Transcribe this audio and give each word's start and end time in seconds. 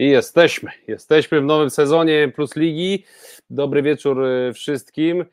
I 0.00 0.08
jesteśmy. 0.08 0.70
Jesteśmy 0.88 1.40
w 1.40 1.44
nowym 1.44 1.70
sezonie 1.70 2.32
Plus 2.34 2.56
Ligi. 2.56 3.04
Dobry 3.50 3.82
wieczór 3.82 4.24
y, 4.24 4.52
wszystkim. 4.52 5.24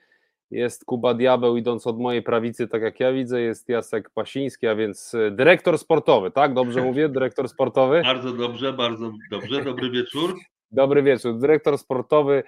Jest 0.51 0.85
Kuba 0.85 1.13
Diabeł 1.13 1.57
idąc 1.57 1.87
od 1.87 1.99
mojej 1.99 2.23
prawicy, 2.23 2.67
tak 2.67 2.81
jak 2.81 2.99
ja 2.99 3.13
widzę, 3.13 3.41
jest 3.41 3.69
Jacek 3.69 4.09
Pasiński, 4.09 4.67
a 4.67 4.75
więc 4.75 5.13
y, 5.13 5.31
dyrektor 5.31 5.77
sportowy, 5.77 6.31
tak? 6.31 6.53
Dobrze 6.53 6.81
mówię? 6.81 7.09
Dyrektor 7.09 7.49
sportowy? 7.49 8.01
Bardzo 8.01 8.31
dobrze, 8.31 8.73
bardzo 8.73 9.11
dobrze. 9.31 9.63
Dobry 9.63 9.89
wieczór. 9.89 10.35
Dobry 10.71 11.03
wieczór. 11.03 11.39
Dyrektor 11.39 11.77
sportowy 11.77 12.43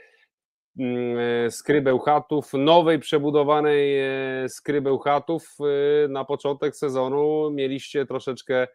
mm, 0.79 1.51
Skrybeł 1.51 1.99
Chatów, 1.99 2.53
nowej 2.53 2.99
przebudowanej 2.99 4.01
Skrybeł 4.49 4.99
Chatów. 4.99 5.57
Y, 6.05 6.07
na 6.09 6.25
początek 6.25 6.75
sezonu 6.75 7.51
mieliście 7.51 8.05
troszeczkę 8.05 8.67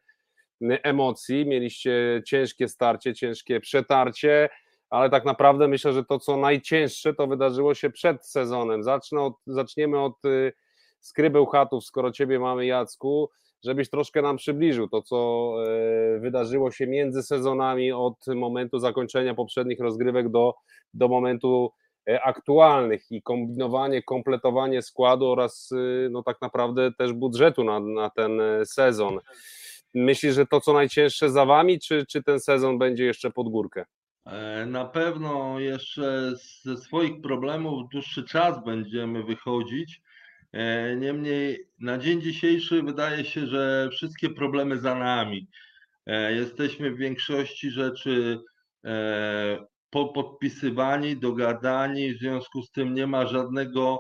emocji, 0.83 1.47
mieliście 1.47 2.23
ciężkie 2.27 2.69
starcie, 2.69 3.15
ciężkie 3.15 3.61
przetarcie, 3.61 4.49
ale 4.91 5.11
tak 5.11 5.25
naprawdę 5.25 5.69
myślę, 5.69 5.93
że 5.93 6.05
to 6.05 6.19
co 6.19 6.37
najcięższe 6.37 7.15
to 7.15 7.27
wydarzyło 7.27 7.75
się 7.75 7.91
przed 7.91 8.27
sezonem. 8.27 8.83
Zacznę 8.83 9.21
od, 9.21 9.35
zaczniemy 9.47 10.01
od 10.01 10.25
y, 10.25 10.53
skrybeł 11.01 11.47
chatów, 11.47 11.85
skoro 11.85 12.13
ciebie 12.13 12.39
mamy 12.39 12.67
Jacku, 12.67 13.31
żebyś 13.65 13.91
troszkę 13.91 14.23
nam 14.23 14.37
przybliżył 14.37 14.89
to, 14.89 15.03
co 15.03 15.51
y, 16.17 16.21
wydarzyło 16.21 16.71
się 16.71 16.87
między 16.87 17.23
sezonami 17.23 17.93
od 17.93 18.27
momentu 18.27 18.79
zakończenia 18.79 19.35
poprzednich 19.35 19.81
rozgrywek 19.81 20.29
do, 20.29 20.55
do 20.95 21.09
momentu 21.09 21.71
y, 22.11 22.23
aktualnych 22.23 23.05
i 23.11 23.23
kombinowanie, 23.23 24.03
kompletowanie 24.03 24.83
składu 24.83 25.27
oraz 25.27 25.71
no 26.11 26.23
tak 26.23 26.41
naprawdę 26.41 26.93
też 26.93 27.13
budżetu 27.13 27.65
na, 27.65 27.81
na 27.81 28.11
ten 28.11 28.41
sezon. 28.65 29.21
Myślisz, 29.95 30.35
że 30.35 30.47
to 30.47 30.61
co 30.61 30.73
najcięższe 30.73 31.31
za 31.31 31.45
wami, 31.45 31.81
czy, 31.81 32.07
czy 32.07 32.23
ten 32.23 32.41
sezon 32.41 32.79
będzie 32.79 33.05
jeszcze 33.05 33.31
pod 33.31 33.49
górkę? 33.49 33.85
E, 34.27 34.67
na 34.67 34.85
pewno 34.85 35.61
jeszcze 35.61 36.33
ze 36.63 36.77
swoich 36.77 37.21
problemów 37.21 37.89
dłuższy 37.93 38.25
czas 38.25 38.65
będziemy 38.65 39.23
wychodzić. 39.23 40.03
E, 40.53 40.97
niemniej 40.97 41.69
na 41.79 41.99
dzień 41.99 42.23
dzisiejszy 42.23 42.83
wydaje 42.83 43.25
się, 43.25 43.47
że 43.47 43.89
wszystkie 43.93 44.31
problemy 44.31 44.79
za 44.79 44.95
nami. 44.95 45.49
E, 46.07 46.33
jesteśmy 46.33 46.91
w 46.91 46.99
większości 46.99 47.71
rzeczy 47.71 48.41
podpisywani, 49.91 51.17
dogadani, 51.17 52.15
w 52.15 52.19
związku 52.19 52.63
z 52.63 52.71
tym 52.71 52.95
nie 52.95 53.07
ma 53.07 53.27
żadnego, 53.27 53.99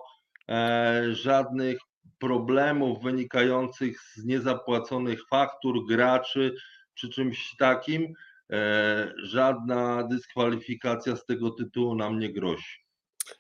żadnych 1.12 1.79
problemów 2.19 3.03
wynikających 3.03 4.01
z 4.01 4.25
niezapłaconych 4.25 5.29
faktur 5.29 5.87
graczy 5.89 6.55
czy 6.95 7.09
czymś 7.09 7.57
takim, 7.59 8.15
e, 8.51 9.12
żadna 9.23 10.03
dyskwalifikacja 10.03 11.17
z 11.17 11.27
tego 11.27 11.51
tytułu 11.51 11.95
nam 11.95 12.19
nie 12.19 12.33
grozi. 12.33 12.85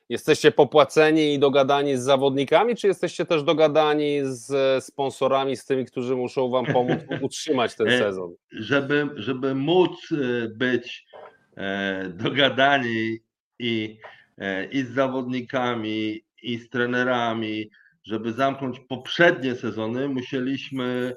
Jesteście 0.08 0.52
popłaceni 0.52 1.34
i 1.34 1.38
dogadani 1.38 1.96
z 1.96 2.00
zawodnikami, 2.00 2.76
czy 2.76 2.86
jesteście 2.86 3.24
też 3.24 3.42
dogadani 3.42 4.20
z 4.22 4.84
sponsorami, 4.84 5.56
z 5.56 5.66
tymi, 5.66 5.84
którzy 5.84 6.16
muszą 6.16 6.50
wam 6.50 6.66
pomóc 6.66 7.00
utrzymać 7.20 7.74
ten 7.76 7.88
e, 7.88 7.98
sezon? 7.98 8.34
Żeby, 8.52 9.08
żeby 9.16 9.54
móc 9.54 10.08
e, 10.12 10.48
być 10.48 11.06
dogadani 12.08 13.18
i, 13.58 13.98
i 14.72 14.82
z 14.82 14.94
zawodnikami, 14.94 16.24
i 16.42 16.58
z 16.58 16.68
trenerami, 16.68 17.70
żeby 18.04 18.32
zamknąć 18.32 18.80
poprzednie 18.80 19.54
sezony, 19.54 20.08
musieliśmy 20.08 21.16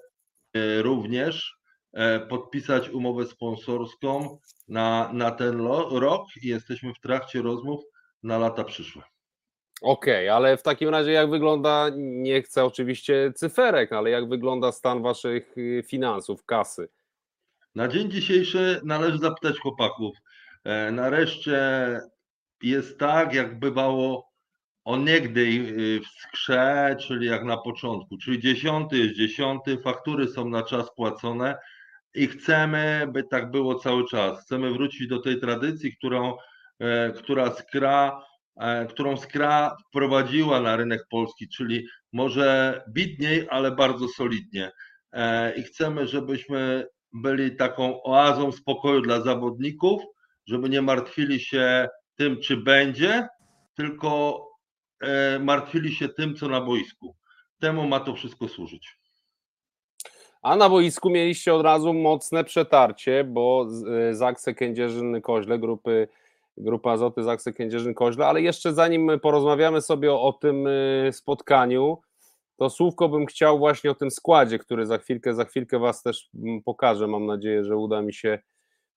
e, 0.53 0.81
również 0.81 1.57
e, 1.93 2.19
podpisać 2.19 2.89
umowę 2.89 3.25
sponsorską 3.25 4.39
na, 4.67 5.09
na 5.13 5.31
ten 5.31 5.61
rok 5.91 6.27
i 6.43 6.47
jesteśmy 6.47 6.93
w 6.93 6.99
trakcie 6.99 7.41
rozmów 7.41 7.83
na 8.23 8.37
lata 8.37 8.63
przyszłe. 8.63 9.03
Okej, 9.81 10.29
okay, 10.29 10.35
ale 10.35 10.57
w 10.57 10.63
takim 10.63 10.89
razie 10.89 11.11
jak 11.11 11.29
wygląda, 11.29 11.89
nie 11.97 12.41
chcę 12.41 12.65
oczywiście 12.65 13.33
cyferek, 13.35 13.93
ale 13.93 14.09
jak 14.09 14.29
wygląda 14.29 14.71
stan 14.71 15.01
waszych 15.01 15.57
y, 15.57 15.83
finansów, 15.87 16.45
kasy? 16.45 16.89
Na 17.75 17.87
dzień 17.87 18.11
dzisiejszy 18.11 18.81
należy 18.83 19.17
zapytać 19.17 19.59
chłopaków. 19.59 20.17
E, 20.63 20.91
nareszcie 20.91 21.59
jest 22.63 22.99
tak, 22.99 23.33
jak 23.33 23.59
bywało 23.59 24.26
onegdaj 24.87 25.57
y, 25.57 26.01
w 26.01 26.07
skrze, 26.07 26.95
czyli 26.99 27.27
jak 27.27 27.43
na 27.43 27.57
początku, 27.57 28.17
czyli 28.17 28.39
dziesiąty 28.39 28.97
jest 28.97 29.15
dziesiąty, 29.15 29.77
faktury 29.77 30.27
są 30.27 30.49
na 30.49 30.63
czas 30.63 30.95
płacone 30.95 31.57
i 32.13 32.27
chcemy, 32.27 33.07
by 33.13 33.23
tak 33.23 33.51
było 33.51 33.75
cały 33.75 34.07
czas. 34.07 34.41
Chcemy 34.41 34.71
wrócić 34.71 35.07
do 35.07 35.21
tej 35.21 35.39
tradycji, 35.39 35.97
którą, 35.97 36.37
e, 36.79 37.11
która 37.11 37.51
skra, 37.51 38.23
e, 38.59 38.85
którą 38.85 39.17
skra 39.17 39.75
wprowadziła 39.87 40.61
na 40.61 40.75
rynek 40.75 41.01
polski, 41.09 41.49
czyli 41.49 41.87
może 42.13 42.81
bidniej, 42.89 43.47
ale 43.49 43.71
bardzo 43.71 44.07
solidnie. 44.07 44.71
E, 45.11 45.55
I 45.55 45.63
chcemy, 45.63 46.07
żebyśmy 46.07 46.87
byli 47.13 47.55
taką 47.55 48.03
oazą 48.03 48.51
spokoju 48.51 49.01
dla 49.01 49.21
zawodników, 49.21 50.01
żeby 50.45 50.69
nie 50.69 50.81
martwili 50.81 51.39
się 51.39 51.87
tym, 52.15 52.41
czy 52.41 52.57
będzie, 52.57 53.27
tylko 53.75 54.46
martwili 55.39 55.95
się 55.95 56.09
tym, 56.09 56.35
co 56.35 56.47
na 56.47 56.61
boisku. 56.61 57.15
Temu 57.59 57.87
ma 57.87 57.99
to 57.99 58.15
wszystko 58.15 58.47
służyć. 58.47 58.97
A 60.41 60.55
na 60.55 60.69
boisku 60.69 61.09
mieliście 61.09 61.53
od 61.53 61.61
razu 61.61 61.93
mocne 61.93 62.43
przetarcie, 62.43 63.23
bo 63.23 63.67
e, 64.09 64.15
Zakse 64.15 64.53
Kędzierzyn-Koźle, 64.53 65.59
grupy, 65.59 66.07
grupa 66.57 66.91
Azoty 66.91 67.23
Zakse 67.23 67.51
Kędzierzyn-Koźle, 67.51 68.23
ale 68.23 68.41
jeszcze 68.41 68.73
zanim 68.73 69.19
porozmawiamy 69.21 69.81
sobie 69.81 70.13
o, 70.13 70.21
o 70.21 70.33
tym 70.33 70.67
e, 70.67 71.13
spotkaniu, 71.13 71.97
to 72.57 72.69
słówko 72.69 73.09
bym 73.09 73.25
chciał 73.25 73.59
właśnie 73.59 73.91
o 73.91 73.95
tym 73.95 74.11
składzie, 74.11 74.59
który 74.59 74.85
za 74.85 74.97
chwilkę, 74.97 75.35
za 75.35 75.45
chwilkę 75.45 75.79
Was 75.79 76.03
też 76.03 76.29
pokażę. 76.65 77.07
Mam 77.07 77.25
nadzieję, 77.25 77.63
że 77.63 77.77
uda 77.77 78.01
mi 78.01 78.13
się 78.13 78.39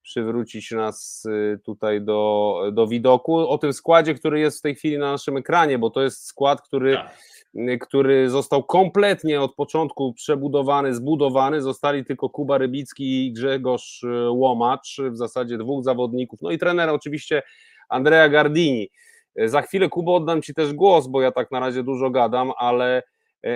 przywrócić 0.02 0.70
nas 0.70 1.24
y, 1.24 1.60
tutaj 1.64 2.00
do, 2.00 2.62
do 2.72 2.86
widoku. 2.86 3.36
O 3.36 3.58
tym 3.58 3.72
składzie, 3.72 4.14
który 4.14 4.40
jest 4.40 4.58
w 4.58 4.62
tej 4.62 4.74
chwili 4.74 4.98
na 4.98 5.12
naszym 5.12 5.36
ekranie, 5.36 5.78
bo 5.78 5.90
to 5.90 6.02
jest 6.02 6.26
skład, 6.26 6.62
który, 6.62 6.94
tak. 6.94 7.18
Y, 7.54 7.78
który 7.78 8.30
został 8.30 8.64
kompletnie 8.64 9.40
od 9.40 9.54
początku 9.54 10.14
przebudowany, 10.14 10.94
zbudowany. 10.94 11.62
Zostali 11.62 12.04
tylko 12.04 12.28
Kuba 12.28 12.58
Rybicki 12.58 13.26
i 13.26 13.32
Grzegorz 13.32 14.02
y, 14.02 14.30
Łomacz, 14.30 15.00
w 15.10 15.16
zasadzie 15.16 15.58
dwóch 15.58 15.84
zawodników. 15.84 16.42
No 16.42 16.50
i 16.50 16.58
trener 16.58 16.88
oczywiście 16.88 17.42
Andrea 17.88 18.28
Gardini. 18.28 18.90
Za 19.36 19.62
chwilę, 19.62 19.88
Kubo, 19.88 20.14
oddam 20.16 20.42
Ci 20.42 20.54
też 20.54 20.72
głos, 20.72 21.06
bo 21.06 21.22
ja 21.22 21.32
tak 21.32 21.50
na 21.50 21.60
razie 21.60 21.82
dużo 21.82 22.10
gadam, 22.10 22.52
ale 22.56 23.02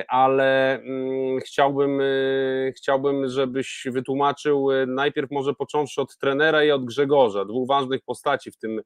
ale 0.08 0.74
mm, 0.74 1.40
chciałbym, 1.40 2.00
e, 2.00 2.72
chciałbym, 2.76 3.28
żebyś 3.28 3.86
wytłumaczył 3.90 4.72
e, 4.72 4.86
najpierw 4.86 5.30
może 5.30 5.54
począwszy 5.54 6.00
od 6.00 6.18
trenera 6.18 6.64
i 6.64 6.70
od 6.70 6.84
Grzegorza, 6.84 7.44
dwóch 7.44 7.68
ważnych 7.68 8.00
postaci 8.02 8.50
w 8.50 8.56
tym, 8.56 8.82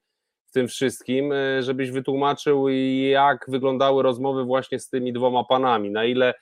w 0.47 0.53
tym 0.53 0.69
wszystkim, 0.69 1.33
żebyś 1.61 1.91
wytłumaczył 1.91 2.69
jak 3.11 3.45
wyglądały 3.49 4.03
rozmowy 4.03 4.45
właśnie 4.45 4.79
z 4.79 4.89
tymi 4.89 5.13
dwoma 5.13 5.45
panami, 5.45 5.91
na 5.91 6.05
ile 6.05 6.35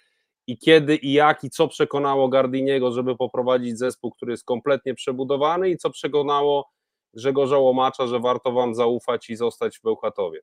i 0.46 0.58
kiedy 0.58 0.96
i 0.96 1.12
jak 1.12 1.44
i 1.44 1.50
co 1.50 1.68
przekonało 1.68 2.28
Gardiniego, 2.28 2.92
żeby 2.92 3.16
poprowadzić 3.16 3.78
zespół, 3.78 4.10
który 4.10 4.32
jest 4.32 4.44
kompletnie 4.44 4.94
przebudowany 4.94 5.70
i 5.70 5.76
co 5.76 5.90
przekonało 5.90 6.70
Grzegorza 7.14 7.58
Łomacza, 7.58 8.06
że 8.06 8.20
warto 8.20 8.52
wam 8.52 8.74
zaufać 8.74 9.30
i 9.30 9.36
zostać 9.36 9.78
w 9.78 9.82
Bełchatowie. 9.82 10.40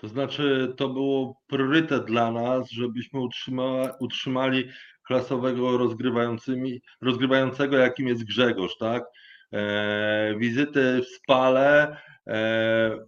To 0.00 0.08
znaczy, 0.08 0.74
to 0.76 0.88
było 0.88 1.40
priorytet 1.46 2.04
dla 2.04 2.30
nas, 2.30 2.70
żebyśmy 2.70 3.20
utrzyma, 3.20 3.82
utrzymali 4.00 4.68
klasowego 5.06 5.78
rozgrywającymi, 5.78 6.80
rozgrywającego, 7.00 7.76
jakim 7.76 8.08
jest 8.08 8.24
Grzegorz, 8.24 8.76
tak? 8.78 9.04
E, 9.52 10.34
wizyty 10.38 11.02
w 11.02 11.06
Spale, 11.06 11.96
e, 12.26 13.06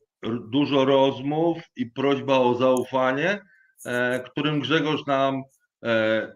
dużo 0.50 0.84
rozmów 0.84 1.58
i 1.76 1.86
prośba 1.86 2.38
o 2.38 2.54
zaufanie, 2.54 3.40
e, 3.86 4.20
którym 4.20 4.60
Grzegorz 4.60 5.06
nam 5.06 5.42
e, 5.84 6.32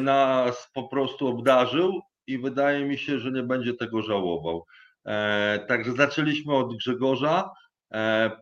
nas 0.00 0.68
po 0.74 0.88
prostu 0.88 1.28
obdarzył 1.28 2.00
i 2.26 2.38
wydaje 2.38 2.84
mi 2.84 2.98
się, 2.98 3.18
że 3.18 3.32
nie 3.32 3.42
będzie 3.42 3.74
tego 3.74 4.02
żałował. 4.02 4.64
E, 5.06 5.64
także 5.68 5.92
zaczęliśmy 5.92 6.54
od 6.54 6.76
Grzegorza, 6.76 7.50
E, 7.50 7.61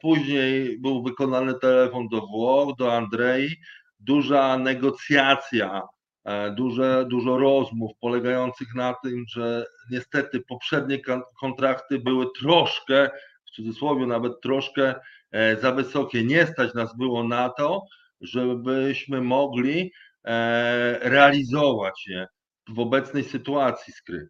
później 0.00 0.78
był 0.78 1.02
wykonany 1.02 1.54
telefon 1.54 2.08
do 2.08 2.20
Włoch, 2.20 2.76
do 2.78 2.94
Andrei, 2.96 3.56
duża 4.00 4.58
negocjacja, 4.58 5.82
e, 6.24 6.50
duże, 6.50 7.06
dużo 7.08 7.38
rozmów 7.38 7.92
polegających 8.00 8.74
na 8.74 8.94
tym, 9.02 9.24
że 9.28 9.66
niestety 9.90 10.40
poprzednie 10.48 10.98
kontrakty 11.40 11.98
były 11.98 12.26
troszkę, 12.40 13.10
w 13.46 13.50
cudzysłowie 13.50 14.06
nawet 14.06 14.40
troszkę 14.42 14.94
e, 15.30 15.56
za 15.56 15.72
wysokie. 15.72 16.24
Nie 16.24 16.46
stać 16.46 16.74
nas 16.74 16.96
było 16.96 17.24
na 17.24 17.48
to, 17.48 17.82
żebyśmy 18.20 19.20
mogli 19.20 19.92
realizować 21.00 22.06
je 22.06 22.26
w 22.68 22.78
obecnej 22.80 23.24
sytuacji 23.24 23.92
skry. 23.92 24.28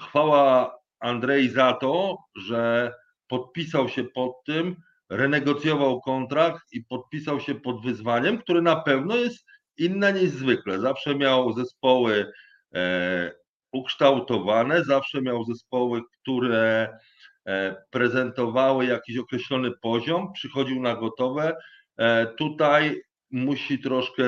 Chwała 0.00 0.78
Andrzej 1.00 1.50
za 1.50 1.72
to, 1.72 2.18
że 2.36 2.92
podpisał 3.28 3.88
się 3.88 4.04
pod 4.04 4.44
tym, 4.46 4.76
renegocjował 5.10 6.00
kontrakt 6.00 6.72
i 6.72 6.84
podpisał 6.84 7.40
się 7.40 7.54
pod 7.54 7.82
wyzwaniem, 7.82 8.38
które 8.38 8.62
na 8.62 8.76
pewno 8.76 9.16
jest 9.16 9.46
inne 9.76 10.12
niż 10.12 10.30
zwykle. 10.30 10.80
Zawsze 10.80 11.14
miał 11.14 11.52
zespoły 11.52 12.32
e, 12.74 13.32
ukształtowane, 13.72 14.84
zawsze 14.84 15.22
miał 15.22 15.44
zespoły, 15.44 16.02
które 16.12 16.98
e, 17.46 17.76
prezentowały 17.90 18.86
jakiś 18.86 19.18
określony 19.18 19.70
poziom, 19.82 20.32
przychodził 20.32 20.80
na 20.82 20.96
gotowe. 20.96 21.56
E, 21.96 22.26
tutaj 22.26 23.02
musi 23.30 23.78
troszkę 23.78 24.24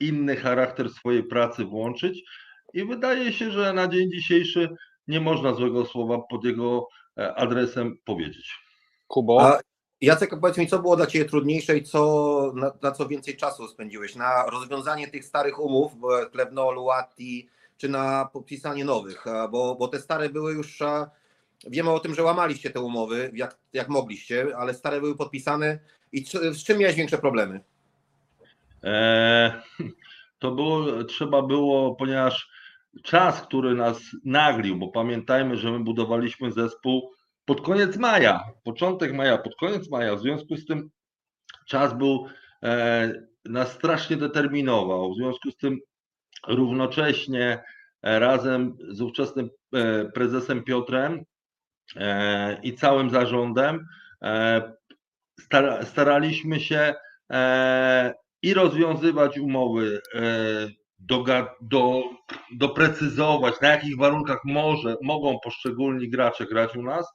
inny 0.00 0.36
charakter 0.36 0.90
swojej 0.90 1.24
pracy 1.24 1.64
włączyć 1.64 2.22
i 2.74 2.84
wydaje 2.84 3.32
się, 3.32 3.50
że 3.50 3.72
na 3.72 3.88
dzień 3.88 4.10
dzisiejszy 4.10 4.68
nie 5.06 5.20
można 5.20 5.54
złego 5.54 5.86
słowa 5.86 6.18
pod 6.30 6.44
jego 6.44 6.88
adresem 7.18 7.98
powiedzieć. 8.04 8.54
Kubo? 9.08 9.42
A 9.42 9.60
Jacek, 10.00 10.30
powiedz 10.40 10.58
mi, 10.58 10.66
co 10.66 10.78
było 10.78 10.96
dla 10.96 11.06
Ciebie 11.06 11.24
trudniejsze 11.24 11.76
i 11.76 11.82
co, 11.82 12.52
na, 12.54 12.72
na 12.82 12.92
co 12.92 13.08
więcej 13.08 13.36
czasu 13.36 13.68
spędziłeś? 13.68 14.16
Na 14.16 14.46
rozwiązanie 14.46 15.08
tych 15.08 15.24
starych 15.24 15.58
umów, 15.58 15.98
bo 15.98 16.26
Klewno, 16.26 16.72
Luati, 16.72 17.48
czy 17.76 17.88
na 17.88 18.28
podpisanie 18.32 18.84
nowych? 18.84 19.24
Bo, 19.50 19.74
bo 19.74 19.88
te 19.88 20.00
stare 20.00 20.28
były 20.28 20.52
już, 20.52 20.78
wiemy 21.66 21.90
o 21.90 22.00
tym, 22.00 22.14
że 22.14 22.22
łamaliście 22.22 22.70
te 22.70 22.80
umowy, 22.80 23.30
jak, 23.34 23.58
jak 23.72 23.88
mogliście, 23.88 24.46
ale 24.56 24.74
stare 24.74 25.00
były 25.00 25.16
podpisane 25.16 25.78
i 26.12 26.24
czy, 26.24 26.54
z 26.54 26.64
czym 26.64 26.78
miałeś 26.78 26.96
większe 26.96 27.18
problemy? 27.18 27.60
E, 28.84 29.62
to 30.38 30.50
było, 30.50 31.04
trzeba 31.04 31.42
było, 31.42 31.94
ponieważ 31.94 32.50
czas, 33.02 33.42
który 33.42 33.74
nas 33.74 34.00
naglił, 34.24 34.76
bo 34.76 34.88
pamiętajmy, 34.88 35.56
że 35.56 35.70
my 35.70 35.80
budowaliśmy 35.80 36.52
zespół 36.52 37.12
pod 37.44 37.60
koniec 37.60 37.96
maja, 37.96 38.44
początek 38.64 39.12
maja, 39.12 39.38
pod 39.38 39.54
koniec 39.56 39.90
maja, 39.90 40.16
w 40.16 40.20
związku 40.20 40.56
z 40.56 40.64
tym 40.64 40.90
czas 41.66 41.98
był, 41.98 42.26
e, 42.62 43.12
nas 43.44 43.72
strasznie 43.72 44.16
determinował, 44.16 45.12
w 45.12 45.16
związku 45.16 45.50
z 45.50 45.56
tym 45.56 45.78
równocześnie 46.46 47.62
e, 48.02 48.18
razem 48.18 48.76
z 48.88 49.00
ówczesnym 49.00 49.50
e, 49.74 50.04
prezesem 50.04 50.64
Piotrem 50.64 51.24
e, 51.96 52.60
i 52.62 52.74
całym 52.74 53.10
zarządem 53.10 53.86
stara, 55.40 55.84
staraliśmy 55.84 56.60
się 56.60 56.94
i 58.42 58.54
rozwiązywać 58.54 59.38
umowy, 59.38 60.00
doga- 60.98 61.48
do, 61.60 62.02
doprecyzować, 62.52 63.60
na 63.60 63.68
jakich 63.68 63.96
warunkach 63.96 64.38
może, 64.44 64.96
mogą 65.02 65.38
poszczególni 65.44 66.10
gracze 66.10 66.46
grać 66.46 66.76
u 66.76 66.82
nas 66.82 67.06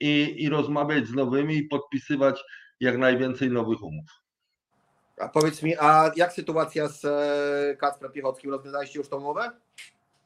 i, 0.00 0.34
i 0.38 0.48
rozmawiać 0.48 1.06
z 1.06 1.14
nowymi 1.14 1.56
i 1.56 1.62
podpisywać 1.62 2.44
jak 2.80 2.98
najwięcej 2.98 3.50
nowych 3.50 3.82
umów. 3.82 4.10
A 5.20 5.28
powiedz 5.28 5.62
mi, 5.62 5.76
a 5.78 6.12
jak 6.16 6.32
sytuacja 6.32 6.88
z 6.88 7.04
e, 7.04 7.76
Kacprem 7.76 8.12
Piechockim? 8.12 8.50
Rozwiązaliście 8.50 8.98
już 8.98 9.08
tą 9.08 9.16
umowę? 9.16 9.50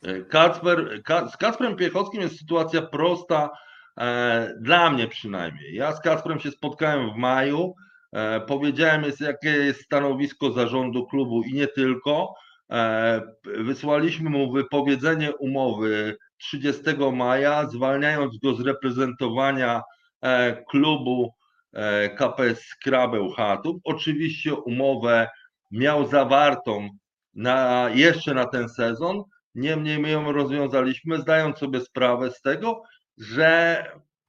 E, 0.03 0.21
Kacper, 0.21 1.03
Ka, 1.05 1.29
z 1.29 1.37
Kacprem 1.37 1.77
Piechockim 1.77 2.21
jest 2.21 2.39
sytuacja 2.39 2.83
prosta, 2.83 3.51
e, 3.99 4.55
dla 4.61 4.91
mnie 4.91 5.09
przynajmniej. 5.09 5.75
Ja 5.75 5.93
z 5.93 6.01
Kacprem 6.01 6.41
się 6.41 6.51
spotkałem 6.51 7.13
w 7.13 7.17
maju, 7.17 7.75
e, 8.13 8.41
powiedziałem 8.41 9.05
jest, 9.05 9.21
jakie 9.21 9.49
jest 9.49 9.85
stanowisko 9.85 10.53
zarządu 10.53 11.07
klubu 11.07 11.43
i 11.43 11.55
nie 11.55 11.67
tylko. 11.67 12.35
E, 12.71 13.23
wysłaliśmy 13.45 14.31
mu 14.31 14.53
wypowiedzenie 14.53 15.37
umowy 15.37 16.17
30 16.39 16.83
maja, 17.13 17.67
zwalniając 17.67 18.39
go 18.39 18.55
z 18.55 18.61
reprezentowania 18.61 19.83
e, 20.23 20.65
klubu 20.65 21.35
e, 21.73 22.09
KPS 22.09 22.61
Skrabeł 22.63 23.31
Chatów. 23.31 23.77
Oczywiście 23.85 24.55
umowę 24.55 25.29
miał 25.71 26.07
zawartą 26.07 26.89
na, 27.35 27.91
jeszcze 27.95 28.35
na 28.35 28.47
ten 28.47 28.69
sezon, 28.69 29.23
Niemniej 29.59 29.99
my 29.99 30.11
ją 30.11 30.33
rozwiązaliśmy, 30.33 31.21
zdając 31.21 31.59
sobie 31.59 31.81
sprawę 31.81 32.31
z 32.31 32.41
tego, 32.41 32.83
że 33.19 33.85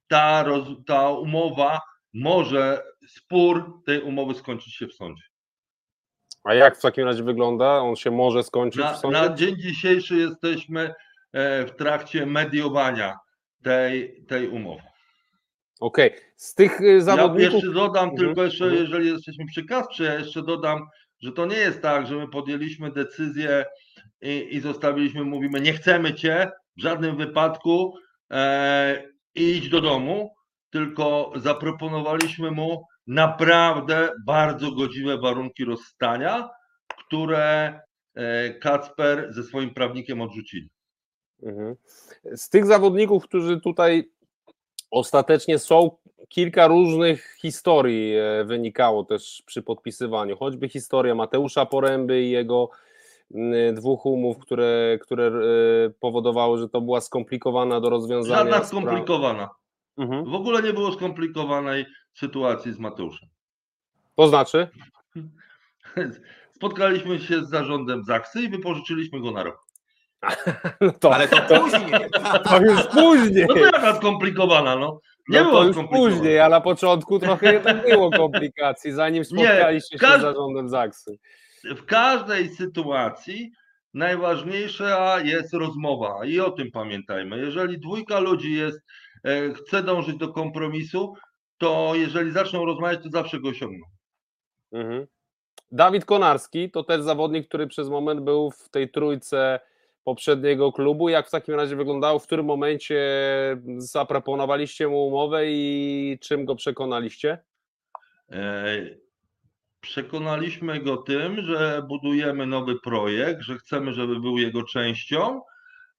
ta, 0.08 0.46
ta 0.88 1.10
umowa 1.10 1.80
może, 2.14 2.84
spór 3.08 3.82
tej 3.86 4.02
umowy 4.02 4.34
skończyć 4.34 4.76
się 4.76 4.88
w 4.88 4.94
sądzie. 4.94 5.24
A 6.44 6.54
jak 6.54 6.78
w 6.78 6.82
takim 6.82 7.06
razie 7.06 7.24
wygląda? 7.24 7.80
On 7.80 7.96
się 7.96 8.12
może 8.12 8.44
skończyć 8.44 8.82
w 8.82 8.86
Na, 8.86 8.96
sądzie? 8.96 9.18
na 9.22 9.34
dzień 9.34 9.56
dzisiejszy 9.58 10.16
jesteśmy 10.16 10.94
e, 11.34 11.66
w 11.66 11.76
trakcie 11.76 12.26
mediowania 12.26 13.18
tej, 13.64 14.24
tej 14.28 14.48
umowy. 14.50 14.82
Okej. 15.80 16.12
Z 16.36 16.56
tych 16.56 16.80
Ja 16.82 17.02
zawodników... 17.02 17.54
jeszcze 17.54 17.72
dodam, 17.74 18.10
Mhm, 18.10 18.18
tylko 18.18 18.44
jeszcze, 18.44 18.64
mhm. 18.66 18.84
jeżeli 18.84 19.10
jesteśmy 19.10 19.46
przy 19.46 19.66
Kasprze, 19.66 20.04
ja 20.04 20.14
jeszcze 20.14 20.42
dodam, 20.44 20.88
że 21.22 21.32
to 21.32 21.46
nie 21.46 21.58
jest 21.58 21.82
tak, 21.82 22.08
że 22.08 22.16
my 22.16 22.28
podjęliśmy 22.28 22.92
decyzję 22.92 23.66
i, 24.22 24.48
i 24.52 24.60
zostawiliśmy, 24.60 25.24
mówimy, 25.24 25.62
nie 25.62 25.74
chcemy 25.74 26.14
cię 26.14 26.52
w 26.78 26.82
żadnym 26.82 27.18
wypadku 27.18 27.94
e, 28.32 29.04
idź 29.36 29.70
do 29.70 29.82
domu, 29.82 30.34
tylko 30.70 31.32
zaproponowaliśmy 31.36 32.52
mu 32.52 32.86
naprawdę 33.10 34.10
bardzo 34.26 34.72
godziwe 34.72 35.18
warunki 35.18 35.66
rozstania, 35.66 36.50
które 36.88 37.80
e, 38.16 38.54
Kacper 38.54 39.34
ze 39.34 39.44
swoim 39.44 39.74
prawnikiem 39.74 40.22
odrzucili. 40.22 40.70
Mhm. 41.44 41.76
Z 42.36 42.50
tych 42.50 42.66
zawodników, 42.66 43.24
którzy 43.24 43.62
tutaj 43.62 44.10
ostatecznie 44.92 45.60
są, 45.60 45.92
kilka 46.30 46.68
różnych 46.68 47.36
historii 47.42 48.16
e, 48.16 48.44
wynikało 48.46 49.04
też 49.04 49.44
przy 49.46 49.62
podpisywaniu. 49.62 50.38
Choćby 50.38 50.70
historia 50.70 51.16
Mateusza 51.16 51.66
Poręby 51.66 52.24
i 52.24 52.32
jego 52.32 52.70
dwóch 53.74 54.06
umów, 54.06 54.40
które, 54.40 54.98
które 55.02 55.28
e, 55.28 55.32
powodowały, 56.00 56.58
że 56.58 56.70
to 56.70 56.82
była 56.82 57.02
skomplikowana 57.02 57.82
do 57.82 57.90
rozwiązania. 57.90 58.38
Żadna 58.38 58.66
skomplikowana. 58.66 59.50
Mhm. 59.98 60.26
W 60.26 60.34
ogóle 60.34 60.62
nie 60.64 60.74
było 60.74 60.92
skomplikowanej 60.92 61.86
sytuacji 62.14 62.74
z 62.74 62.80
Mateuszem. 62.80 63.30
To 64.16 64.28
znaczy? 64.28 64.68
Spotkaliśmy 66.56 67.20
się 67.20 67.46
z 67.46 67.50
zarządem 67.50 68.04
Zaksy 68.04 68.42
i 68.42 68.50
wypożyczyliśmy 68.50 69.22
go 69.22 69.32
na 69.32 69.44
rok. 69.44 69.58
No 70.82 70.92
to, 70.92 71.14
Ale 71.16 71.28
to 71.28 71.42
później. 71.62 71.92
to 72.44 72.62
już 72.62 72.88
później. 72.88 73.46
No 73.48 73.54
to 73.54 73.60
jaka 73.60 73.96
skomplikowana, 73.96 74.76
no. 74.76 75.00
Nie 75.30 75.40
no 75.40 75.46
było 75.46 75.62
to 75.62 75.68
już 75.68 75.78
później, 75.92 76.40
a 76.40 76.50
na 76.50 76.62
początku 76.62 77.20
trochę 77.20 77.54
jednak 77.54 77.84
było 77.90 78.12
komplikacji, 78.12 78.92
zanim 78.92 79.26
spotkaliście 79.26 79.98
się 79.98 80.00
każdy- 80.00 80.20
z 80.20 80.22
zarządem 80.22 80.70
Zaksy. 80.70 81.18
W 81.64 81.86
każdej 81.86 82.50
sytuacji 82.50 83.52
najważniejsza 83.94 85.20
jest 85.24 85.54
rozmowa 85.54 86.26
i 86.26 86.40
o 86.40 86.52
tym 86.52 86.72
pamiętajmy. 86.72 87.38
Jeżeli 87.38 87.80
dwójka 87.80 88.20
ludzi 88.20 88.54
jest, 88.54 88.80
e, 89.24 89.54
chce 89.54 89.84
dążyć 89.84 90.18
do 90.18 90.34
kompromisu, 90.34 91.14
to 91.60 91.92
jeżeli 91.96 92.32
zaczną 92.32 92.66
rozmawiać, 92.66 93.04
to 93.04 93.10
zawsze 93.10 93.40
go 93.40 93.50
osiągną. 93.50 93.86
Mhm. 94.72 95.08
Dawid 95.72 96.06
Konarski 96.06 96.72
to 96.72 96.84
też 96.84 97.02
zawodnik, 97.02 97.48
który 97.48 97.68
przez 97.68 97.90
moment 97.90 98.22
był 98.22 98.52
w 98.52 98.70
tej 98.70 98.90
trójce 98.90 99.60
poprzedniego 100.04 100.72
klubu. 100.72 101.10
Jak 101.10 101.28
w 101.28 101.32
takim 101.32 101.56
razie 101.56 101.76
wyglądało? 101.76 102.20
W 102.20 102.26
którym 102.26 102.46
momencie 102.46 103.00
zaproponowaliście 103.78 104.88
mu 104.88 105.08
umowę 105.08 105.44
i 105.48 106.18
czym 106.22 106.46
go 106.46 106.56
przekonaliście? 106.56 107.38
E, 108.32 108.78
Przekonaliśmy 109.82 110.80
go 110.80 110.98
tym, 110.98 111.42
że 111.42 111.84
budujemy 111.88 112.46
nowy 112.46 112.80
projekt, 112.80 113.42
że 113.42 113.58
chcemy, 113.58 113.94
żeby 113.94 114.20
był 114.20 114.38
jego 114.38 114.64
częścią. 114.64 115.42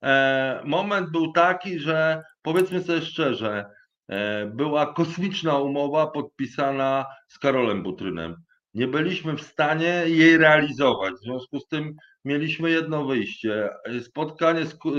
E, 0.02 0.60
Moment 0.64 1.10
był 1.10 1.32
taki, 1.32 1.78
że 1.78 2.22
powiedzmy 2.42 2.82
sobie 2.82 3.02
szczerze, 3.02 3.70
była 4.46 4.94
kosmiczna 4.94 5.58
umowa 5.58 6.06
podpisana 6.06 7.06
z 7.28 7.38
Karolem 7.38 7.82
Butrynem. 7.82 8.36
Nie 8.74 8.86
byliśmy 8.86 9.36
w 9.36 9.42
stanie 9.42 10.02
jej 10.06 10.38
realizować. 10.38 11.14
W 11.14 11.24
związku 11.24 11.60
z 11.60 11.68
tym 11.68 11.94
mieliśmy 12.24 12.70
jedno 12.70 13.04
wyjście. 13.04 13.68
Spotkanie 14.02 14.66
z, 14.66 14.74
Ku- 14.74 14.94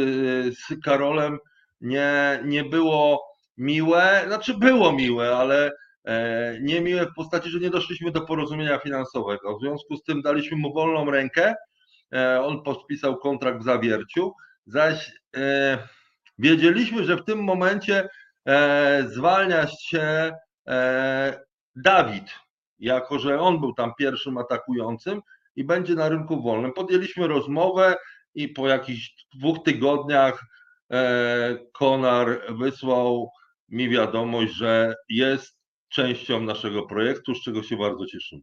z 0.51 0.83
Karolem 0.83 1.37
nie, 1.81 2.39
nie 2.45 2.63
było 2.63 3.31
miłe, 3.57 4.23
znaczy 4.27 4.53
było 4.57 4.91
miłe, 4.91 5.37
ale 5.37 5.71
e, 6.05 6.57
niemiłe 6.61 7.05
w 7.05 7.13
postaci, 7.15 7.49
że 7.49 7.59
nie 7.59 7.69
doszliśmy 7.69 8.11
do 8.11 8.21
porozumienia 8.21 8.79
finansowego. 8.79 9.57
W 9.57 9.61
związku 9.61 9.97
z 9.97 10.03
tym 10.03 10.21
daliśmy 10.21 10.57
mu 10.57 10.73
wolną 10.73 11.11
rękę. 11.11 11.55
E, 12.13 12.41
On 12.41 12.63
podpisał 12.63 13.17
kontrakt 13.17 13.59
w 13.59 13.65
zawierciu, 13.65 14.33
zaś 14.65 15.11
e, 15.35 15.77
wiedzieliśmy, 16.37 17.03
że 17.03 17.15
w 17.17 17.25
tym 17.25 17.43
momencie 17.43 18.03
e, 18.03 18.09
zwalnia 19.07 19.67
się 19.67 20.33
e, 20.67 21.45
Dawid, 21.75 22.25
jako 22.79 23.19
że 23.19 23.39
on 23.39 23.59
był 23.59 23.73
tam 23.73 23.91
pierwszym 23.99 24.37
atakującym 24.37 25.21
i 25.55 25.63
będzie 25.63 25.95
na 25.95 26.09
rynku 26.09 26.41
wolnym. 26.41 26.73
Podjęliśmy 26.73 27.27
rozmowę 27.27 27.95
i 28.35 28.47
po 28.47 28.67
jakichś 28.67 29.25
dwóch 29.35 29.63
tygodniach 29.63 30.45
e, 30.91 31.57
Konar 31.73 32.41
wysłał 32.49 33.31
mi 33.69 33.89
wiadomość, 33.89 34.53
że 34.53 34.95
jest 35.09 35.61
częścią 35.89 36.41
naszego 36.41 36.83
projektu, 36.83 37.35
z 37.35 37.43
czego 37.43 37.63
się 37.63 37.77
bardzo 37.77 38.05
cieszymy. 38.05 38.41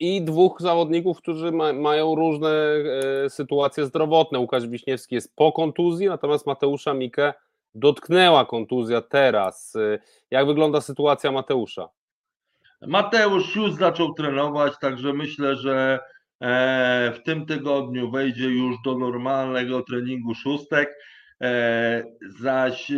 I 0.00 0.22
dwóch 0.22 0.60
zawodników, 0.60 1.18
którzy 1.18 1.52
ma, 1.52 1.72
mają 1.72 2.14
różne 2.14 2.50
e, 2.50 3.30
sytuacje 3.30 3.86
zdrowotne. 3.86 4.38
Łukasz 4.38 4.66
Wiśniewski 4.66 5.14
jest 5.14 5.36
po 5.36 5.52
kontuzji, 5.52 6.06
natomiast 6.06 6.46
Mateusza 6.46 6.94
Mikę 6.94 7.32
dotknęła 7.74 8.44
kontuzja 8.44 9.02
teraz. 9.02 9.74
Jak 10.30 10.46
wygląda 10.46 10.80
sytuacja 10.80 11.32
Mateusza? 11.32 11.88
Mateusz 12.86 13.56
już 13.56 13.72
zaczął 13.72 14.14
trenować, 14.14 14.72
także 14.80 15.12
myślę, 15.12 15.56
że 15.56 15.98
e, 16.40 17.12
w 17.16 17.22
tym 17.22 17.46
tygodniu 17.46 18.10
wejdzie 18.10 18.46
już 18.46 18.76
do 18.84 18.98
normalnego 18.98 19.82
treningu 19.82 20.34
szóstek, 20.34 20.94
e, 21.42 22.04
zaś 22.40 22.90
e, 22.90 22.96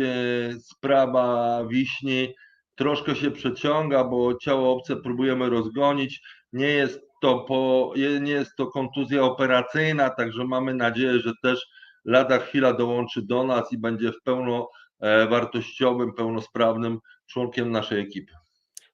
sprawa 0.59 1.61
Wiśni 1.67 2.35
troszkę 2.75 3.15
się 3.15 3.31
przeciąga, 3.31 4.03
bo 4.03 4.35
ciało 4.35 4.73
obce 4.73 4.95
próbujemy 4.95 5.49
rozgonić. 5.49 6.21
Nie 6.53 6.67
jest 6.67 7.01
to, 7.21 7.39
po, 7.39 7.93
nie 8.21 8.31
jest 8.31 8.55
to 8.55 8.67
kontuzja 8.67 9.23
operacyjna, 9.23 10.09
także 10.09 10.43
mamy 10.43 10.73
nadzieję, 10.73 11.19
że 11.19 11.31
też 11.43 11.67
lada 12.05 12.39
chwila 12.39 12.73
dołączy 12.73 13.21
do 13.21 13.43
nas 13.43 13.73
i 13.73 13.77
będzie 13.77 14.11
w 14.11 14.21
pełnowartościowym, 14.23 16.13
pełnosprawnym 16.13 16.99
członkiem 17.27 17.71
naszej 17.71 18.01
ekipy. 18.01 18.33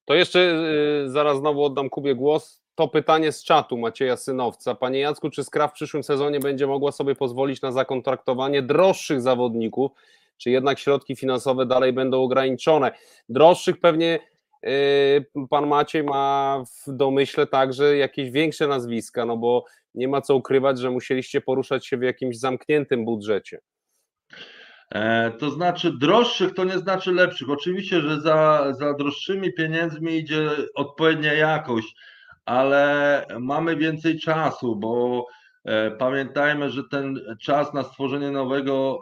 To 0.06 0.14
jeszcze 0.14 0.40
y, 1.06 1.10
zaraz 1.10 1.38
znowu 1.38 1.64
oddam 1.64 1.90
Kubie 1.90 2.16
głos. 2.16 2.62
To 2.76 2.88
pytanie 2.88 3.32
z 3.32 3.44
czatu 3.44 3.78
Macieja 3.78 4.18
Synowca. 4.18 4.76
Panie 4.76 5.00
Jacku, 5.00 5.30
czy 5.30 5.44
Skra 5.44 5.68
w 5.68 5.74
przyszłym 5.74 6.04
sezonie 6.04 6.40
będzie 6.40 6.68
mogła 6.68 6.92
sobie 6.92 7.16
pozwolić 7.16 7.62
na 7.62 7.72
zakontraktowanie 7.72 8.62
droższych 8.62 9.22
zawodników, 9.22 9.92
czy 10.38 10.50
jednak 10.52 10.80
środki 10.80 11.16
finansowe 11.16 11.66
dalej 11.66 11.94
będą 11.94 12.24
ograniczone? 12.24 12.92
Droższych 13.30 13.80
pewnie 13.80 14.20
pan 15.50 15.68
Maciej 15.68 16.04
ma 16.04 16.64
w 16.86 16.92
domyśle 16.96 17.48
także 17.48 17.98
jakieś 17.98 18.32
większe 18.32 18.68
nazwiska, 18.68 19.26
no 19.26 19.38
bo 19.38 19.66
nie 19.96 20.08
ma 20.08 20.22
co 20.22 20.36
ukrywać, 20.36 20.80
że 20.80 20.92
musieliście 20.92 21.42
poruszać 21.42 21.88
się 21.88 21.98
w 21.98 22.02
jakimś 22.02 22.40
zamkniętym 22.40 23.06
budżecie. 23.06 23.60
E, 24.96 25.32
To 25.32 25.52
znaczy 25.52 25.92
droższych 25.92 26.54
to 26.54 26.64
nie 26.64 26.78
znaczy 26.78 27.12
lepszych. 27.12 27.50
Oczywiście, 27.50 28.02
że 28.02 28.22
za, 28.22 28.74
za 28.80 28.94
droższymi 28.94 29.54
pieniędzmi 29.54 30.18
idzie 30.18 30.50
odpowiednia 30.76 31.34
jakość, 31.34 31.96
ale 32.46 33.26
mamy 33.40 33.76
więcej 33.76 34.20
czasu, 34.20 34.76
bo 34.76 35.26
e, 35.66 35.92
pamiętajmy, 35.92 36.70
że 36.70 36.84
ten 36.92 37.20
czas 37.42 37.74
na 37.74 37.84
stworzenie 37.84 38.32
nowego 38.32 39.00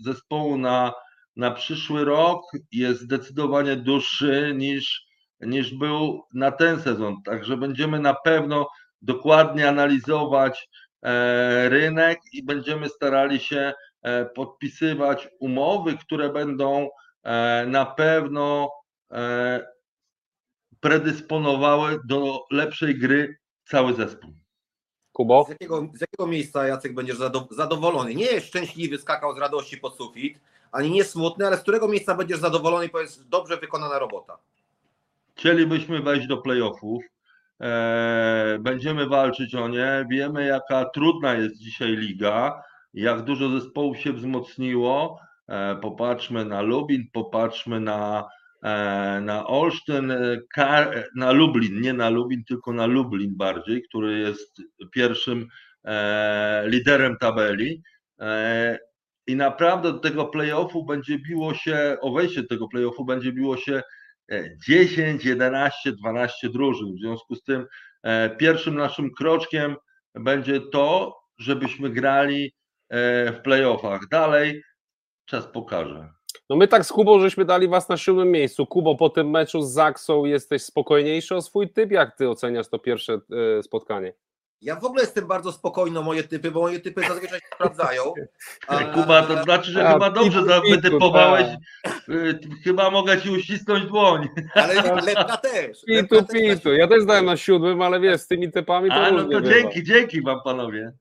zespołu 0.00 0.58
na, 0.58 0.92
na 1.40 1.50
przyszły 1.50 2.04
rok 2.04 2.42
jest 2.72 3.00
zdecydowanie 3.00 3.76
dłuższy 3.76 4.52
niż, 4.56 5.06
niż 5.40 5.74
był 5.74 6.22
na 6.34 6.50
ten 6.50 6.80
sezon. 6.80 7.22
Także 7.22 7.56
będziemy 7.56 7.98
na 7.98 8.14
pewno 8.14 8.68
dokładnie 9.02 9.68
analizować 9.68 10.68
e, 11.02 11.68
rynek 11.68 12.20
i 12.32 12.42
będziemy 12.42 12.88
starali 12.88 13.40
się 13.40 13.72
e, 14.02 14.24
podpisywać 14.24 15.28
umowy, 15.38 15.98
które 15.98 16.28
będą 16.28 16.88
e, 17.22 17.66
na 17.66 17.86
pewno 17.86 18.70
predysponowały 20.80 22.00
do 22.04 22.44
lepszej 22.50 22.98
gry 22.98 23.36
cały 23.64 23.94
zespół. 23.94 24.30
Kubo? 25.12 25.44
Z 25.44 25.48
jakiego, 25.48 25.88
z 25.94 26.00
jakiego 26.00 26.26
miejsca 26.26 26.66
Jacek 26.66 26.94
będziesz 26.94 27.18
zado- 27.18 27.46
zadowolony? 27.50 28.14
Nie 28.14 28.24
jest 28.24 28.46
szczęśliwy, 28.46 28.98
skakał 28.98 29.34
z 29.34 29.38
radości 29.38 29.76
pod 29.76 29.96
sufit, 29.96 30.38
ani 30.72 30.90
nie 30.90 31.04
smutny, 31.04 31.46
ale 31.46 31.56
z 31.56 31.62
którego 31.62 31.88
miejsca 31.88 32.14
będziesz 32.14 32.38
zadowolony 32.38 32.86
i 32.86 32.88
powiesz, 32.88 33.10
dobrze 33.28 33.56
wykonana 33.56 33.98
robota? 33.98 34.38
Chcielibyśmy 35.34 36.02
wejść 36.02 36.26
do 36.26 36.36
playoffów. 36.36 37.04
E, 37.60 38.58
Będziemy 38.60 39.06
walczyć 39.06 39.54
o 39.54 39.68
nie. 39.68 40.06
Wiemy, 40.10 40.46
jaka 40.46 40.84
trudna 40.84 41.34
jest 41.34 41.56
dzisiaj 41.58 41.96
liga, 41.96 42.62
jak 42.94 43.22
dużo 43.22 43.48
zespołów 43.48 43.98
się 43.98 44.12
wzmocniło. 44.12 45.20
E, 45.48 45.76
Popatrzmy 45.76 46.44
na 46.44 46.62
Lubin, 46.62 47.06
popatrzmy 47.12 47.80
na, 47.80 48.28
e, 48.62 49.20
na 49.20 49.46
Olsztyn, 49.46 50.12
na 51.14 51.32
Lublin, 51.32 51.80
nie 51.80 51.92
na 51.92 52.10
Lubin, 52.10 52.44
tylko 52.44 52.72
na 52.72 52.86
Lublin 52.86 53.36
bardziej, 53.36 53.82
który 53.82 54.18
jest 54.18 54.62
pierwszym 54.92 55.48
liderem 56.64 57.16
tabeli. 57.16 57.82
I 59.26 59.36
naprawdę 59.36 59.92
do 59.92 59.98
tego 59.98 60.26
playoffu 60.26 60.84
będzie 60.84 61.18
biło 61.18 61.54
się, 61.54 61.96
o 62.00 62.12
wejście 62.12 62.42
do 62.42 62.48
tego 62.48 62.68
playoffu 62.68 63.04
będzie 63.04 63.32
biło 63.32 63.56
się 63.56 63.82
e, 64.32 64.56
10, 64.68 65.24
11, 65.24 65.92
12 65.92 66.48
drużyn. 66.48 66.94
W 66.94 67.00
związku 67.00 67.34
z 67.34 67.42
tym 67.42 67.66
e, 68.02 68.30
pierwszym 68.30 68.74
naszym 68.74 69.10
kroczkiem 69.14 69.76
będzie 70.14 70.60
to, 70.60 71.16
żebyśmy 71.38 71.90
grali 71.90 72.54
e, 72.88 73.32
w 73.32 73.40
playoffach. 73.42 74.08
Dalej 74.08 74.62
czas 75.24 75.46
pokaże. 75.46 76.08
No 76.50 76.56
my 76.56 76.68
tak 76.68 76.84
z 76.84 76.92
Kubą 76.92 77.20
żeśmy 77.20 77.44
dali 77.44 77.68
was 77.68 77.88
na 77.88 77.96
siódmym 77.96 78.30
miejscu. 78.30 78.66
Kubo, 78.66 78.96
po 78.96 79.10
tym 79.10 79.30
meczu 79.30 79.62
z 79.62 79.72
Zaksą 79.72 80.24
jesteś 80.24 80.62
spokojniejszy 80.62 81.36
o 81.36 81.42
swój 81.42 81.68
typ? 81.68 81.90
Jak 81.90 82.16
ty 82.16 82.28
oceniasz 82.30 82.68
to 82.68 82.78
pierwsze 82.78 83.20
e, 83.58 83.62
spotkanie? 83.62 84.12
Ja 84.62 84.76
w 84.76 84.84
ogóle 84.84 85.02
jestem 85.02 85.26
bardzo 85.26 85.52
spokojny 85.52 85.98
o 85.98 86.02
moje 86.02 86.24
typy, 86.24 86.50
bo 86.50 86.60
moje 86.60 86.80
typy 86.80 87.00
zazwyczaj 87.08 87.40
się 87.40 87.46
sprawdzają. 87.54 88.02
A- 88.66 88.84
Kuba, 88.84 89.22
to 89.22 89.42
znaczy, 89.42 89.70
że 89.70 89.88
A, 89.88 89.92
chyba 89.92 90.10
dobrze 90.10 90.42
wytypowałeś. 90.70 91.46
tak. 91.82 91.92
Y, 92.08 92.38
Chyba 92.64 92.90
mogę 92.90 93.20
ci 93.20 93.30
uścisnąć 93.30 93.86
dłoń. 93.86 94.28
Ale 94.54 94.74
lepka 95.02 95.36
też. 95.36 95.78
Pitu, 95.86 96.14
Lepka 96.14 96.32
też 96.32 96.42
pitu. 96.56 96.72
Ja 96.72 96.88
też 96.88 97.04
dałem 97.04 97.24
na 97.24 97.36
siódmym, 97.36 97.82
ale 97.82 98.00
wiesz, 98.00 98.20
z 98.20 98.26
tymi 98.26 98.52
typami 98.52 98.88
to 98.88 98.94
A 98.94 99.10
no 99.10 99.22
to 99.22 99.28
bywa. 99.28 99.48
dzięki, 99.54 99.82
dzięki 99.84 100.22
wam 100.22 100.40
panowie. 100.44 100.92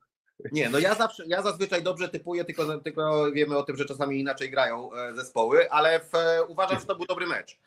Nie, 0.51 0.69
no 0.69 0.79
ja 0.79 0.95
zawsze, 0.95 1.23
ja 1.27 1.41
zazwyczaj 1.41 1.83
dobrze 1.83 2.09
typuję, 2.09 2.45
tylko, 2.45 2.77
tylko 2.79 3.31
wiemy 3.31 3.57
o 3.57 3.63
tym, 3.63 3.77
że 3.77 3.85
czasami 3.85 4.19
inaczej 4.19 4.49
grają 4.51 4.93
e, 4.93 5.13
zespoły, 5.13 5.71
ale 5.71 5.99
w, 5.99 6.15
e, 6.15 6.43
uważam, 6.43 6.79
że 6.79 6.85
to 6.85 6.95
był 6.95 7.05
dobry 7.05 7.27
mecz 7.27 7.57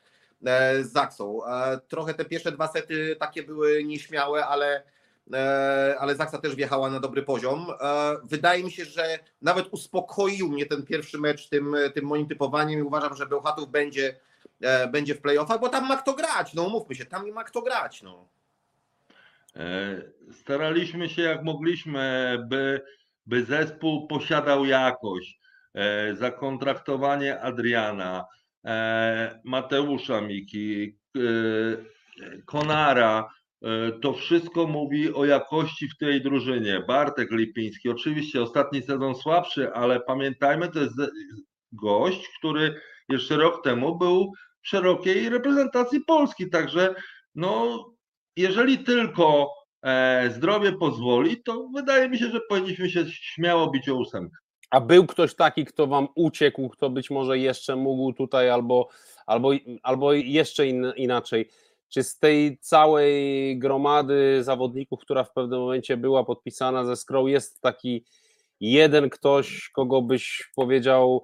e, 0.47 0.83
z 0.85 0.93
Zaksą. 0.93 1.41
Trochę 1.89 2.15
te 2.15 2.25
pierwsze 2.25 2.53
dwa 2.53 2.69
sety 2.69 3.17
takie 3.21 3.43
były 3.43 3.85
nieśmiałe, 3.85 4.47
ale, 4.47 4.83
ale 5.99 6.15
Zaksa 6.15 6.39
też 6.39 6.55
wjechała 6.55 6.91
na 6.91 7.01
dobry 7.01 7.23
poziom. 7.23 7.67
E, 7.81 8.17
Wydaje 8.25 8.65
mi 8.65 8.71
się, 8.71 8.85
że 8.85 9.19
nawet 9.43 9.69
uspokoił 9.71 10.49
mnie 10.49 10.67
ten 10.67 10.87
pierwszy 10.87 11.19
mecz 11.19 11.49
tym, 11.49 11.77
tym 11.95 12.05
moim 12.05 12.29
typowaniem 12.29 12.81
i 12.81 12.83
uważam, 12.83 13.17
że 13.17 13.27
Bełchatów 13.27 13.71
będzie, 13.71 14.17
e, 14.61 14.89
będzie 14.89 15.15
w 15.15 15.21
playoffach, 15.21 15.61
bo 15.61 15.69
tam 15.69 15.89
ma 15.89 15.97
kto 15.97 16.15
grać, 16.15 16.55
no 16.55 16.63
umówmy 16.63 16.95
się, 16.95 17.05
tam 17.07 17.33
ma 17.33 17.45
kto 17.45 17.63
grać, 17.63 18.03
no. 18.03 18.29
E, 19.57 20.03
Staraliśmy 20.33 21.09
się 21.09 21.23
jak 21.23 21.45
mogliśmy, 21.45 22.39
by, 22.49 22.81
by 23.27 23.45
zespół 23.45 24.07
posiadał 24.07 24.65
jakość. 24.65 25.41
E, 25.75 26.17
Zakontraktowanie 26.17 27.41
Adriana, 27.41 28.27
e, 28.65 29.41
Mateusza 29.45 30.21
Miki, 30.21 30.97
e, 31.17 31.21
Konara, 32.45 33.29
e, 33.29 33.42
to 34.03 34.13
wszystko 34.13 34.67
mówi 34.67 35.15
o 35.15 35.25
jakości 35.25 35.89
w 35.89 35.97
tej 35.97 36.23
drużynie. 36.23 36.85
Bartek 36.89 37.31
Lipiński, 37.31 37.89
oczywiście 37.89 38.43
ostatni 38.43 38.83
sezon 38.83 39.15
słabszy, 39.15 39.73
ale 39.73 40.01
pamiętajmy, 40.01 40.69
to 40.69 40.81
jest 40.81 40.97
gość, 41.73 42.29
który 42.39 42.81
jeszcze 43.09 43.37
rok 43.37 43.65
temu 43.65 43.99
był 43.99 44.33
w 44.63 44.69
szerokiej 44.69 45.29
reprezentacji 45.29 46.01
Polski, 46.01 46.51
także 46.51 46.95
no 47.35 47.85
jeżeli 48.37 48.79
tylko 48.79 49.51
e, 49.83 50.31
zdrowie 50.37 50.73
pozwoli, 50.73 51.43
to 51.43 51.69
wydaje 51.75 52.09
mi 52.09 52.19
się, 52.19 52.31
że 52.31 52.41
powinniśmy 52.49 52.91
się 52.91 53.05
śmiało 53.11 53.71
bić 53.71 53.89
o 53.89 53.95
ósemkę. 53.95 54.37
A 54.71 54.81
był 54.81 55.07
ktoś 55.07 55.35
taki, 55.35 55.65
kto 55.65 55.87
wam 55.87 56.09
uciekł, 56.15 56.69
kto 56.69 56.91
być 56.91 57.11
może 57.11 57.39
jeszcze 57.39 57.77
mógł 57.77 58.13
tutaj 58.13 58.51
albo, 58.51 58.89
albo, 59.27 59.51
albo 59.83 60.13
jeszcze 60.13 60.67
in, 60.67 60.93
inaczej? 60.97 61.49
Czy 61.95 62.03
z 62.03 62.19
tej 62.19 62.59
całej 62.59 63.59
gromady 63.59 64.45
zawodników, 64.45 65.01
która 65.01 65.25
w 65.25 65.33
pewnym 65.33 65.61
momencie 65.61 65.97
była 65.97 66.25
podpisana 66.25 66.85
ze 66.85 66.97
Skrą, 66.97 67.27
jest 67.27 67.61
taki 67.61 68.05
jeden 68.61 69.11
ktoś, 69.11 69.71
kogo 69.75 70.03
byś 70.03 70.51
powiedział, 70.57 71.23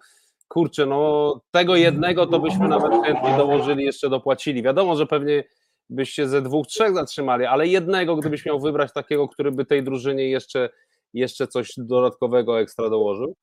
kurczę, 0.48 0.86
no 0.86 1.40
tego 1.50 1.76
jednego 1.76 2.26
to 2.26 2.40
byśmy 2.40 2.68
nawet 2.68 2.92
chętnie 3.04 3.36
dołożyli, 3.36 3.84
jeszcze 3.84 4.10
dopłacili. 4.10 4.62
Wiadomo, 4.62 4.96
że 4.96 5.06
pewnie 5.06 5.44
byście 5.90 6.28
ze 6.28 6.42
dwóch, 6.42 6.66
trzech 6.66 6.94
zatrzymali, 6.94 7.44
ale 7.44 7.66
jednego, 7.66 8.16
gdybyś 8.16 8.46
miał 8.46 8.60
wybrać 8.60 8.92
takiego, 8.92 9.28
który 9.28 9.52
by 9.52 9.64
tej 9.64 9.82
drużynie 9.82 10.30
jeszcze, 10.30 10.70
jeszcze 11.14 11.46
coś 11.46 11.72
dodatkowego 11.76 12.60
ekstra 12.60 12.90
dołożył? 12.90 13.36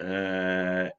E, 0.00 0.92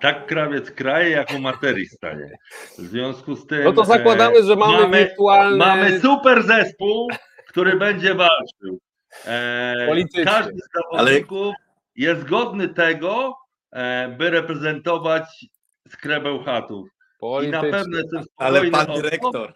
tak 0.00 0.26
krawiec 0.26 0.70
kraje, 0.70 1.10
jak 1.10 1.30
o 1.30 1.38
materii 1.38 1.86
stanie. 1.86 2.30
W 2.78 2.82
związku 2.82 3.36
z 3.36 3.46
tym. 3.46 3.64
No 3.64 3.72
to 3.72 3.84
zakładamy, 3.84 4.42
że 4.42 4.56
mamy, 4.56 4.82
mamy, 4.82 5.06
wirtualne... 5.06 5.56
mamy 5.56 6.00
super 6.00 6.42
zespół, 6.42 7.08
który 7.48 7.76
będzie 7.76 8.14
walczył. 8.14 8.78
E, 9.26 10.24
każdy 10.24 10.52
z 10.52 10.68
zawodników 10.74 11.54
jest 11.96 12.24
godny 12.24 12.68
tego, 12.68 13.36
e, 13.72 14.08
by 14.08 14.30
reprezentować 14.30 15.46
skrebę 15.88 16.44
chatów. 16.44 16.88
I 17.22 17.48
na 17.48 17.60
Politycznie. 17.60 17.70
pewno 17.70 17.98
jestem 17.98 18.22
Ale 18.36 18.70
pan 18.70 18.86
dyrektor. 18.86 19.54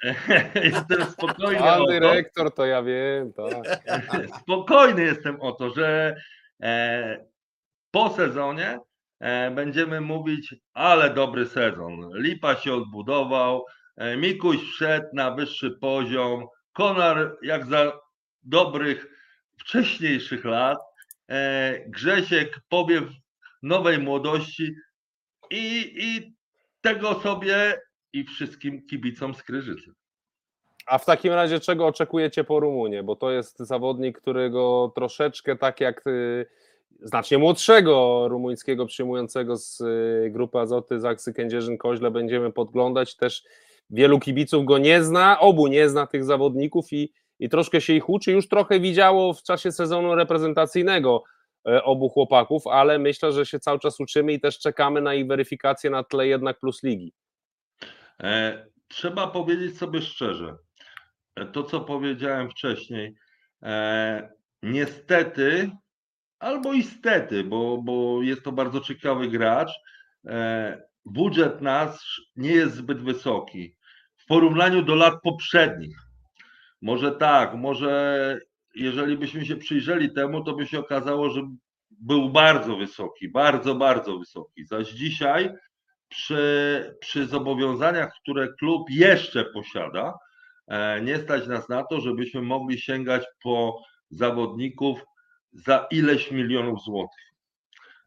jestem 0.64 1.04
spokojny 1.04 1.58
Pan 1.58 1.80
o 1.80 1.86
to, 1.86 1.92
dyrektor, 1.92 2.54
to 2.54 2.66
ja 2.66 2.82
wiem, 2.82 3.32
tak. 3.32 3.80
spokojny 4.42 5.02
jestem 5.02 5.40
o 5.40 5.52
to, 5.52 5.70
że 5.70 6.16
e, 6.62 7.24
po 7.90 8.10
sezonie 8.10 8.78
będziemy 9.54 10.00
mówić, 10.00 10.54
ale 10.74 11.14
dobry 11.14 11.46
sezon. 11.46 12.10
Lipa 12.14 12.56
się 12.56 12.74
odbudował, 12.74 13.64
e, 13.96 14.16
Mikuś 14.16 14.56
wszedł 14.72 15.06
na 15.12 15.30
wyższy 15.30 15.70
poziom, 15.70 16.46
Konar 16.72 17.36
jak 17.42 17.66
za 17.66 18.00
dobrych 18.42 19.06
wcześniejszych 19.58 20.44
lat, 20.44 20.78
e, 21.28 21.80
Grzesiek 21.88 22.60
powiew 22.68 23.04
nowej 23.62 23.98
młodości 23.98 24.74
i, 25.50 25.94
i 25.98 26.34
tego 26.80 27.20
sobie 27.20 27.80
i 28.12 28.24
wszystkim 28.24 28.86
kibicom 28.86 29.34
z 29.34 29.42
Kryżycy. 29.42 29.92
A 30.86 30.98
w 30.98 31.04
takim 31.04 31.32
razie 31.32 31.60
czego 31.60 31.86
oczekujecie 31.86 32.44
po 32.44 32.60
Rumunie? 32.60 33.02
Bo 33.02 33.16
to 33.16 33.30
jest 33.30 33.58
zawodnik, 33.58 34.20
którego 34.20 34.92
troszeczkę 34.94 35.56
tak 35.56 35.80
jak 35.80 36.06
y, 36.06 36.46
znacznie 37.02 37.38
młodszego 37.38 38.26
rumuńskiego 38.28 38.86
przyjmującego 38.86 39.56
z 39.56 39.80
y, 39.80 40.30
grupy 40.30 40.58
Azoty 40.58 41.00
Zaksy 41.00 41.32
Kędzierzyn-Koźle 41.32 42.10
będziemy 42.10 42.52
podglądać. 42.52 43.16
Też 43.16 43.44
wielu 43.90 44.18
kibiców 44.18 44.64
go 44.64 44.78
nie 44.78 45.02
zna, 45.02 45.40
obu 45.40 45.66
nie 45.66 45.88
zna 45.88 46.06
tych 46.06 46.24
zawodników 46.24 46.92
i, 46.92 47.12
i 47.38 47.48
troszkę 47.48 47.80
się 47.80 47.92
ich 47.92 48.08
uczy. 48.08 48.32
Już 48.32 48.48
trochę 48.48 48.80
widziało 48.80 49.34
w 49.34 49.42
czasie 49.42 49.72
sezonu 49.72 50.14
reprezentacyjnego 50.14 51.22
e, 51.68 51.84
obu 51.84 52.08
chłopaków, 52.08 52.66
ale 52.66 52.98
myślę, 52.98 53.32
że 53.32 53.46
się 53.46 53.58
cały 53.58 53.78
czas 53.78 54.00
uczymy 54.00 54.32
i 54.32 54.40
też 54.40 54.58
czekamy 54.58 55.00
na 55.00 55.14
ich 55.14 55.26
weryfikację 55.26 55.90
na 55.90 56.04
tle 56.04 56.26
jednak 56.26 56.60
plus 56.60 56.82
ligi. 56.82 57.12
E, 58.22 58.70
Trzeba 58.90 59.26
powiedzieć 59.26 59.78
sobie 59.78 60.02
szczerze, 60.02 60.56
e, 61.34 61.46
to 61.46 61.64
co 61.64 61.80
powiedziałem 61.80 62.50
wcześniej, 62.50 63.14
e, 63.62 64.32
niestety, 64.62 65.70
albo 66.40 66.72
istety, 66.72 67.44
bo, 67.44 67.78
bo 67.82 68.22
jest 68.22 68.42
to 68.42 68.52
bardzo 68.52 68.80
ciekawy 68.80 69.28
gracz, 69.28 69.70
e, 70.26 70.82
budżet 71.04 71.60
nasz 71.60 72.22
nie 72.36 72.50
jest 72.50 72.74
zbyt 72.74 73.02
wysoki 73.02 73.76
w 74.16 74.26
porównaniu 74.26 74.82
do 74.82 74.94
lat 74.94 75.14
poprzednich. 75.22 75.96
Może 76.82 77.12
tak, 77.12 77.54
może 77.54 78.38
jeżeli 78.74 79.16
byśmy 79.16 79.46
się 79.46 79.56
przyjrzeli 79.56 80.12
temu, 80.12 80.44
to 80.44 80.54
by 80.54 80.66
się 80.66 80.78
okazało, 80.78 81.30
że 81.30 81.42
był 81.90 82.30
bardzo 82.30 82.76
wysoki, 82.76 83.28
bardzo, 83.28 83.74
bardzo 83.74 84.18
wysoki. 84.18 84.64
Zaś 84.64 84.88
dzisiaj 84.88 85.50
przy, 86.08 86.94
przy 87.00 87.26
zobowiązaniach, 87.26 88.12
które 88.20 88.48
klub 88.58 88.90
jeszcze 88.90 89.44
posiada, 89.44 90.14
e, 90.68 91.00
nie 91.00 91.18
stać 91.18 91.46
nas 91.46 91.68
na 91.68 91.84
to, 91.84 92.00
żebyśmy 92.00 92.42
mogli 92.42 92.80
sięgać 92.80 93.24
po 93.42 93.82
zawodników 94.10 95.04
za 95.52 95.86
ileś 95.90 96.30
milionów 96.30 96.82
złotych. 96.82 97.30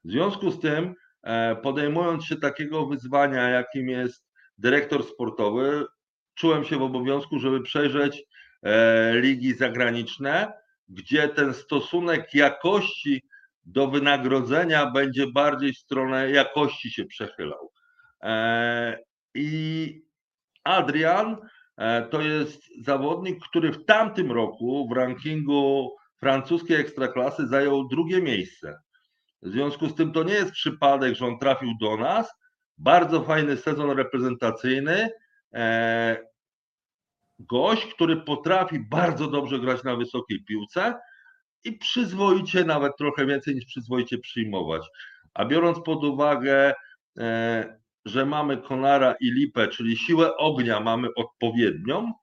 W 0.06 0.12
związku 0.12 0.52
z 0.52 0.60
tym, 0.60 0.96
e, 1.24 1.56
podejmując 1.56 2.26
się 2.26 2.36
takiego 2.36 2.86
wyzwania, 2.86 3.50
jakim 3.50 3.90
jest 3.90 4.26
dyrektor 4.58 5.04
sportowy, 5.04 5.86
czułem 6.36 6.64
się 6.64 6.78
w 6.78 6.82
obowiązku, 6.82 7.40
żeby 7.40 7.62
przejrzeć 7.62 8.24
e, 8.64 9.20
ligi 9.20 9.54
zagraniczne, 9.54 10.54
gdzie 10.90 11.30
ten 11.30 11.54
stosunek 11.54 12.34
jakości 12.34 13.24
do 13.66 13.88
wynagrodzenia 13.88 14.92
będzie 14.92 15.28
bardziej 15.28 15.74
w 15.74 15.78
stronę 15.78 16.32
jakości 16.32 16.92
się 16.92 17.06
przechylał. 17.06 17.72
E, 18.24 19.00
I 19.36 20.01
Adrian 20.64 21.38
to 22.10 22.22
jest 22.22 22.62
zawodnik, 22.82 23.44
który 23.44 23.72
w 23.72 23.86
tamtym 23.86 24.32
roku 24.32 24.88
w 24.90 24.92
rankingu 24.92 25.92
francuskiej 26.24 26.77
ekstraklasy 26.77 27.48
zajął 27.48 27.88
drugie 27.88 28.22
miejsce. 28.22 28.77
W 29.42 29.50
związku 29.50 29.90
z 29.90 29.96
tym 29.96 30.12
to 30.12 30.24
nie 30.24 30.33
jest 30.33 30.51
przypadek, 30.51 31.16
że 31.16 31.25
on 31.25 31.40
trafił 31.40 31.70
do 31.81 31.98
nas. 31.98 32.29
Bardzo 32.77 33.24
fajny 33.24 33.57
sezon 33.57 33.92
reprezentacyjny. 33.92 35.09
E, 35.53 36.33
Gość, 37.40 37.94
który 37.94 38.18
potrafi 38.18 38.79
bardzo 38.79 39.27
dobrze 39.27 39.59
grać 39.59 39.83
na 39.83 39.96
wysokiej 39.96 40.44
piłce 40.44 40.96
i 41.64 41.77
przyzwoicie, 41.77 42.64
nawet 42.64 42.98
trochę 42.98 43.25
więcej 43.25 43.55
niż 43.55 43.66
przyzwoicie 43.66 44.18
przyjmować. 44.18 44.88
A 45.33 45.46
biorąc 45.46 45.79
pod 45.86 46.03
uwagę 46.03 46.74
że 48.05 48.25
mamy 48.25 48.57
Konara 48.57 49.16
i 49.20 49.31
Lipę, 49.31 49.68
czyli 49.68 49.98
siłę 49.98 50.38
ognia 50.38 50.79
mamy 50.79 51.07
odpowiednią, 51.16 52.14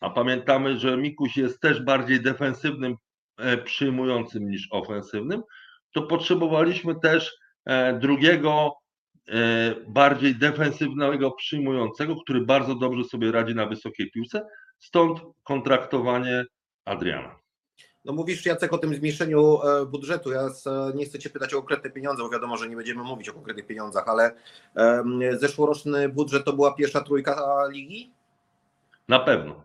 a 0.00 0.10
pamiętamy, 0.10 0.78
że 0.78 0.96
Mikuś 0.96 1.36
jest 1.36 1.60
też 1.60 1.82
bardziej 1.82 2.20
defensywnym 2.20 2.92
e, 2.92 2.96
przyjmującym 3.64 4.50
niż 4.50 4.68
ofensywnym, 4.70 5.42
to 5.94 6.02
potrzebowaliśmy 6.02 6.94
też 7.00 7.36
e, 7.64 7.98
drugiego, 7.98 8.72
e, 9.28 9.74
bardziej 9.88 10.34
defensywnego 10.34 11.30
przyjmującego, 11.30 12.16
który 12.16 12.40
bardzo 12.40 12.74
dobrze 12.74 13.04
sobie 13.04 13.32
radzi 13.32 13.54
na 13.54 13.66
wysokiej 13.66 14.10
piłce, 14.10 14.46
stąd 14.78 15.20
kontraktowanie 15.44 16.44
Adriana. 16.84 17.36
No 18.04 18.12
mówisz 18.12 18.46
Jacek 18.46 18.72
o 18.72 18.78
tym 18.78 18.94
zmniejszeniu 18.94 19.62
e, 19.62 19.86
budżetu. 19.86 20.32
Ja 20.32 20.40
e, 20.40 20.50
nie 20.94 21.04
chcę 21.04 21.18
Cię 21.18 21.30
pytać 21.30 21.54
o 21.54 21.58
konkretne 21.58 21.90
pieniądze, 21.90 22.22
bo 22.22 22.30
wiadomo, 22.30 22.56
że 22.56 22.68
nie 22.68 22.76
będziemy 22.76 23.02
mówić 23.02 23.28
o 23.28 23.32
konkretnych 23.32 23.66
pieniądzach, 23.66 24.08
ale 24.08 24.34
zeszłoroczny 25.38 26.08
budżet 26.08 26.44
to 26.44 26.52
była 26.52 26.74
pierwsza 26.74 27.00
trójka 27.00 27.64
ligi? 27.70 28.12
Na 29.08 29.18
pewno. 29.18 29.64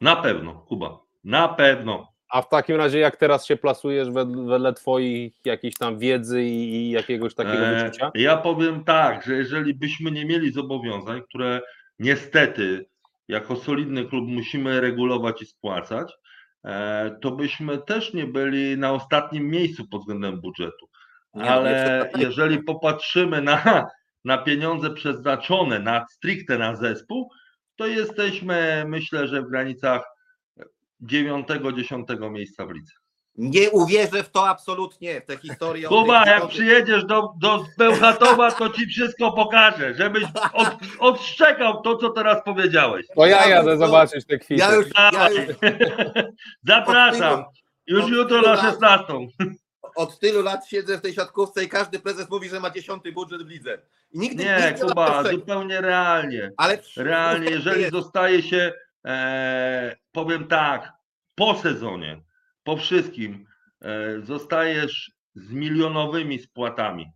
Na 0.00 0.16
pewno, 0.16 0.54
Kuba. 0.54 0.98
Na 1.24 1.48
pewno. 1.48 2.17
A 2.30 2.42
w 2.42 2.48
takim 2.48 2.76
razie 2.76 2.98
jak 2.98 3.16
teraz 3.16 3.46
się 3.46 3.56
plasujesz 3.56 4.10
wedle, 4.10 4.72
twoich 4.72 5.32
jakiejś 5.44 5.74
tam 5.74 5.98
wiedzy 5.98 6.42
i, 6.44 6.90
jakiegoś 6.90 7.34
takiego 7.34 7.66
E, 7.66 7.84
wyczucia? 7.84 8.10
Ja 8.14 8.36
powiem 8.36 8.84
tak, 8.84 9.24
że 9.26 9.34
jeżeli 9.34 9.74
byśmy 9.74 10.10
nie 10.10 10.24
mieli 10.24 10.52
zobowiązań, 10.52 11.22
które 11.22 11.60
niestety 11.98 12.86
jako 13.28 13.56
solidny 13.56 14.04
klub 14.04 14.28
musimy 14.28 14.80
regulować 14.80 15.42
i 15.42 15.46
spłacać, 15.46 16.12
e, 16.64 17.16
to 17.22 17.30
byśmy 17.30 17.78
też 17.78 18.14
nie 18.14 18.26
byli 18.26 18.78
na 18.78 18.92
ostatnim 18.92 19.50
miejscu 19.50 19.88
pod 19.88 20.00
względem 20.00 20.40
budżetu. 20.40 20.88
Nie 21.34 21.50
Ale 21.50 21.70
przed- 22.10 22.22
jeżeli 22.22 22.62
popatrzymy 22.62 23.42
na, 23.42 23.86
na 24.24 24.38
pieniądze 24.38 24.90
przeznaczone 24.90 25.78
na 25.78 26.06
stricte 26.10 26.58
na 26.58 26.76
zespół, 26.76 27.30
to 27.76 27.86
jesteśmy 27.86 28.84
myślę, 28.86 29.28
że 29.28 29.42
w 29.42 29.48
granicach 29.50 30.02
9-10 31.02 32.30
miejsca 32.30 32.66
w 32.66 32.70
lidze. 32.70 32.92
Nie 33.38 33.70
uwierzę 33.70 34.22
w 34.22 34.30
to 34.30 34.48
absolutnie, 34.48 35.20
w 35.20 35.24
tę 35.24 35.36
historię. 35.36 35.88
Kuba, 35.88 36.14
jak 36.16 36.24
pieniądzach. 36.26 36.50
przyjedziesz 36.50 37.04
do, 37.04 37.32
do 37.40 37.64
Bełchatowa, 37.78 38.50
to 38.50 38.70
ci 38.70 38.86
wszystko 38.86 39.32
pokażę, 39.32 39.94
żebyś 39.94 40.24
od, 40.52 40.68
odszczekał 40.98 41.82
to, 41.82 41.96
co 41.96 42.10
teraz 42.10 42.44
powiedziałeś. 42.44 43.06
To 43.16 43.26
ja 43.26 43.36
Ja 43.36 43.48
jadę 43.48 43.76
zobaczyć 43.78 44.26
te 44.26 44.38
kwity. 44.38 44.60
Ja 44.60 44.74
już, 44.74 44.86
ja 45.12 45.28
już 45.30 45.40
Zapraszam. 46.68 47.44
Już 47.86 48.04
od 48.04 48.10
jutro 48.10 48.42
na 48.42 48.52
lat- 48.52 48.60
16. 48.60 49.12
od 49.96 50.18
tylu 50.18 50.42
lat 50.42 50.68
siedzę 50.68 50.98
w 50.98 51.00
tej 51.00 51.12
siatkówce 51.12 51.64
i 51.64 51.68
każdy 51.68 51.98
prezes 51.98 52.30
mówi, 52.30 52.48
że 52.48 52.60
ma 52.60 52.70
dziesiąty 52.70 53.12
budżet 53.12 53.42
w 53.42 53.48
lidze. 53.48 53.78
I 54.12 54.18
nigdy 54.18 54.44
Nie, 54.44 54.66
nigdy 54.70 54.86
Kuba, 54.86 55.22
zupełnie 55.30 55.80
realnie. 55.80 56.50
Ale 56.56 56.78
Realnie, 56.96 57.50
jeżeli 57.50 57.90
zostaje 57.90 58.42
się, 58.42 58.72
e, 59.08 59.96
powiem 60.12 60.46
tak, 60.46 60.92
po 61.34 61.54
sezonie, 61.54 62.22
po 62.64 62.76
wszystkim, 62.76 63.46
e, 63.82 64.20
zostajesz 64.20 65.12
z 65.34 65.52
milionowymi 65.52 66.38
spłatami 66.38 67.12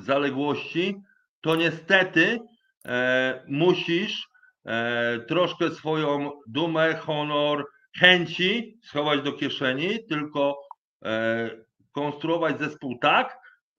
zaległości, 0.00 1.02
to 1.40 1.56
niestety 1.56 2.38
e, 2.86 3.44
musisz 3.48 4.28
e, 4.64 5.18
troszkę 5.20 5.70
swoją 5.70 6.30
dumę, 6.46 6.96
honor, 6.96 7.66
chęci 7.98 8.78
schować 8.82 9.22
do 9.22 9.32
kieszeni, 9.32 10.06
tylko 10.06 10.58
e, 11.04 11.50
konstruować 11.92 12.58
zespół 12.58 12.98
tak, 12.98 13.38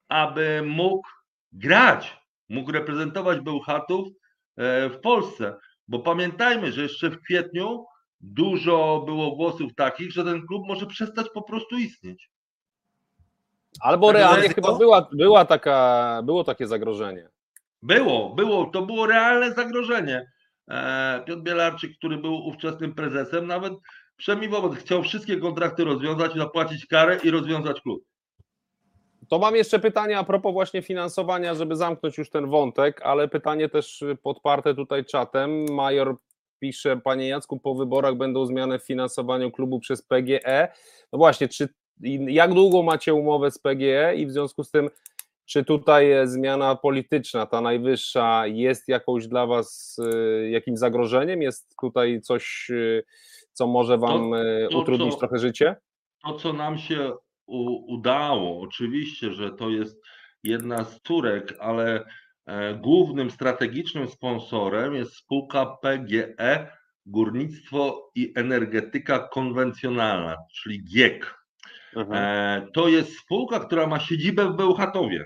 aby 0.10 0.62
mógł 0.66 1.08
grać, 1.52 2.18
mógł 2.50 2.72
reprezentować 2.72 3.40
Bełchatów 3.40 4.08
e, 4.08 4.90
w 4.90 5.00
Polsce. 5.00 5.56
Bo 5.90 6.00
pamiętajmy, 6.00 6.72
że 6.72 6.82
jeszcze 6.82 7.10
w 7.10 7.22
kwietniu 7.22 7.86
dużo 8.22 9.04
było 9.06 9.36
głosów 9.36 9.76
takich, 9.76 10.12
że 10.12 10.24
ten 10.24 10.48
klub 10.48 10.68
może 10.68 10.86
przestać 10.86 11.28
po 11.34 11.42
prostu 11.42 11.78
istnieć. 11.78 12.30
Albo 13.82 14.08
Takie 14.08 14.20
realnie 14.20 14.42
ryzyko? 14.42 14.62
chyba 14.62 14.78
była, 14.78 15.10
była 15.12 15.46
taka, 15.46 16.22
było 16.24 16.44
takie 16.44 16.68
zagrożenie. 16.68 17.30
Było, 17.82 18.30
było, 18.30 18.66
to 18.66 18.82
było 18.82 19.06
realne 19.06 19.54
zagrożenie. 19.54 20.32
E, 20.68 21.24
Piotr 21.26 21.42
Bielarczyk, 21.42 21.98
który 21.98 22.18
był 22.18 22.36
ówczesnym 22.36 22.96
prezesem, 22.96 23.48
nawet 23.48 23.74
przemówił, 24.18 24.72
chciał 24.72 25.04
wszystkie 25.04 25.38
kontrakty 25.38 25.84
rozwiązać, 25.84 26.34
zapłacić 26.34 26.86
karę 26.86 27.20
i 27.24 27.32
rozwiązać 27.32 27.82
klub. 27.82 28.04
To 29.30 29.40
mam 29.40 29.56
jeszcze 29.56 29.80
pytanie 29.80 30.18
a 30.20 30.24
propos 30.24 30.54
właśnie 30.54 30.82
finansowania, 30.82 31.56
żeby 31.56 31.76
zamknąć 31.76 32.18
już 32.18 32.30
ten 32.30 32.48
wątek, 32.50 33.02
ale 33.04 33.28
pytanie 33.28 33.70
też 33.70 34.04
podparte 34.24 34.76
tutaj 34.76 35.06
czatem. 35.06 35.66
Major 35.72 36.16
pisze, 36.60 36.98
panie 36.98 37.28
Jacku, 37.28 37.60
po 37.60 37.76
wyborach 37.76 38.16
będą 38.16 38.46
zmiany 38.46 38.80
w 38.80 38.86
finansowaniu 38.86 39.52
klubu 39.52 39.80
przez 39.80 40.02
PGE. 40.02 40.68
No 41.14 41.18
właśnie, 41.18 41.48
czy 41.48 41.70
jak 42.28 42.54
długo 42.54 42.84
macie 42.84 43.14
umowę 43.14 43.52
z 43.52 43.60
PGE 43.60 44.16
i 44.16 44.26
w 44.26 44.32
związku 44.32 44.64
z 44.64 44.72
tym, 44.72 44.90
czy 45.46 45.64
tutaj 45.64 46.12
zmiana 46.24 46.76
polityczna, 46.76 47.46
ta 47.46 47.62
najwyższa, 47.62 48.48
jest 48.48 48.88
jakąś 48.88 49.28
dla 49.28 49.46
was 49.48 49.98
y, 50.44 50.50
jakimś 50.50 50.80
zagrożeniem? 50.80 51.42
Jest 51.42 51.76
tutaj 51.82 52.22
coś, 52.22 52.70
y, 52.70 53.04
co 53.54 53.68
może 53.68 53.98
wam 53.98 54.32
To- 54.32 54.44
y, 54.44 54.68
to, 54.72 54.80
utrudnić 54.80 55.14
co- 55.14 55.20
trochę 55.20 55.40
życie? 55.40 55.76
to, 56.24 56.34
co 56.34 56.54
nam 56.54 56.78
się 56.78 57.12
u, 57.50 57.94
udało, 57.94 58.62
oczywiście, 58.62 59.34
że 59.34 59.52
to 59.52 59.70
jest 59.70 60.02
jedna 60.44 60.84
z 60.84 61.02
córek, 61.02 61.56
ale 61.60 62.06
e, 62.46 62.76
głównym 62.76 63.32
strategicznym 63.32 64.08
sponsorem 64.08 64.96
jest 64.96 65.16
spółka 65.16 65.66
PGE 65.66 66.72
Górnictwo 67.06 68.12
i 68.16 68.34
Energetyka 68.36 69.20
Konwencjonalna, 69.20 70.36
czyli 70.54 70.84
GIEK. 70.84 71.40
Mhm. 71.96 72.18
E, 72.18 72.68
to 72.74 72.88
jest 72.88 73.20
spółka, 73.20 73.60
która 73.60 73.88
ma 73.88 74.00
siedzibę 74.00 74.46
w 74.46 74.56
Bełchatowie. 74.56 75.26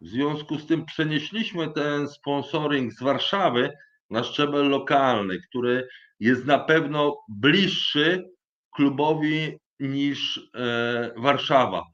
W 0.00 0.06
związku 0.06 0.58
z 0.58 0.66
tym 0.66 0.84
przenieśliśmy 0.84 1.72
ten 1.72 2.08
sponsoring 2.08 2.92
z 2.92 3.02
Warszawy 3.02 3.72
na 4.10 4.24
szczebel 4.24 4.68
lokalny, 4.68 5.40
który 5.48 5.88
jest 6.20 6.44
na 6.44 6.58
pewno 6.58 7.18
bliższy 7.28 8.30
klubowi 8.74 9.58
niż 9.80 10.50
e, 10.54 11.10
Warszawa. 11.16 11.84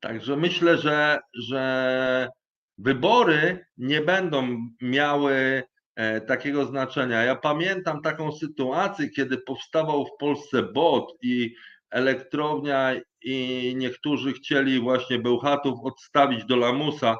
Także 0.00 0.36
myślę, 0.36 0.78
że, 0.78 1.18
że 1.34 2.28
wybory 2.78 3.66
nie 3.76 4.00
będą 4.00 4.56
miały 4.80 5.62
e, 5.94 6.20
takiego 6.20 6.64
znaczenia. 6.64 7.22
Ja 7.22 7.36
pamiętam 7.36 8.02
taką 8.02 8.32
sytuację, 8.32 9.10
kiedy 9.10 9.38
powstawał 9.38 10.06
w 10.06 10.16
Polsce 10.18 10.62
BOT 10.62 11.12
i 11.22 11.54
elektrownia 11.90 12.94
i 13.22 13.74
niektórzy 13.76 14.32
chcieli 14.32 14.80
właśnie 14.80 15.18
Bełchatów 15.18 15.78
odstawić 15.84 16.44
do 16.44 16.56
Lamusa, 16.56 17.16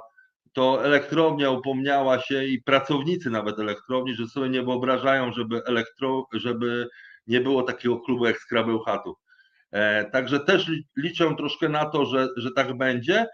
to 0.53 0.85
elektrownia 0.85 1.51
upomniała 1.51 2.21
się 2.21 2.45
i 2.45 2.63
pracownicy 2.63 3.31
nawet 3.31 3.59
elektrowni, 3.59 4.15
że 4.15 4.27
sobie 4.27 4.49
nie 4.49 4.63
wyobrażają, 4.63 5.33
żeby, 5.33 5.63
elektro, 5.67 6.27
żeby 6.33 6.89
nie 7.27 7.41
było 7.41 7.63
takiego 7.63 8.01
klubu 8.01 8.27
jak 8.27 8.39
Skra 8.39 8.65
Bełchatów. 8.65 9.17
E, 9.73 10.05
Także 10.05 10.41
też 10.41 10.69
li- 10.69 10.87
liczę 10.97 11.37
troszkę 11.37 11.69
na 11.69 11.85
to, 11.85 12.07
że, 12.07 12.29
że 12.37 12.51
tak 12.51 12.77
będzie 12.77 13.27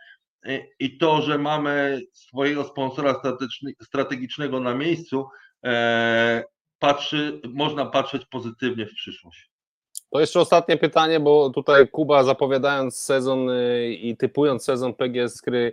E, 0.47 0.59
i 0.81 0.99
to, 0.99 1.23
że 1.23 1.39
mamy 1.39 2.03
swojego 2.13 2.65
sponsora 2.65 3.23
strategicznego 3.83 4.61
na 4.61 4.75
miejscu, 4.75 5.27
e, 5.65 6.45
patrzy, 6.79 7.41
można 7.49 7.87
patrzeć 7.87 8.27
pozytywnie 8.27 8.87
w 8.87 8.95
przyszłość. 8.95 9.51
To 10.11 10.21
jeszcze 10.21 10.41
ostatnie 10.41 10.77
pytanie, 10.77 11.21
bo 11.21 11.51
tutaj 11.51 11.89
Kuba 11.89 12.25
zapowiadając 12.25 12.99
sezon 12.99 13.51
i 13.91 14.17
typując 14.17 14.65
sezon 14.65 14.95
PGS 14.95 15.35
Skry 15.35 15.73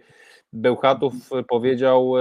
Bełchatów 0.53 1.13
powiedział, 1.47 2.13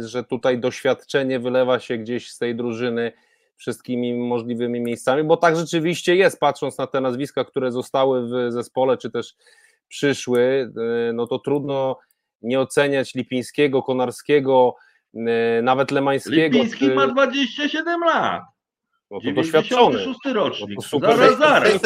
że 0.00 0.24
tutaj 0.24 0.58
doświadczenie 0.58 1.40
wylewa 1.40 1.80
się 1.80 1.98
gdzieś 1.98 2.30
z 2.30 2.38
tej 2.38 2.56
drużyny 2.56 3.12
wszystkimi 3.56 4.14
możliwymi 4.14 4.80
miejscami, 4.80 5.24
bo 5.24 5.36
tak 5.36 5.56
rzeczywiście 5.56 6.16
jest, 6.16 6.40
patrząc 6.40 6.78
na 6.78 6.86
te 6.86 7.00
nazwiska, 7.00 7.44
które 7.44 7.72
zostały 7.72 8.26
w 8.26 8.52
zespole, 8.52 8.98
czy 8.98 9.10
też 9.10 9.34
przyszły, 9.88 10.72
y, 11.10 11.12
no 11.12 11.26
to 11.26 11.38
trudno 11.38 11.98
nie 12.42 12.60
oceniać 12.60 13.14
Lipińskiego, 13.14 13.82
Konarskiego, 13.82 14.76
y, 15.14 15.18
nawet 15.62 15.90
Lemańskiego. 15.90 16.56
Lipiński 16.58 16.86
czy- 16.86 16.94
ma 16.94 17.06
27 17.06 18.00
lat, 18.00 18.42
no 19.10 19.20
to 19.20 19.32
doświadczony. 19.32 19.98
96 19.98 20.34
rocznik. 20.34 20.68
No 20.70 20.82
to 20.82 20.88
super. 20.88 21.16
Zaraz, 21.16 21.38
zaraz. 21.38 21.82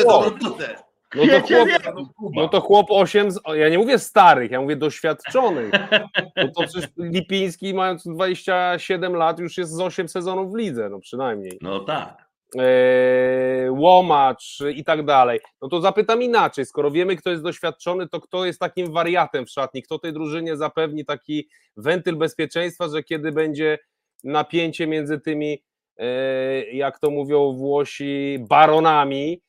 Tutaj. 1.11 1.29
No 1.29 1.41
to 1.41 2.05
chłop, 2.05 2.33
No 2.35 2.49
to 2.49 2.61
chłop 2.61 2.87
8, 2.91 3.31
z- 3.31 3.41
ja 3.55 3.69
nie 3.69 3.79
mówię 3.79 3.99
starych, 3.99 4.51
ja 4.51 4.61
mówię 4.61 4.77
doświadczonych. 4.77 5.71
No 6.37 6.49
to 6.57 6.63
przecież 6.67 6.91
Lipiński 6.99 7.75
mając 7.75 8.05
27 8.09 9.15
lat 9.17 9.39
już 9.39 9.59
jest 9.59 9.73
z 9.73 9.81
8 9.81 10.09
sezonów 10.09 10.53
w 10.53 10.57
lidze, 10.57 10.89
no 10.89 10.99
przynajmniej. 11.01 11.59
No 11.63 11.81
tak. 11.81 12.29
Eee, 12.59 13.71
Łomacz 13.71 14.59
i 14.75 14.85
tak 14.85 15.05
dalej. 15.05 15.41
No 15.63 15.69
to 15.69 15.81
zapytam 15.81 16.23
inaczej, 16.23 16.67
skoro 16.67 16.91
wiemy 16.91 17.17
kto 17.17 17.31
jest 17.31 17.43
doświadczony, 17.43 18.09
to 18.09 18.21
kto 18.21 18.45
jest 18.45 18.61
takim 18.61 18.93
wariatem 18.93 19.47
w 19.47 19.51
szatni, 19.51 19.83
kto 19.83 19.99
tej 19.99 20.13
drużynie 20.13 20.57
zapewni 20.57 21.05
taki 21.05 21.49
wentyl 21.77 22.17
bezpieczeństwa, 22.17 22.89
że 22.89 23.03
kiedy 23.03 23.33
będzie 23.33 23.79
napięcie 24.25 24.87
między 24.87 25.21
tymi, 25.21 25.63
eee, 25.97 26.77
jak 26.77 26.99
to 26.99 27.11
mówią 27.11 27.53
Włosi, 27.53 28.39
baronami, 28.49 29.43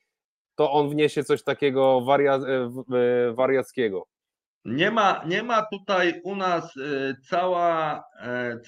to 0.60 0.72
on 0.72 0.90
wniesie 0.90 1.24
coś 1.24 1.44
takiego 1.44 2.02
waria, 2.02 2.34
e, 2.36 2.40
e, 2.40 3.34
wariackiego. 3.34 4.08
Nie 4.66 4.92
ma, 4.92 5.22
nie 5.28 5.44
ma 5.44 5.66
tutaj 5.66 6.22
u 6.24 6.36
nas 6.36 6.78
e, 6.78 7.16
cała, 7.30 8.04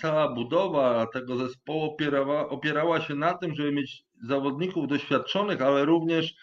cała 0.02 0.34
budowa 0.34 1.08
tego 1.14 1.36
zespołu 1.38 1.84
opierała, 1.84 2.50
opierała 2.50 3.02
się 3.02 3.16
na 3.16 3.34
tym, 3.34 3.56
żeby 3.56 3.72
mieć 3.72 4.04
zawodników 4.24 4.88
doświadczonych, 4.88 5.62
ale 5.62 5.86
również 5.86 6.34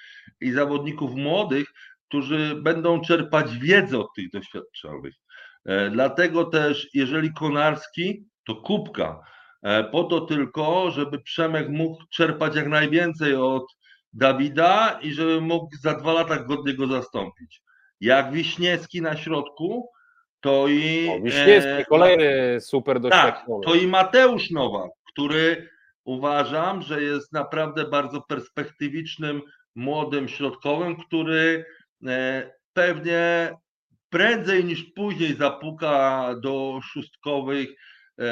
i 0.41 0.51
zawodników 0.51 1.15
młodych, 1.15 1.67
którzy 2.09 2.55
będą 2.55 3.01
czerpać 3.01 3.59
wiedzę 3.59 3.99
od 3.99 4.15
tych 4.17 4.31
doświadczonych. 4.31 5.15
Dlatego 5.91 6.45
też, 6.45 6.89
jeżeli 6.95 7.33
Konarski, 7.33 8.25
to 8.47 8.57
kubka. 8.57 9.21
Po 9.93 10.05
to 10.05 10.21
tylko, 10.21 10.91
żeby 10.91 11.19
Przemek 11.19 11.69
mógł 11.69 12.05
czerpać 12.11 12.57
jak 12.57 12.69
najwięcej 12.69 13.35
od 13.35 13.79
Dawida 14.12 14.99
i 15.03 15.12
żeby 15.12 15.40
mógł 15.40 15.77
za 15.83 15.94
dwa 15.94 16.12
lata 16.12 16.37
godnie 16.37 16.75
go 16.75 16.87
zastąpić. 16.87 17.62
Jak 18.01 18.33
Wiśniewski 18.33 19.03
na 19.03 19.16
środku, 19.16 19.88
to 20.40 20.68
i. 20.68 21.09
O, 21.09 21.21
Wiśniewski, 21.21 21.71
e, 21.71 21.85
kolejny 21.85 22.61
super 22.61 22.97
tak, 22.97 23.03
doświadczony. 23.03 23.64
to 23.64 23.75
i 23.75 23.87
Mateusz 23.87 24.51
Nowak, 24.51 24.90
który 25.12 25.68
uważam, 26.05 26.83
że 26.83 27.03
jest 27.03 27.33
naprawdę 27.33 27.85
bardzo 27.85 28.21
perspektywicznym 28.21 29.42
młodym 29.75 30.29
środkowym, 30.29 30.97
który 30.97 31.64
e, 32.07 32.51
pewnie 32.73 33.53
prędzej 34.11 34.64
niż 34.64 34.83
później 34.83 35.35
zapuka 35.35 36.35
do 36.42 36.81
szóstkowych 36.83 37.68
e, 37.68 38.25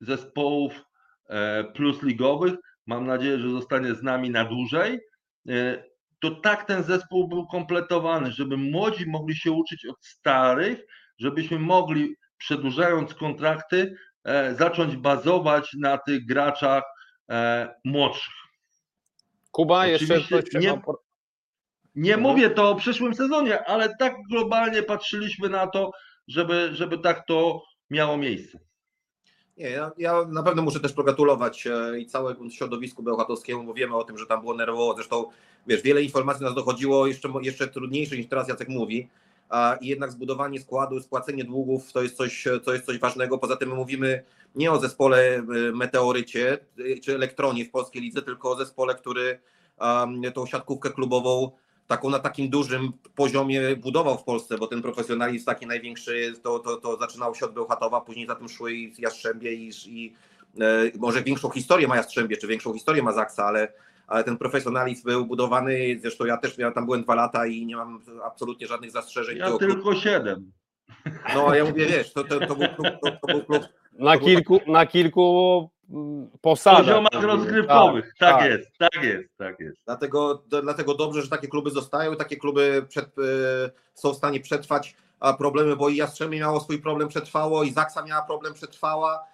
zespołów 0.00 0.84
e, 1.28 1.64
plus 1.64 2.02
ligowych. 2.02 2.54
Mam 2.88 3.06
nadzieję, 3.06 3.38
że 3.38 3.50
zostanie 3.50 3.94
z 3.94 4.02
nami 4.02 4.30
na 4.30 4.44
dłużej. 4.44 5.00
E, 5.48 5.84
To 6.20 6.30
tak 6.30 6.64
ten 6.64 6.82
zespół 6.82 7.28
był 7.28 7.46
kompletowany, 7.46 8.32
żeby 8.32 8.56
młodzi 8.56 9.06
mogli 9.06 9.36
się 9.36 9.52
uczyć 9.52 9.86
od 9.86 10.06
starych, 10.06 10.78
żebyśmy 11.18 11.58
mogli 11.58 12.14
przedłużając 12.38 13.14
kontrakty, 13.14 13.96
e, 14.24 14.54
zacząć 14.54 14.96
bazować 14.96 15.70
na 15.80 15.98
tych 15.98 16.26
graczach 16.26 16.82
e, 17.30 17.68
młodszych. 17.84 18.34
Kuba, 19.50 19.86
jeszcze 19.86 20.04
Oczywiście 20.14 20.42
coś 20.42 20.52
nie- 20.62 20.80
Nie 21.94 22.14
Mhm. 22.14 22.20
mówię 22.20 22.50
to 22.50 22.70
o 22.70 22.74
przyszłym 22.74 23.14
sezonie, 23.14 23.64
ale 23.66 23.96
tak 23.96 24.14
globalnie 24.30 24.82
patrzyliśmy 24.82 25.48
na 25.48 25.66
to, 25.66 25.90
żeby, 26.28 26.70
żeby 26.72 26.98
tak 26.98 27.26
to 27.26 27.62
miało 27.90 28.16
miejsce. 28.16 28.58
Nie, 29.58 29.70
ja, 29.70 29.92
ja 29.98 30.24
na 30.28 30.42
pewno 30.42 30.62
muszę 30.62 30.80
też 30.80 30.92
pogratulować 30.92 31.66
e, 31.66 32.00
i 32.00 32.06
całemu 32.06 32.50
środowisku 32.50 33.02
bełchatowskiemu, 33.02 33.64
bo 33.64 33.74
wiemy 33.74 33.96
o 33.96 34.04
tym, 34.04 34.18
że 34.18 34.26
tam 34.26 34.40
było 34.40 34.54
nerwowo. 34.54 34.94
Zresztą, 34.94 35.24
wiesz, 35.66 35.82
wiele 35.82 36.02
informacji 36.02 36.44
nas 36.44 36.54
dochodziło, 36.54 37.06
jeszcze, 37.06 37.28
jeszcze 37.42 37.68
trudniejsze 37.68 38.16
niż 38.16 38.28
teraz 38.28 38.48
Jacek 38.48 38.68
mówi. 38.68 39.08
I 39.80 39.86
jednak 39.86 40.12
zbudowanie 40.12 40.60
składu, 40.60 41.00
spłacenie 41.00 41.44
długów 41.44 41.92
to 41.92 42.02
jest, 42.02 42.16
coś, 42.16 42.44
to 42.64 42.72
jest 42.72 42.86
coś 42.86 42.98
ważnego. 42.98 43.38
Poza 43.38 43.56
tym 43.56 43.68
my 43.68 43.74
mówimy 43.74 44.24
nie 44.54 44.72
o 44.72 44.80
zespole 44.80 45.36
e, 45.36 45.42
Meteorycie 45.72 46.58
e, 46.78 47.00
czy 47.00 47.14
Elektronie 47.14 47.64
w 47.64 47.70
polskiej 47.70 48.02
lidze, 48.02 48.22
tylko 48.22 48.50
o 48.50 48.56
zespole, 48.56 48.94
który 48.94 49.38
um, 49.80 50.22
tą 50.34 50.46
siatkówkę 50.46 50.90
klubową 50.90 51.50
taką 51.88 52.10
na 52.10 52.18
takim 52.18 52.50
dużym 52.50 52.92
poziomie 53.14 53.76
budował 53.76 54.18
w 54.18 54.24
Polsce, 54.24 54.58
bo 54.58 54.66
ten 54.66 54.82
profesjonalizm 54.82 55.46
taki 55.46 55.66
największy 55.66 56.32
to, 56.42 56.58
to, 56.58 56.76
to 56.76 56.96
zaczynało 56.96 57.34
się 57.34 57.46
od 57.46 57.54
Bełchatowa, 57.54 58.00
później 58.00 58.26
za 58.26 58.34
tym 58.34 58.48
szły 58.48 58.72
i 58.72 58.94
Jastrzębie 58.98 59.54
i, 59.54 59.70
i 59.86 60.14
e, 60.60 60.64
może 60.98 61.22
większą 61.22 61.50
historię 61.50 61.88
ma 61.88 61.96
Jastrzębie, 61.96 62.36
czy 62.36 62.46
większą 62.46 62.74
historię 62.74 63.02
ma 63.02 63.12
Zaksa, 63.12 63.44
ale, 63.44 63.72
ale 64.06 64.24
ten 64.24 64.38
profesjonalizm 64.38 65.04
był 65.04 65.26
budowany, 65.26 65.98
zresztą 66.02 66.24
ja 66.24 66.36
też 66.36 66.58
ja 66.58 66.70
tam 66.70 66.84
byłem 66.84 67.02
dwa 67.02 67.14
lata 67.14 67.46
i 67.46 67.66
nie 67.66 67.76
mam 67.76 68.00
absolutnie 68.24 68.66
żadnych 68.66 68.90
zastrzeżeń. 68.90 69.38
Ja 69.38 69.58
tylko 69.58 69.94
siedem. 69.94 70.52
No 71.34 71.54
ja 71.54 71.64
mówię, 71.64 71.86
wiesz, 71.86 72.12
to, 72.12 72.24
to, 72.24 72.40
to, 72.40 72.56
był 72.56 72.68
klub, 72.68 72.86
to, 73.02 73.10
to 73.10 73.26
był 73.26 73.44
klub 73.44 73.68
na 73.98 74.18
kilku, 74.18 74.60
na 74.66 74.86
kilku 74.86 75.70
posadach. 76.40 76.80
Poziomach 76.80 77.12
nazwijmy. 77.12 77.36
rozgrywkowych. 77.36 78.14
Tak, 78.18 78.38
tak. 78.38 78.50
jest, 78.50 78.70
tak 78.78 79.02
jest, 79.02 79.28
tak 79.38 79.60
jest. 79.60 79.78
Dlatego, 79.84 80.42
dlatego 80.62 80.94
dobrze, 80.94 81.22
że 81.22 81.28
takie 81.28 81.48
kluby 81.48 81.70
zostają, 81.70 82.16
takie 82.16 82.36
kluby 82.36 82.86
przed, 82.88 83.06
e, 83.18 83.70
są 83.94 84.12
w 84.12 84.16
stanie 84.16 84.40
przetrwać. 84.40 84.96
problemy, 85.38 85.76
bo 85.76 85.88
i 85.88 85.96
Jastrzębie 85.96 86.38
miało 86.38 86.60
swój 86.60 86.78
problem 86.78 87.08
przetrwało, 87.08 87.62
i 87.62 87.72
Zaksa 87.72 88.02
miała 88.02 88.22
problem 88.22 88.54
przetrwała, 88.54 89.24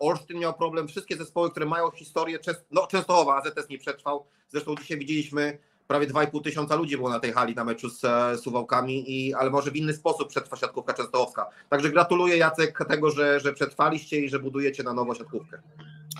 Olsztyn 0.00 0.38
miał 0.38 0.54
problem, 0.54 0.88
wszystkie 0.88 1.16
zespoły, 1.16 1.50
które 1.50 1.66
mają 1.66 1.90
historię, 1.90 2.38
no 2.70 2.86
Częstochowa, 2.86 3.36
AZS 3.36 3.68
nie 3.68 3.78
przetrwał, 3.78 4.26
zresztą 4.48 4.74
dzisiaj 4.74 4.98
widzieliśmy 4.98 5.58
prawie 5.88 6.06
2,5 6.06 6.42
tysiąca 6.42 6.76
ludzi 6.76 6.96
było 6.96 7.10
na 7.10 7.20
tej 7.20 7.32
hali 7.32 7.54
na 7.54 7.64
meczu 7.64 7.90
z 7.90 8.04
e, 8.04 8.38
Suwałkami, 8.38 9.04
i, 9.06 9.34
ale 9.34 9.50
może 9.50 9.70
w 9.70 9.76
inny 9.76 9.92
sposób 9.92 10.28
przetrwa 10.28 10.56
siatkówka 10.56 10.94
częstochowska. 10.94 11.46
Także 11.68 11.90
gratuluję 11.90 12.36
Jacek 12.36 12.78
tego, 12.88 13.10
że, 13.10 13.40
że 13.40 13.52
przetrwaliście 13.52 14.20
i 14.20 14.28
że 14.28 14.38
budujecie 14.38 14.82
na 14.82 14.94
nowo 14.94 15.14
siatkówkę. 15.14 15.62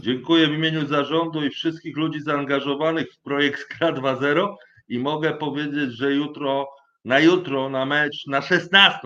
Dziękuję 0.01 0.49
w 0.49 0.53
imieniu 0.53 0.87
zarządu 0.87 1.45
i 1.45 1.51
wszystkich 1.51 1.97
ludzi 1.97 2.21
zaangażowanych 2.21 3.13
w 3.15 3.19
projekt 3.19 3.61
Skra 3.61 3.93
2.0 3.93 4.55
i 4.89 4.99
mogę 4.99 5.35
powiedzieć, 5.35 5.93
że 5.93 6.13
jutro, 6.13 6.69
na 7.05 7.19
jutro, 7.19 7.69
na 7.69 7.87
mecz, 7.87 8.27
na 8.27 8.43
16 8.43 8.99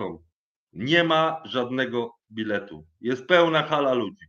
nie 0.73 1.03
ma 1.03 1.41
żadnego 1.45 2.15
biletu. 2.31 2.85
Jest 3.01 3.25
pełna 3.25 3.63
hala 3.63 3.93
ludzi. 3.93 4.25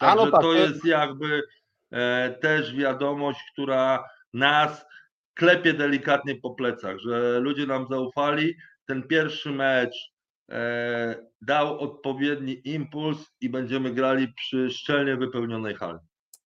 A 0.00 0.06
Także 0.06 0.24
no 0.24 0.30
tak, 0.30 0.40
to 0.40 0.46
to- 0.46 0.54
jest 0.54 0.84
jakby 0.84 1.42
e, 1.90 2.30
też 2.30 2.74
wiadomość, 2.74 3.40
która 3.52 4.04
nas 4.34 4.84
klepie 5.34 5.72
delikatnie 5.72 6.34
po 6.34 6.50
plecach, 6.50 6.98
że 6.98 7.40
ludzie 7.40 7.66
nam 7.66 7.86
zaufali. 7.90 8.54
Ten 8.86 9.02
pierwszy 9.02 9.50
mecz 9.50 10.12
e, 10.50 11.26
dał 11.40 11.80
odpowiedni 11.80 12.60
impuls 12.64 13.18
i 13.40 13.48
będziemy 13.48 13.90
grali 13.90 14.28
przy 14.34 14.70
szczelnie 14.70 15.16
wypełnionej 15.16 15.74
hali. 15.74 15.98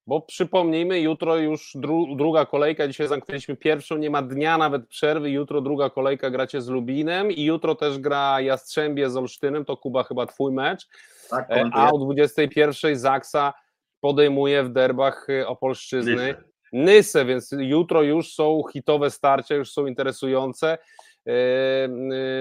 Bo 0.09 0.21
przypomnijmy, 0.21 1.01
jutro 1.01 1.37
już 1.37 1.73
dru, 1.75 2.17
druga 2.17 2.47
kolejka, 2.47 2.89
dzisiaj 2.89 3.09
zamknęliśmy 3.09 3.57
pierwszą, 3.57 3.97
nie 3.97 4.11
ma 4.11 4.23
dnia 4.23 4.59
nawet 4.59 4.89
przerwy, 4.89 5.31
jutro 5.31 5.61
druga 5.61 5.91
kolejka 5.91 6.31
gracie 6.31 6.63
z 6.63 6.69
Lubinem 6.69 7.31
i 7.31 7.45
jutro 7.45 7.75
też 7.75 7.99
gra 7.99 8.41
Jastrzębie 8.41 9.11
z 9.11 9.17
Olsztynem, 9.17 9.65
to 9.65 9.77
Kuba 9.77 10.03
chyba 10.05 10.27
twój 10.27 10.53
mecz, 10.53 10.87
Tak, 11.31 11.51
E, 11.51 11.71
a 11.73 11.91
o 11.91 11.99
21 11.99 12.99
Zaksa 12.99 13.55
podejmuje 14.01 14.63
w 14.63 14.69
derbach 14.69 15.27
e, 15.31 15.49
Opolszczyzny. 15.49 16.35
Nysę, 16.73 17.25
więc 17.25 17.51
jutro 17.59 18.03
już 18.03 18.35
są 18.35 18.63
hitowe 18.73 19.11
starcia, 19.11 19.55
już 19.55 19.73
są 19.73 19.87
interesujące 19.87 20.79
e, 21.27 21.31
e, 21.31 21.89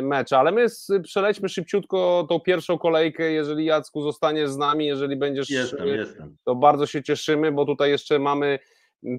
mecze, 0.01 0.37
ale 0.37 0.51
my 0.51 0.65
przelećmy 1.03 1.49
szybciutko 1.49 2.25
tą 2.29 2.39
pierwszą 2.39 2.77
kolejkę, 2.77 3.31
jeżeli 3.31 3.65
Jacku 3.65 4.01
zostaniesz 4.01 4.49
z 4.49 4.57
nami, 4.57 4.85
jeżeli 4.85 5.15
będziesz 5.15 5.49
Jestem, 5.49 5.87
e, 5.87 5.87
jestem. 5.87 6.37
to 6.43 6.55
bardzo 6.55 6.85
się 6.85 7.03
cieszymy, 7.03 7.51
bo 7.51 7.65
tutaj 7.65 7.89
jeszcze 7.89 8.19
mamy 8.19 8.59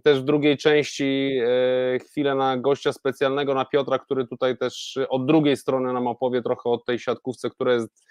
też 0.03 0.21
w 0.21 0.25
drugiej 0.25 0.57
części 0.57 1.41
chwilę 2.09 2.35
na 2.35 2.57
gościa 2.57 2.93
specjalnego, 2.93 3.55
na 3.55 3.65
Piotra, 3.65 3.99
który 3.99 4.27
tutaj 4.27 4.59
też 4.59 4.99
od 5.09 5.27
drugiej 5.27 5.57
strony 5.57 5.93
nam 5.93 6.07
opowie 6.07 6.43
trochę 6.43 6.71
o 6.71 6.79
tej 6.79 6.99
siatkówce, 6.99 7.51
która 7.51 7.75
jest 7.75 8.07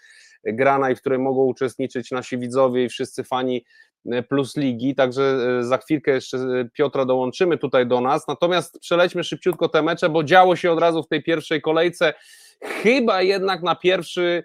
grana 0.45 0.91
i 0.91 0.95
w 0.95 0.99
której 0.99 1.19
mogą 1.19 1.45
uczestniczyć 1.45 2.11
nasi 2.11 2.37
widzowie 2.37 2.83
i 2.83 2.89
wszyscy 2.89 3.23
fani 3.23 3.65
e, 4.11 4.23
Plus 4.23 4.57
Ligi, 4.57 4.95
także 4.95 5.23
e, 5.59 5.63
za 5.63 5.77
chwilkę 5.77 6.11
jeszcze 6.11 6.37
e, 6.37 6.69
Piotra 6.73 7.05
dołączymy 7.05 7.57
tutaj 7.57 7.87
do 7.87 8.01
nas, 8.01 8.27
natomiast 8.27 8.79
przelećmy 8.79 9.23
szybciutko 9.23 9.69
te 9.69 9.81
mecze, 9.81 10.09
bo 10.09 10.23
działo 10.23 10.55
się 10.55 10.71
od 10.71 10.79
razu 10.79 11.03
w 11.03 11.07
tej 11.07 11.23
pierwszej 11.23 11.61
kolejce, 11.61 12.13
chyba 12.61 13.21
jednak 13.21 13.63
na 13.63 13.75
pierwszy 13.75 14.43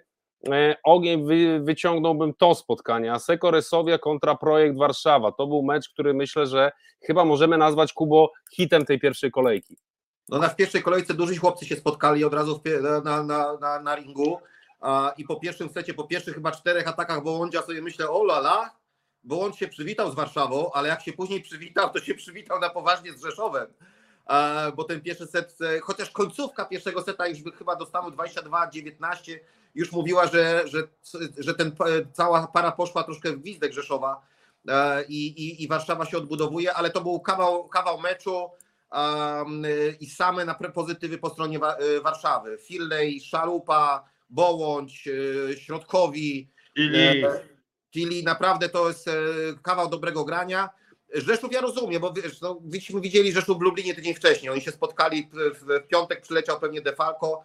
ogień 0.83 1.25
wy, 1.25 1.59
wyciągnąłbym 1.59 2.33
to 2.33 2.55
spotkanie, 2.55 3.13
Aseko 3.13 3.51
Resowia 3.51 3.97
kontra 3.97 4.35
Projekt 4.35 4.77
Warszawa, 4.77 5.31
to 5.31 5.47
był 5.47 5.63
mecz, 5.63 5.89
który 5.89 6.13
myślę, 6.13 6.47
że 6.47 6.71
chyba 7.01 7.25
możemy 7.25 7.57
nazwać 7.57 7.93
Kubo 7.93 8.31
hitem 8.55 8.85
tej 8.85 8.99
pierwszej 8.99 9.31
kolejki. 9.31 9.77
No 10.29 10.37
na 10.37 10.49
w 10.49 10.55
pierwszej 10.55 10.83
kolejce 10.83 11.13
duży 11.13 11.35
chłopcy 11.35 11.65
się 11.65 11.75
spotkali 11.75 12.23
od 12.23 12.33
razu 12.33 12.61
na, 13.03 13.23
na, 13.23 13.57
na, 13.57 13.79
na 13.81 13.95
ringu 13.95 14.39
i 15.17 15.25
po 15.25 15.35
pierwszym 15.35 15.69
secie, 15.69 15.93
po 15.93 16.03
pierwszych 16.03 16.35
chyba 16.35 16.51
czterech 16.51 16.87
atakach 16.87 17.23
Wołądzia 17.23 17.61
sobie 17.61 17.81
myślę, 17.81 18.09
o 18.09 18.23
lala, 18.23 18.81
Wołądź 19.23 19.57
się 19.57 19.67
przywitał 19.67 20.11
z 20.11 20.15
Warszawą, 20.15 20.71
ale 20.73 20.89
jak 20.89 21.01
się 21.01 21.13
później 21.13 21.41
przywitał, 21.41 21.89
to 21.89 21.99
się 21.99 22.15
przywitał 22.15 22.59
na 22.59 22.69
poważnie 22.69 23.13
z 23.13 23.21
Rzeszowem, 23.21 23.67
bo 24.75 24.83
ten 24.83 25.01
pierwszy 25.01 25.27
set, 25.27 25.57
e, 25.61 25.79
chociaż 25.79 26.09
końcówka 26.09 26.65
pierwszego 26.65 27.01
seta 27.01 27.27
już 27.27 27.41
by 27.41 27.51
chyba 27.51 27.75
do 27.75 27.85
stanu 27.85 28.09
22-19 28.09 29.39
już 29.75 29.91
mówiła, 29.91 30.27
że, 30.27 30.67
że, 30.67 30.83
że 31.37 31.53
ten, 31.53 31.67
e, 31.67 31.71
cała 32.13 32.47
para 32.47 32.71
poszła 32.71 33.03
troszkę 33.03 33.31
w 33.31 33.39
gwizdek 33.39 33.73
Rzeszowa 33.73 34.21
e, 34.67 35.03
i, 35.03 35.27
i, 35.27 35.63
i 35.63 35.67
Warszawa 35.67 36.05
się 36.05 36.17
odbudowuje, 36.17 36.73
ale 36.73 36.89
to 36.89 37.01
był 37.01 37.19
kawał, 37.19 37.67
kawał 37.67 37.99
meczu, 37.99 38.49
i 39.99 40.05
same 40.09 40.45
na 40.45 40.53
pozytywy 40.53 41.17
po 41.17 41.29
stronie 41.29 41.59
Wa- 41.59 41.77
Warszawy. 42.03 42.57
Filley, 42.57 43.21
Szalupa, 43.21 44.10
Bołądź, 44.31 45.07
y, 45.07 45.55
Środkowi, 45.59 46.51
Czyli 46.75 46.97
e, 46.97 47.39
czyli 47.89 48.23
naprawdę 48.23 48.69
to 48.69 48.87
jest 48.87 49.07
e, 49.07 49.13
kawał 49.61 49.89
dobrego 49.89 50.25
grania. 50.25 50.69
Rzeszów 51.13 51.53
ja 51.53 51.61
rozumiem, 51.61 52.01
bo 52.01 52.13
wiesz, 52.13 52.41
no, 52.41 52.61
widzieli 53.01 53.31
Rzeszów 53.31 53.57
w 53.57 53.61
Lublinie 53.61 53.95
tydzień 53.95 54.13
wcześniej. 54.13 54.51
Oni 54.51 54.61
się 54.61 54.71
spotkali 54.71 55.29
w, 55.33 55.87
piątek, 55.87 56.21
przyleciał 56.21 56.59
pewnie 56.59 56.81
Defalco. 56.81 57.43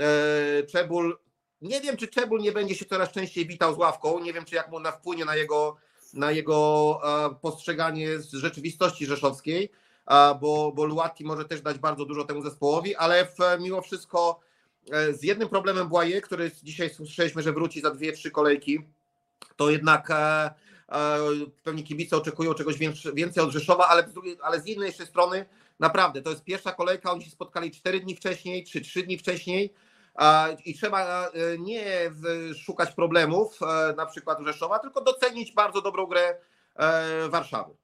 E, 0.00 0.62
Czebul, 0.62 1.18
nie 1.60 1.80
wiem, 1.80 1.96
czy 1.96 2.08
Czebul 2.08 2.40
nie 2.40 2.52
będzie 2.52 2.74
się 2.74 2.84
coraz 2.84 3.10
częściej 3.10 3.46
witał 3.46 3.74
z 3.74 3.78
ławką. 3.78 4.18
Nie 4.18 4.32
wiem, 4.32 4.44
czy 4.44 4.54
jak 4.54 4.70
mu 4.70 4.80
na 4.80 4.92
wpłynie 4.92 5.24
na 5.24 5.36
jego, 5.36 5.76
na 6.14 6.30
jego 6.30 7.00
e, 7.04 7.34
postrzeganie 7.34 8.18
z 8.18 8.32
rzeczywistości 8.32 9.06
rzeszowskiej, 9.06 9.70
bo, 10.40 10.72
bo 10.74 10.84
Luati 10.84 11.24
może 11.24 11.44
też 11.44 11.60
dać 11.60 11.78
bardzo 11.78 12.04
dużo 12.04 12.24
temu 12.24 12.42
zespołowi, 12.42 12.96
ale 12.96 13.24
w, 13.24 13.60
mimo 13.60 13.82
wszystko 13.82 14.40
e, 14.40 14.47
z 15.12 15.22
jednym 15.22 15.48
problemem 15.48 15.88
Błaje, 15.88 16.20
który 16.20 16.50
dzisiaj 16.62 16.90
słyszeliśmy, 16.90 17.42
że 17.42 17.52
wróci 17.52 17.80
za 17.80 17.90
dwie, 17.90 18.12
trzy 18.12 18.30
kolejki, 18.30 18.84
to 19.56 19.70
jednak 19.70 20.10
e, 20.10 20.14
e, 20.14 21.18
pewnie 21.64 21.82
kibice 21.82 22.16
oczekują 22.16 22.54
czegoś 22.54 22.78
więcej, 23.14 23.42
od 23.42 23.50
Rzeszowa, 23.50 23.86
ale 23.88 24.08
z, 24.08 24.12
drugiej, 24.12 24.38
ale 24.42 24.60
z 24.60 24.66
jednej 24.66 24.86
jeszcze 24.86 25.06
strony 25.06 25.46
naprawdę 25.80 26.22
to 26.22 26.30
jest 26.30 26.44
pierwsza 26.44 26.72
kolejka, 26.72 27.12
oni 27.12 27.24
się 27.24 27.30
spotkali 27.30 27.70
cztery 27.70 28.00
dni 28.00 28.16
wcześniej, 28.16 28.64
czy 28.64 28.80
trzy 28.80 29.02
dni 29.02 29.18
wcześniej 29.18 29.74
e, 30.18 30.56
i 30.64 30.74
trzeba 30.74 31.28
e, 31.28 31.30
nie 31.58 32.10
szukać 32.64 32.92
problemów 32.92 33.58
e, 33.62 33.94
na 33.96 34.06
przykład 34.06 34.38
Rzeszowa, 34.46 34.78
tylko 34.78 35.00
docenić 35.00 35.52
bardzo 35.52 35.82
dobrą 35.82 36.06
grę 36.06 36.36
e, 36.76 37.28
Warszawy. 37.28 37.74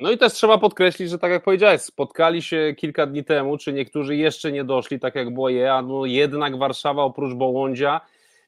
No 0.00 0.10
i 0.10 0.18
też 0.18 0.32
trzeba 0.32 0.58
podkreślić, 0.58 1.10
że 1.10 1.18
tak 1.18 1.30
jak 1.30 1.44
powiedziałeś, 1.44 1.80
spotkali 1.80 2.42
się 2.42 2.74
kilka 2.76 3.06
dni 3.06 3.24
temu, 3.24 3.58
czy 3.58 3.72
niektórzy 3.72 4.16
jeszcze 4.16 4.52
nie 4.52 4.64
doszli, 4.64 5.00
tak 5.00 5.14
jak 5.14 5.34
było 5.34 5.48
je, 5.48 5.72
a 5.72 5.82
no 5.82 6.06
jednak 6.06 6.58
Warszawa 6.58 7.02
oprócz 7.02 7.34
Bołądzia 7.34 8.00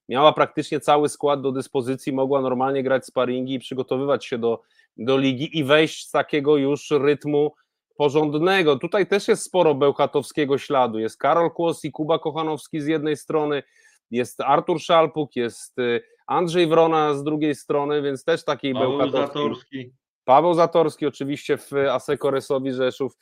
miała 0.09 0.33
praktycznie 0.33 0.81
cały 0.81 1.09
skład 1.09 1.41
do 1.41 1.53
dyspozycji, 1.53 2.13
mogła 2.13 2.41
normalnie 2.41 2.83
grać 2.83 3.07
sparingi 3.07 3.55
i 3.55 3.59
przygotowywać 3.59 4.27
się 4.27 4.39
do, 4.39 4.63
do 4.97 5.19
ligi 5.19 5.59
i 5.59 5.65
wejść 5.65 6.09
z 6.09 6.11
takiego 6.11 6.57
już 6.57 6.91
rytmu 6.91 7.55
porządnego. 7.97 8.77
Tutaj 8.77 9.07
też 9.07 9.29
jest 9.29 9.43
sporo 9.43 9.75
bełchatowskiego 9.75 10.59
śladu. 10.59 10.99
Jest 10.99 11.19
Karol 11.19 11.51
Kłos 11.51 11.85
i 11.85 11.93
Kuba 11.93 12.19
Kochanowski 12.19 12.81
z 12.81 12.87
jednej 12.87 13.17
strony, 13.17 13.63
jest 14.11 14.41
Artur 14.41 14.81
Szalpuk, 14.81 15.37
jest 15.37 15.79
y, 15.79 16.03
Andrzej 16.27 16.67
Wrona 16.67 17.15
z 17.15 17.25
drugiej 17.25 17.55
strony, 17.55 18.03
więc 18.03 18.25
też 18.25 18.45
takiej 18.45 18.75
Paweł 18.75 18.99
bełchatowskiej. 18.99 19.23
Zatorski. 19.27 19.93
Paweł 20.29 20.55
Zatorski 20.55 21.07
oczywiście 21.07 21.57
w 21.57 21.73
Aseko 21.93 22.31
Resowi 22.31 22.73
Rzeszów, 22.73 23.13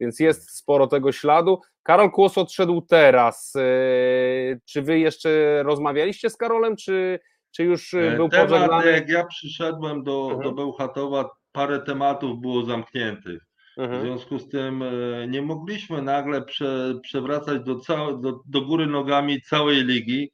więc 0.00 0.20
jest 0.20 0.56
sporo 0.58 0.86
tego 0.86 1.12
śladu. 1.12 1.60
Karol 1.82 2.10
Kłos 2.10 2.38
odszedł 2.38 2.80
teraz. 2.82 3.52
Eee, 3.56 4.56
Czy 4.64 4.82
wy 4.82 4.98
jeszcze 4.98 5.62
rozmawialiście 5.62 6.30
z 6.30 6.36
Karolem, 6.36 6.76
czy, 6.76 7.18
czy 7.50 7.64
już 7.64 7.94
e, 7.94 8.16
był 8.16 8.28
Temat, 8.28 8.48
pożegnany? 8.48 8.90
jak 8.90 9.08
ja 9.08 9.24
przyszedłem 9.26 10.02
do, 10.02 10.22
Mhm. 10.24 10.42
do 10.42 10.52
Bełchatowa, 10.52 11.30
parę 11.52 11.80
tematów 11.82 12.40
było 12.40 12.64
zamkniętych. 12.64 13.42
W 13.76 13.80
Mhm. 13.80 14.02
związku 14.02 14.38
z 14.38 14.48
tym 14.48 14.82
e, 14.82 14.88
nie 15.28 15.42
mogliśmy 15.42 16.02
nagle 16.02 16.42
prze, 16.42 16.94
przewracać 17.02 17.62
do, 17.64 17.78
całe, 17.80 18.20
do, 18.20 18.40
do 18.46 18.60
góry 18.60 18.86
nogami 18.86 19.42
całej 19.42 19.84
ligi, 19.84 20.22
e, 20.24 20.30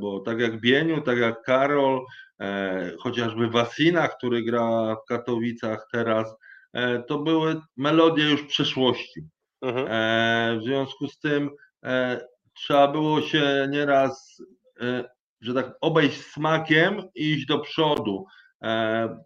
bo 0.00 0.20
tak 0.20 0.38
jak 0.38 0.60
Bieniu, 0.60 1.00
tak 1.00 1.18
jak 1.18 1.42
Karol, 1.42 2.06
e, 2.40 2.92
chociażby 2.98 3.48
Wasina, 3.48 4.08
który 4.08 4.42
gra 4.42 4.96
w 4.96 5.04
Katowicach 5.08 5.88
teraz, 5.92 6.36
e, 6.72 7.02
to 7.02 7.18
były 7.18 7.60
melodie 7.76 8.24
już 8.24 8.46
przeszłości. 8.46 9.22
Mhm. 9.62 9.86
E, 9.90 10.58
w 10.60 10.62
związku 10.62 11.08
z 11.08 11.18
tym 11.18 11.50
e, 11.84 12.20
trzeba 12.54 12.88
było 12.88 13.22
się 13.22 13.68
nieraz, 13.70 14.42
e, 14.80 15.04
że 15.40 15.54
tak 15.54 15.74
obejść 15.80 16.26
smakiem 16.26 17.02
i 17.14 17.32
iść 17.32 17.46
do 17.46 17.58
przodu, 17.58 18.24
e, 18.62 19.18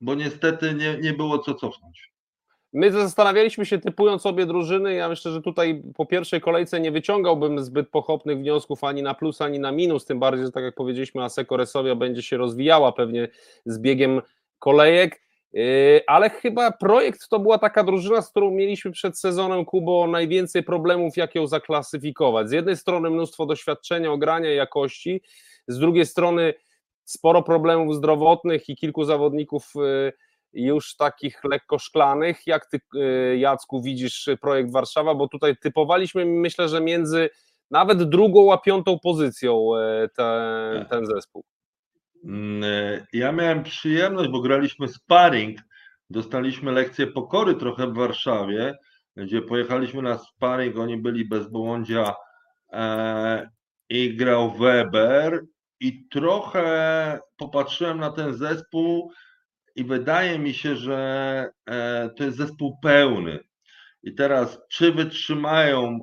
bo 0.00 0.14
niestety 0.14 0.74
nie, 0.74 0.98
nie 0.98 1.12
było 1.12 1.38
co 1.38 1.54
cofnąć. 1.54 2.12
My 2.72 2.92
zastanawialiśmy 2.92 3.66
się, 3.66 3.78
typując 3.78 4.26
obie 4.26 4.46
drużyny. 4.46 4.94
Ja 4.94 5.08
myślę, 5.08 5.32
że 5.32 5.42
tutaj 5.42 5.82
po 5.94 6.06
pierwszej 6.06 6.40
kolejce 6.40 6.80
nie 6.80 6.92
wyciągałbym 6.92 7.64
zbyt 7.64 7.88
pochopnych 7.88 8.38
wniosków 8.38 8.84
ani 8.84 9.02
na 9.02 9.14
plus, 9.14 9.40
ani 9.40 9.58
na 9.58 9.72
minus. 9.72 10.04
Tym 10.04 10.18
bardziej, 10.18 10.46
że 10.46 10.52
tak 10.52 10.64
jak 10.64 10.74
powiedzieliśmy, 10.74 11.22
Aseko 11.24 11.56
Resowia 11.56 11.94
będzie 11.94 12.22
się 12.22 12.36
rozwijała 12.36 12.92
pewnie 12.92 13.28
z 13.66 13.78
biegiem 13.78 14.20
kolejek. 14.58 15.20
Yy, 15.52 16.00
Ale 16.06 16.30
chyba 16.30 16.72
projekt 16.72 17.28
to 17.28 17.38
była 17.38 17.58
taka 17.58 17.84
drużyna, 17.84 18.22
z 18.22 18.30
którą 18.30 18.50
mieliśmy 18.50 18.90
przed 18.90 19.18
sezonem 19.18 19.64
Kubo 19.64 20.06
najwięcej 20.06 20.62
problemów, 20.62 21.16
jak 21.16 21.34
ją 21.34 21.46
zaklasyfikować. 21.46 22.48
Z 22.48 22.52
jednej 22.52 22.76
strony 22.76 23.10
mnóstwo 23.10 23.46
doświadczenia, 23.46 24.12
ogrania 24.12 24.50
jakości, 24.50 25.22
z 25.68 25.78
drugiej 25.78 26.06
strony 26.06 26.54
sporo 27.04 27.42
problemów 27.42 27.94
zdrowotnych 27.94 28.68
i 28.68 28.76
kilku 28.76 29.04
zawodników 29.04 29.72
yy, 29.74 30.12
już 30.52 30.96
takich 30.96 31.44
lekko 31.44 31.78
szklanych. 31.78 32.46
Jak 32.46 32.66
ty, 32.66 32.80
yy, 32.94 33.38
Jacku, 33.38 33.82
widzisz 33.82 34.28
projekt 34.40 34.72
Warszawa? 34.72 35.14
Bo 35.14 35.28
tutaj 35.28 35.56
typowaliśmy, 35.56 36.24
myślę, 36.24 36.68
że 36.68 36.80
między 36.80 37.30
nawet 37.70 38.02
drugą 38.02 38.52
a 38.52 38.58
piątą 38.58 38.98
pozycją 38.98 39.64
yy, 39.76 40.08
te, 40.08 40.86
ten 40.90 41.06
zespół. 41.06 41.44
Mm, 42.24 42.64
e, 42.64 43.06
Ja 43.12 43.32
miałem 43.32 43.62
przyjemność, 43.62 44.30
bo 44.30 44.40
graliśmy 44.40 44.88
sparring, 44.88 45.58
dostaliśmy 46.10 46.72
lekcję 46.72 47.06
pokory 47.06 47.54
trochę 47.54 47.86
w 47.86 47.94
Warszawie, 47.94 48.78
gdzie 49.16 49.42
pojechaliśmy 49.42 50.02
na 50.02 50.18
sparring, 50.18 50.78
oni 50.78 50.96
byli 50.96 51.28
bez 51.28 51.48
Bołądzia 51.48 52.14
e, 52.72 53.50
i 53.88 54.16
grał 54.16 54.50
Weber 54.50 55.44
i 55.80 56.08
trochę 56.08 57.18
popatrzyłem 57.36 57.98
na 57.98 58.10
ten 58.10 58.34
zespół 58.34 59.12
i 59.78 59.84
wydaje 59.84 60.38
mi 60.38 60.54
się, 60.54 60.76
że 60.76 61.50
e, 61.66 62.10
to 62.16 62.24
jest 62.24 62.36
zespół 62.36 62.78
pełny. 62.82 63.38
I 64.02 64.14
teraz, 64.14 64.58
czy 64.70 64.92
wytrzymają 64.92 65.98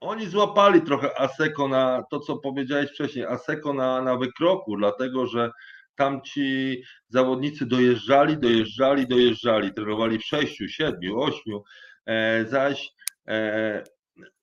oni 0.00 0.26
złapali 0.26 0.82
trochę 0.82 1.20
Aseko 1.20 1.68
na 1.68 2.02
to, 2.10 2.20
co 2.20 2.36
powiedziałeś 2.36 2.90
wcześniej, 2.90 3.24
Aseko 3.24 3.72
na, 3.72 4.02
na 4.02 4.16
wykroku, 4.16 4.76
dlatego 4.76 5.26
że 5.26 5.50
tam 5.94 6.22
ci 6.22 6.82
zawodnicy 7.08 7.66
dojeżdżali, 7.66 8.38
dojeżdżali, 8.38 9.06
dojeżdżali, 9.06 9.74
trenowali 9.74 10.18
w 10.18 10.24
sześciu, 10.24 10.68
siedmiu, 10.68 11.20
ośmiu, 11.20 11.62
e, 12.06 12.44
zaś 12.44 12.90
e, 13.28 13.84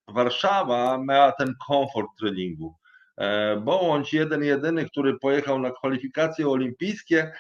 Warszawa 0.08 0.98
miała 1.08 1.32
ten 1.32 1.54
komfort 1.68 2.10
treningu. 2.20 2.76
E, 3.18 3.58
Bołądź 3.58 4.14
jeden 4.14 4.44
jedyny, 4.44 4.86
który 4.86 5.20
pojechał 5.20 5.60
na 5.60 5.72
kwalifikacje 5.72 6.50
olimpijskie, 6.50 7.32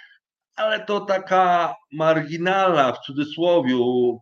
ale 0.60 0.86
to 0.86 1.00
taka 1.00 1.76
marginalna 1.91 2.91
w 2.93 3.00
cudzysłowie 3.00 3.76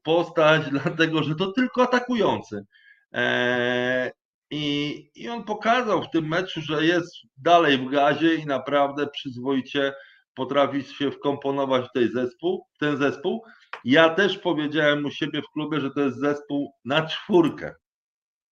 postać, 0.03 0.61
dlatego 0.83 1.23
że 1.23 1.35
to 1.35 1.51
tylko 1.51 1.83
atakujący. 1.83 2.65
Eee, 3.11 4.11
I, 4.51 5.09
I 5.15 5.29
on 5.29 5.43
pokazał 5.43 6.03
w 6.03 6.09
tym 6.09 6.27
meczu, 6.27 6.61
że 6.61 6.85
jest 6.85 7.15
dalej 7.37 7.77
w 7.77 7.89
gazie 7.89 8.35
i 8.35 8.45
naprawdę 8.45 9.07
przyzwoicie 9.07 9.93
potrafi 10.33 10.83
się 10.83 11.11
wkomponować 11.11 11.85
w 11.85 11.91
tej 11.91 12.11
zespół, 12.11 12.65
ten 12.79 12.97
zespół. 12.97 13.43
Ja 13.83 14.09
też 14.09 14.37
powiedziałem 14.37 15.05
u 15.05 15.11
siebie 15.11 15.41
w 15.41 15.53
klubie, 15.53 15.81
że 15.81 15.91
to 15.91 16.01
jest 16.01 16.17
zespół 16.17 16.73
na 16.85 17.05
czwórkę. 17.05 17.75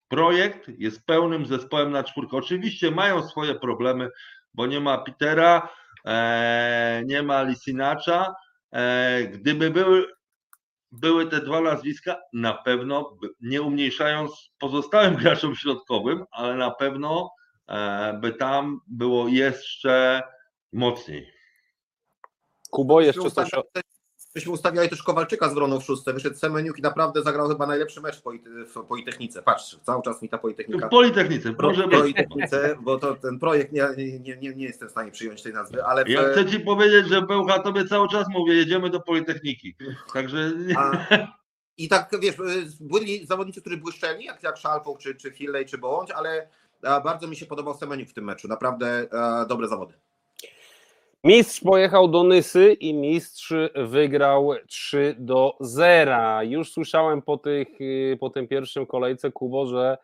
Projekt 0.08 0.70
jest 0.78 1.06
pełnym 1.06 1.46
zespołem 1.46 1.92
na 1.92 2.04
czwórkę. 2.04 2.38
Oczywiście 2.38 2.92
mają 2.92 3.28
swoje 3.28 3.56
problemy, 3.56 4.10
bo 4.54 4.66
nie 4.66 4.80
ma 4.80 4.98
Petera, 4.98 5.58
e, 5.62 5.70
nie 7.06 7.24
ma 7.24 7.44
Lisinacza. 7.44 8.36
E, 8.72 9.24
gdyby 9.24 9.72
były, 9.72 10.06
były 10.92 11.30
te 11.30 11.42
dwa 11.42 11.62
nazwiska, 11.62 12.22
na 12.34 12.54
pewno, 12.54 13.18
nie 13.42 13.62
umniejszając 13.62 14.50
pozostałym 14.60 15.16
graczom 15.24 15.56
środkowym, 15.56 16.26
ale 16.32 16.56
na 16.56 16.72
pewno 16.72 17.32
e, 17.70 18.14
by 18.22 18.34
tam 18.34 18.80
było 18.88 19.28
jeszcze 19.28 20.24
mocniej. 20.74 21.32
Kubo, 22.70 23.02
jeszcze 23.02 23.32
coś 23.32 23.52
myśmy 24.36 24.52
ustawiali 24.52 24.90
też 24.90 25.04
Kowalczyka 25.04 25.50
z 25.50 25.54
Wroną 25.54 25.80
w 25.80 25.84
szóstce, 25.84 26.14
wyszedł 26.14 26.36
Semeniuk 26.36 26.80
i 26.80 26.82
naprawdę 26.82 27.24
zagrał 27.24 27.48
chyba 27.48 27.68
najlepszy 27.68 28.02
mecz 28.02 28.22
w, 28.76 28.84
Politechnice. 28.88 29.42
Patrz, 29.42 29.78
cały 29.84 30.02
czas 30.02 30.22
mi 30.22 30.30
ta 30.30 30.38
Politechnika... 30.38 30.88
W 30.88 30.90
Politechnice, 30.90 31.54
Pro, 31.54 31.56
proszę 31.56 31.82
bardzo. 31.82 31.98
Politechnice, 31.98 32.76
bo 32.82 33.00
to 33.00 33.16
ten 33.16 33.40
projekt, 33.40 33.72
nie, 33.72 33.88
nie, 33.98 34.38
nie, 34.38 34.56
nie 34.56 34.66
jestem 34.66 34.88
w 34.88 34.92
stanie 34.92 35.12
przyjąć 35.12 35.42
tej 35.42 35.54
nazwy, 35.54 35.84
ale... 35.84 36.06
W, 36.06 36.10
Ja 36.10 36.24
chcę 36.24 36.46
ci 36.46 36.60
powiedzieć, 36.60 37.08
że 37.08 37.22
Bełcha 37.22 37.60
tobie 37.60 37.86
cały 37.86 38.10
czas 38.10 38.28
mówię, 38.30 38.54
jedziemy 38.54 38.90
do 38.90 39.00
Politechniki. 39.00 39.76
Także 40.14 40.52
A, 40.78 40.92
I 41.78 41.90
tak, 41.90 42.12
wiesz, 42.22 42.36
byli 42.80 43.26
zawodnicy, 43.26 43.62
którzy 43.62 43.78
błyszczeli, 43.78 44.26
jak, 44.26 44.44
jak 44.44 44.58
Szalpą, 44.58 44.98
czy, 44.98 45.16
czy 45.16 45.32
Hilley, 45.32 45.66
czy 45.66 45.78
Bołądź, 45.78 46.12
ale 46.12 46.50
bardzo 46.82 47.28
mi 47.28 47.36
się 47.36 47.46
podobał 47.46 47.78
Semeniuk 47.78 48.10
w 48.10 48.14
tym 48.14 48.26
meczu. 48.26 48.48
Naprawdę 48.48 49.08
dobre 49.48 49.68
zawody. 49.68 49.94
Mistrz 51.26 51.62
pojechał 51.62 52.08
do 52.08 52.24
Nysy 52.24 52.74
i 52.74 52.94
mistrz 52.94 53.54
wygrał 53.76 54.52
3 54.68 55.16
do 55.20 55.58
0. 55.62 56.42
Już 56.44 56.74
słyszałem 56.74 57.22
po, 57.22 57.38
tych, 57.38 57.82
y, 57.82 58.18
po 58.20 58.30
tym 58.30 58.48
pierwszym 58.48 58.86
kolejce, 58.86 59.32
Kubo, 59.32 59.68
że, 59.68 59.98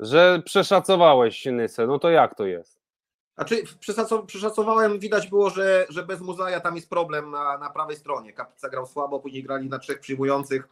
że 0.00 0.42
przeszacowałeś 0.44 1.46
Nysę. 1.46 1.86
No 1.86 1.98
to 1.98 2.10
jak 2.10 2.34
to 2.34 2.46
jest? 2.46 2.80
Znaczy, 3.34 3.62
przeszacow- 3.80 4.26
przeszacowałem, 4.26 4.98
widać 4.98 5.28
było, 5.28 5.50
że, 5.50 5.86
że 5.88 6.02
bez 6.02 6.20
Muzaja 6.20 6.60
tam 6.60 6.76
jest 6.76 6.90
problem 6.90 7.30
na, 7.30 7.58
na 7.58 7.70
prawej 7.70 7.96
stronie. 7.96 8.32
Kapica 8.32 8.68
grał 8.68 8.86
słabo, 8.86 9.20
później 9.20 9.42
grali 9.42 9.68
na 9.68 9.78
trzech 9.78 10.00
przyjmujących, 10.00 10.68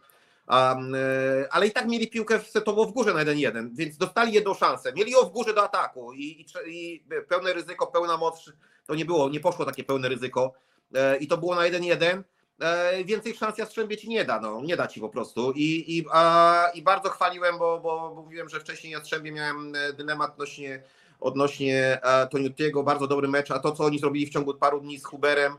ale 0.46 1.66
i 1.66 1.70
tak 1.70 1.88
mieli 1.88 2.08
piłkę 2.08 2.40
setowo 2.40 2.84
w 2.84 2.92
górze 2.92 3.14
na 3.14 3.24
1-1, 3.24 3.68
więc 3.72 3.96
dostali 3.96 4.32
jedną 4.32 4.54
szansę. 4.54 4.92
Mieli 4.92 5.12
ją 5.12 5.20
w 5.20 5.32
górze 5.32 5.54
do 5.54 5.62
ataku 5.62 6.12
i, 6.12 6.22
i, 6.22 6.46
i 6.66 7.04
pełne 7.28 7.52
ryzyko, 7.52 7.86
pełna 7.86 8.16
moc, 8.16 8.52
to 8.86 8.94
nie 8.94 9.04
było, 9.04 9.28
nie 9.28 9.40
poszło 9.40 9.64
takie 9.64 9.84
pełne 9.84 10.08
ryzyko 10.08 10.52
e, 10.94 11.16
i 11.16 11.26
to 11.26 11.38
było 11.38 11.54
na 11.54 11.62
1-1. 11.62 12.22
E, 12.60 13.04
Więcej 13.04 13.34
szans 13.34 13.58
Jastrzębie 13.58 13.96
ci 13.96 14.08
nie 14.08 14.24
da, 14.24 14.40
no, 14.40 14.62
nie 14.62 14.76
da 14.76 14.86
ci 14.86 15.00
po 15.00 15.08
prostu. 15.08 15.52
I, 15.52 15.98
i, 15.98 16.04
a, 16.12 16.70
i 16.74 16.82
bardzo 16.82 17.10
chwaliłem, 17.10 17.58
bo, 17.58 17.80
bo, 17.80 18.14
mówiłem, 18.14 18.48
że 18.48 18.60
wcześniej 18.60 18.92
Jastrzębie 18.92 19.32
miałem 19.32 19.74
e, 19.74 19.92
dylemat 19.92 20.32
odnośnie 20.32 20.82
odnośnie 21.20 21.98
e, 22.02 22.26
Toniutiego, 22.26 22.82
bardzo 22.82 23.06
dobry 23.06 23.28
mecz, 23.28 23.50
a 23.50 23.58
to, 23.58 23.72
co 23.72 23.84
oni 23.84 23.98
zrobili 23.98 24.26
w 24.26 24.30
ciągu 24.30 24.54
paru 24.54 24.80
dni 24.80 24.98
z 24.98 25.04
Huberem, 25.04 25.56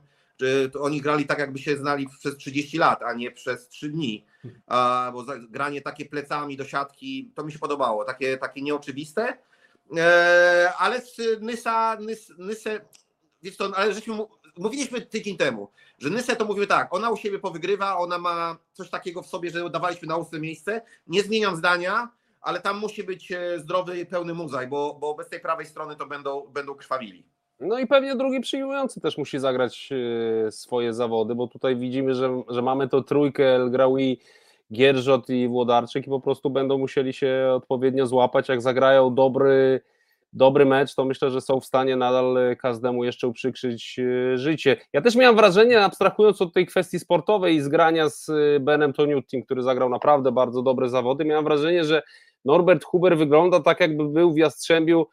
oni 0.79 1.01
grali 1.01 1.25
tak, 1.25 1.39
jakby 1.39 1.59
się 1.59 1.77
znali 1.77 2.07
przez 2.19 2.37
30 2.37 2.77
lat, 2.77 3.03
a 3.03 3.13
nie 3.13 3.31
przez 3.31 3.67
3 3.67 3.89
dni, 3.89 4.25
bo 5.13 5.25
granie 5.49 5.81
takie 5.81 6.05
plecami 6.05 6.57
do 6.57 6.65
siatki, 6.65 7.31
to 7.35 7.43
mi 7.43 7.51
się 7.51 7.59
podobało, 7.59 8.05
takie, 8.05 8.37
takie 8.37 8.61
nieoczywiste, 8.61 9.37
e, 9.97 10.73
ale 10.77 11.01
Nysa, 11.41 11.97
Nys, 11.99 12.33
Nysę, 12.37 12.81
wiesz 13.43 13.55
co, 13.55 13.71
ale 13.75 13.93
żeśmy, 13.93 14.17
mówiliśmy 14.57 15.01
tydzień 15.01 15.37
temu, 15.37 15.71
że 15.99 16.09
Nysę 16.09 16.35
to 16.35 16.45
mówimy 16.45 16.67
tak, 16.67 16.93
ona 16.93 17.09
u 17.09 17.17
siebie 17.17 17.39
powygrywa, 17.39 17.97
ona 17.97 18.17
ma 18.17 18.57
coś 18.73 18.89
takiego 18.89 19.21
w 19.21 19.27
sobie, 19.27 19.49
że 19.49 19.69
dawaliśmy 19.69 20.07
na 20.07 20.17
ósme 20.17 20.39
miejsce, 20.39 20.81
nie 21.07 21.23
zmieniam 21.23 21.55
zdania, 21.55 22.09
ale 22.41 22.61
tam 22.61 22.77
musi 22.77 23.03
być 23.03 23.31
e, 23.31 23.59
zdrowy 23.59 24.05
pełny 24.05 24.33
muzaj, 24.33 24.67
bo, 24.67 24.93
bo 24.93 25.15
bez 25.15 25.29
tej 25.29 25.39
prawej 25.39 25.65
strony 25.65 25.95
to 25.95 26.05
będą, 26.05 26.47
będą 26.47 26.75
krwawili. 26.75 27.32
No 27.59 27.79
i 27.79 27.87
pewnie 27.87 28.15
drugi 28.15 28.39
przyjmujący 28.39 29.01
też 29.01 29.17
musi 29.17 29.39
zagrać 29.39 29.89
e, 30.47 30.51
swoje 30.51 30.93
zawody, 30.93 31.35
bo 31.35 31.47
tutaj 31.47 31.75
widzimy, 31.75 32.15
że, 32.15 32.43
że 32.49 32.61
mamy 32.61 32.89
to 32.89 33.03
trójkę 33.03 33.55
El 33.55 33.71
Graoui, 33.71 34.19
Gierżot 34.73 35.29
i 35.29 35.47
Włodarczyk 35.47 36.07
i 36.07 36.09
po 36.09 36.19
prostu 36.19 36.49
będą 36.49 36.77
musieli 36.77 37.13
się 37.13 37.51
odpowiednio 37.55 38.07
złapać. 38.07 38.49
Jak 38.49 38.61
zagrają 38.61 39.15
dobry, 39.15 39.81
dobry 40.33 40.65
mecz, 40.65 40.95
to 40.95 41.05
myślę, 41.05 41.31
że 41.31 41.41
są 41.41 41.59
w 41.59 41.65
stanie 41.65 41.95
nadal 41.95 42.37
każdemu 42.59 43.03
jeszcze 43.03 43.27
uprzykrzyć 43.27 43.99
e, 43.99 44.37
życie. 44.37 44.77
Ja 44.93 45.01
też 45.01 45.15
miałem 45.15 45.35
wrażenie, 45.35 45.81
abstrahując 45.81 46.41
od 46.41 46.53
tej 46.53 46.65
kwestii 46.65 46.99
sportowej 46.99 47.55
i 47.55 47.61
zgrania 47.61 48.09
z 48.09 48.29
e, 48.29 48.59
Benem 48.59 48.93
Toniutim, 48.93 49.43
który 49.43 49.63
zagrał 49.63 49.89
naprawdę 49.89 50.31
bardzo 50.31 50.61
dobre 50.61 50.89
zawody, 50.89 51.25
miałem 51.25 51.45
wrażenie, 51.45 51.83
że 51.83 52.01
Norbert 52.45 52.83
Huber 52.83 53.17
wygląda 53.17 53.59
tak, 53.59 53.79
jakby 53.79 54.09
był 54.09 54.33
w 54.33 54.37
Jastrzębiu 54.37 55.07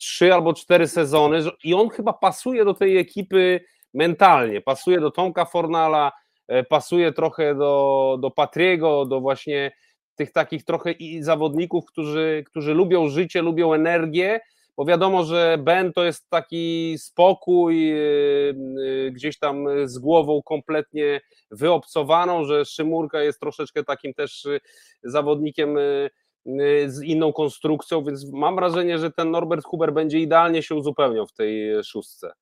trzy 0.00 0.34
albo 0.34 0.54
cztery 0.54 0.88
sezony 0.88 1.38
i 1.64 1.74
on 1.74 1.88
chyba 1.88 2.12
pasuje 2.12 2.64
do 2.64 2.74
tej 2.74 2.98
ekipy 2.98 3.60
mentalnie, 3.94 4.60
pasuje 4.60 5.00
do 5.00 5.10
Tomka 5.10 5.44
Fornala, 5.44 6.12
e, 6.48 6.64
pasuje 6.64 7.12
trochę 7.12 7.54
do, 7.54 8.18
do 8.20 8.30
Patriego, 8.30 9.06
do 9.06 9.20
właśnie 9.20 9.72
tych 10.14 10.32
takich 10.32 10.64
trochę 10.64 10.92
i 10.92 11.22
zawodników, 11.22 11.84
którzy, 11.84 12.44
którzy 12.46 12.74
lubią 12.74 13.08
życie, 13.08 13.42
lubią 13.42 13.72
energię, 13.72 14.40
bo 14.76 14.84
wiadomo, 14.84 15.24
że 15.24 15.58
Ben 15.58 15.92
to 15.92 16.04
jest 16.04 16.30
taki 16.30 16.94
spokój, 16.98 17.92
e, 17.92 17.96
e, 17.96 19.10
gdzieś 19.10 19.38
tam 19.38 19.66
z 19.84 19.98
głową 19.98 20.42
kompletnie 20.42 21.20
wyobcowaną, 21.50 22.44
że 22.44 22.64
Szymurka 22.64 23.22
jest 23.22 23.40
troszeczkę 23.40 23.84
takim 23.84 24.14
też 24.14 24.48
zawodnikiem 25.02 25.78
z 26.86 27.02
inną 27.02 27.32
konstrukcją, 27.32 28.04
więc 28.04 28.32
mam 28.32 28.56
wrażenie, 28.56 28.98
że 28.98 29.10
ten 29.10 29.30
Norbert 29.30 29.64
Huber 29.64 29.92
będzie 29.92 30.18
idealnie 30.18 30.62
się 30.62 30.74
uzupełniał 30.74 31.26
w 31.26 31.32
tej 31.32 31.72
e, 31.72 31.84
szóstce. 31.84 32.32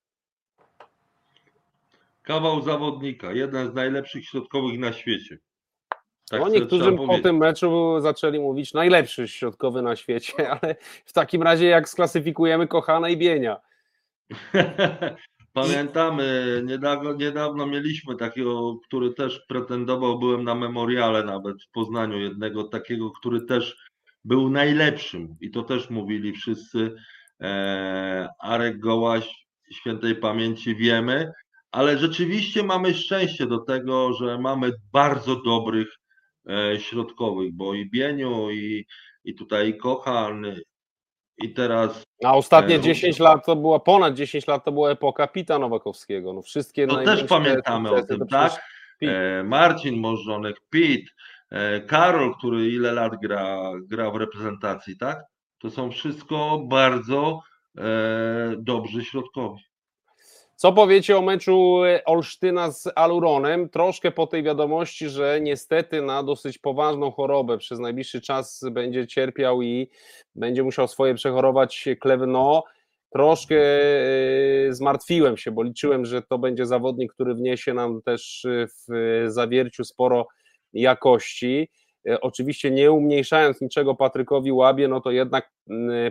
Kawał 2.23 2.63
zawodnika, 2.63 3.33
jeden 3.33 3.71
z 3.71 3.75
najlepszych 3.75 4.25
środkowych 4.25 4.79
na 4.79 4.93
świecie. 4.93 5.39
Tak 6.31 6.41
no, 6.41 6.49
niektórzy 6.49 6.93
po 6.93 7.19
tym 7.19 7.37
meczu 7.37 8.01
zaczęli 8.01 8.41
mówić 8.41 8.75
najlepszy 8.75 9.29
środkowy 9.29 9.83
na 9.83 9.97
świecie, 9.97 10.33
ale 10.61 10.77
w 11.05 11.13
takim 11.13 11.43
razie 11.43 11.67
jak 11.67 11.89
sklasyfikujemy 11.89 12.67
Kochana 12.67 13.09
i 13.09 13.17
Bienia. 13.17 13.57
Pamiętamy, 15.53 16.63
niedawno, 16.65 17.13
niedawno 17.13 17.67
mieliśmy 17.67 18.17
takiego, 18.17 18.77
który 18.87 19.15
też 19.15 19.41
pretendował, 19.49 20.19
byłem 20.19 20.45
na 20.45 20.55
memoriale 20.55 21.25
nawet 21.25 21.63
w 21.63 21.71
Poznaniu, 21.71 22.19
jednego 22.19 22.65
takiego, 22.65 23.11
który 23.11 23.41
też 23.41 23.88
był 24.25 24.51
najlepszym 24.51 25.37
i 25.41 25.51
to 25.51 25.63
też 25.63 25.91
mówili 25.91 26.33
wszyscy. 26.33 26.95
E, 27.41 28.29
Arek 28.41 28.79
Gołaś, 28.79 29.47
świętej 29.73 30.17
pamięci 30.17 30.77
wiemy, 30.77 31.33
ale 31.73 31.99
rzeczywiście 31.99 32.63
mamy 32.63 32.95
szczęście 32.95 33.47
do 33.47 33.59
tego, 33.59 34.13
że 34.13 34.39
mamy 34.39 34.73
bardzo 34.93 35.43
dobrych 35.43 35.89
e, 36.49 36.81
środkowych, 36.81 37.53
bo 37.53 37.75
i 37.75 37.91
Bieniu, 37.91 38.51
i, 38.51 38.87
i 39.25 39.35
tutaj 39.35 39.77
Kochan, 39.77 40.47
i 41.39 41.53
teraz 41.53 42.03
A 42.25 42.35
ostatnie 42.37 42.75
E, 42.75 42.81
10 42.81 43.19
lat 43.19 43.47
to 43.47 43.57
była, 43.57 43.81
ponad 43.81 44.15
10 44.15 44.47
lat 44.47 44.65
to 44.65 44.73
była 44.73 44.91
epoka 44.91 45.27
Pita 45.27 45.59
Nowakowskiego. 45.59 46.33
No 46.33 46.43
wszystkie 46.43 46.87
To 46.87 47.05
też 47.05 47.25
pamiętamy 47.25 47.91
o 47.91 48.03
tym, 48.03 48.27
tak? 48.27 48.63
Pit. 48.99 49.09
E, 49.09 49.45
Marcin 49.45 50.01
Możdżonek, 50.01 50.57
Pit, 50.71 51.11
e, 51.11 51.13
Karol, 51.87 52.35
który 52.39 52.69
ile 52.69 52.93
lat 52.93 53.13
gra, 53.23 53.73
gra 53.91 54.11
w 54.11 54.17
reprezentacji, 54.17 54.99
tak? 54.99 55.25
To 55.59 55.71
są 55.71 55.91
wszystko 55.91 56.63
bardzo 56.69 57.41
e, 57.79 58.55
dobrzy 58.59 59.05
środkowi. 59.05 59.63
Co 60.57 60.73
powiecie 60.73 61.19
o 61.19 61.23
meczu 61.23 61.85
e, 61.85 62.05
Olsztyna 62.05 62.71
z 62.73 62.89
Aluronem? 62.97 63.69
Troszkę 63.69 64.11
po 64.11 64.27
tej 64.27 64.43
wiadomości, 64.43 65.09
że 65.09 65.39
niestety 65.43 66.03
na 66.03 66.23
dosyć 66.23 66.59
poważną 66.59 67.11
chorobę 67.11 67.59
przez 67.59 67.79
najbliższy 67.79 68.21
czas 68.21 68.65
będzie 68.71 69.07
cierpiał 69.07 69.63
i 69.63 69.91
będzie 70.35 70.63
musiał 70.63 70.89
swoje 70.89 71.15
przechorować 71.15 71.89
Klewno. 72.01 72.65
Troszkę 73.13 73.57
e, 73.57 74.75
zmartwiłem 74.75 75.37
się, 75.37 75.51
bo 75.51 75.63
liczyłem, 75.63 76.05
że 76.05 76.23
to 76.23 76.39
będzie 76.39 76.67
zawodnik, 76.67 77.13
który 77.13 77.35
wniesie 77.35 77.75
nam 77.75 78.03
też 78.03 78.45
e, 78.45 78.67
w 78.67 79.25
zawierciu 79.27 79.85
sporo 79.85 80.27
jakości. 80.73 81.71
E, 82.09 82.21
Oczywiście 82.21 82.71
nie 82.71 82.93
umniejszając 82.93 83.61
niczego 83.61 83.95
Patrykowi 83.95 84.53
Łabie, 84.53 84.89
no 84.89 85.01
to 85.01 85.11
jednak 85.11 85.53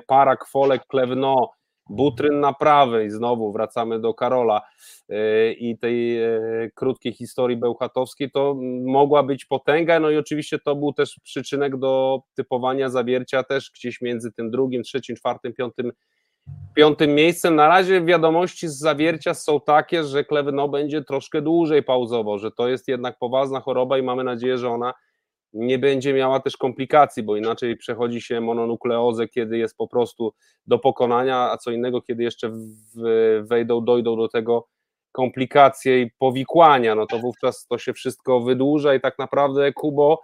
para 0.08 0.36
Kwolek 0.36 0.86
Klewno 0.88 1.49
Butryn 1.89 2.39
na 2.39 2.53
prawej, 2.53 3.12
znowu 3.12 3.51
wracamy 3.51 3.99
do 3.99 4.14
Karola 4.14 4.62
yy, 5.10 5.53
i 5.53 5.78
tej 5.78 6.16
yy, 6.16 6.72
krótkiej 6.76 7.14
historii 7.14 7.58
bełchatowskiej, 7.58 8.32
to 8.32 8.55
mogła 8.86 9.24
być 9.24 9.45
potęga, 9.45 9.99
no 9.99 10.10
i 10.10 10.18
oczywiście 10.18 10.60
to 10.60 10.76
był 10.76 10.93
też 10.93 11.20
przyczynek 11.24 11.78
do 11.78 12.22
typowania 12.36 12.89
zawiercia 12.89 13.43
też 13.43 13.72
gdzieś 13.76 14.01
między 14.01 14.32
tym 14.32 14.51
drugim, 14.51 14.84
trzecim, 14.84 15.16
czwartym, 15.16 15.53
piątym, 15.53 15.91
piątym 16.76 17.16
miejscem. 17.16 17.56
Na 17.56 17.68
razie 17.68 18.02
wiadomości 18.02 18.68
z 18.68 18.80
zawiercia 18.80 19.34
są 19.34 19.62
takie, 19.62 20.04
że 20.04 20.24
Klewno 20.24 20.68
będzie 20.68 21.04
troszkę 21.04 21.41
dłużej 21.41 21.84
pauzował, 21.84 22.39
że 22.39 22.52
to 22.52 22.68
jest 22.68 22.88
jednak 22.88 23.18
poważna 23.20 23.60
choroba 23.60 23.98
i 23.98 24.04
mamy 24.04 24.24
nadzieję, 24.24 24.58
że 24.58 24.70
ona 24.70 24.93
nie 25.54 25.80
będzie 25.80 26.14
miała 26.14 26.39
też 26.39 26.58
komplikacji, 26.58 27.24
bo 27.24 27.36
inaczej 27.36 27.78
przechodzi 27.78 28.22
się 28.22 28.41
mononukleozę, 28.41 29.28
kiedy 29.28 29.58
jest 29.58 29.78
po 29.78 29.88
prostu 29.88 30.34
do 30.68 30.80
pokonania, 30.80 31.52
a 31.52 31.58
co 31.58 31.72
innego, 31.72 32.02
kiedy 32.02 32.24
jeszcze 32.24 32.52
wejdą, 33.41 33.86
dojdą 33.86 34.18
do 34.18 34.28
tego 34.28 34.68
komplikacje 35.12 36.02
i 36.02 36.12
powikłania, 36.20 36.95
no 36.95 37.06
to 37.06 37.20
wówczas 37.20 37.68
to 37.68 37.78
się 37.78 37.93
wszystko 37.93 38.39
wydłuża 38.39 38.95
i 38.95 39.02
tak 39.02 39.20
naprawdę 39.20 39.74
Kubo, 39.74 40.22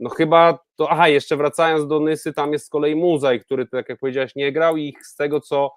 no 0.00 0.10
chyba 0.10 0.58
to, 0.76 0.90
aha, 0.90 1.08
jeszcze 1.08 1.36
wracając 1.36 1.86
do 1.86 2.00
Nysy, 2.00 2.32
tam 2.32 2.52
jest 2.52 2.66
z 2.66 2.68
kolei 2.68 2.96
Muzaj, 2.96 3.40
który, 3.40 3.66
tak 3.66 3.88
jak 3.88 3.98
powiedziałeś, 3.98 4.34
nie 4.34 4.52
grał 4.52 4.76
i 4.76 4.94
z 5.02 5.14
tego, 5.14 5.40
co, 5.40 5.72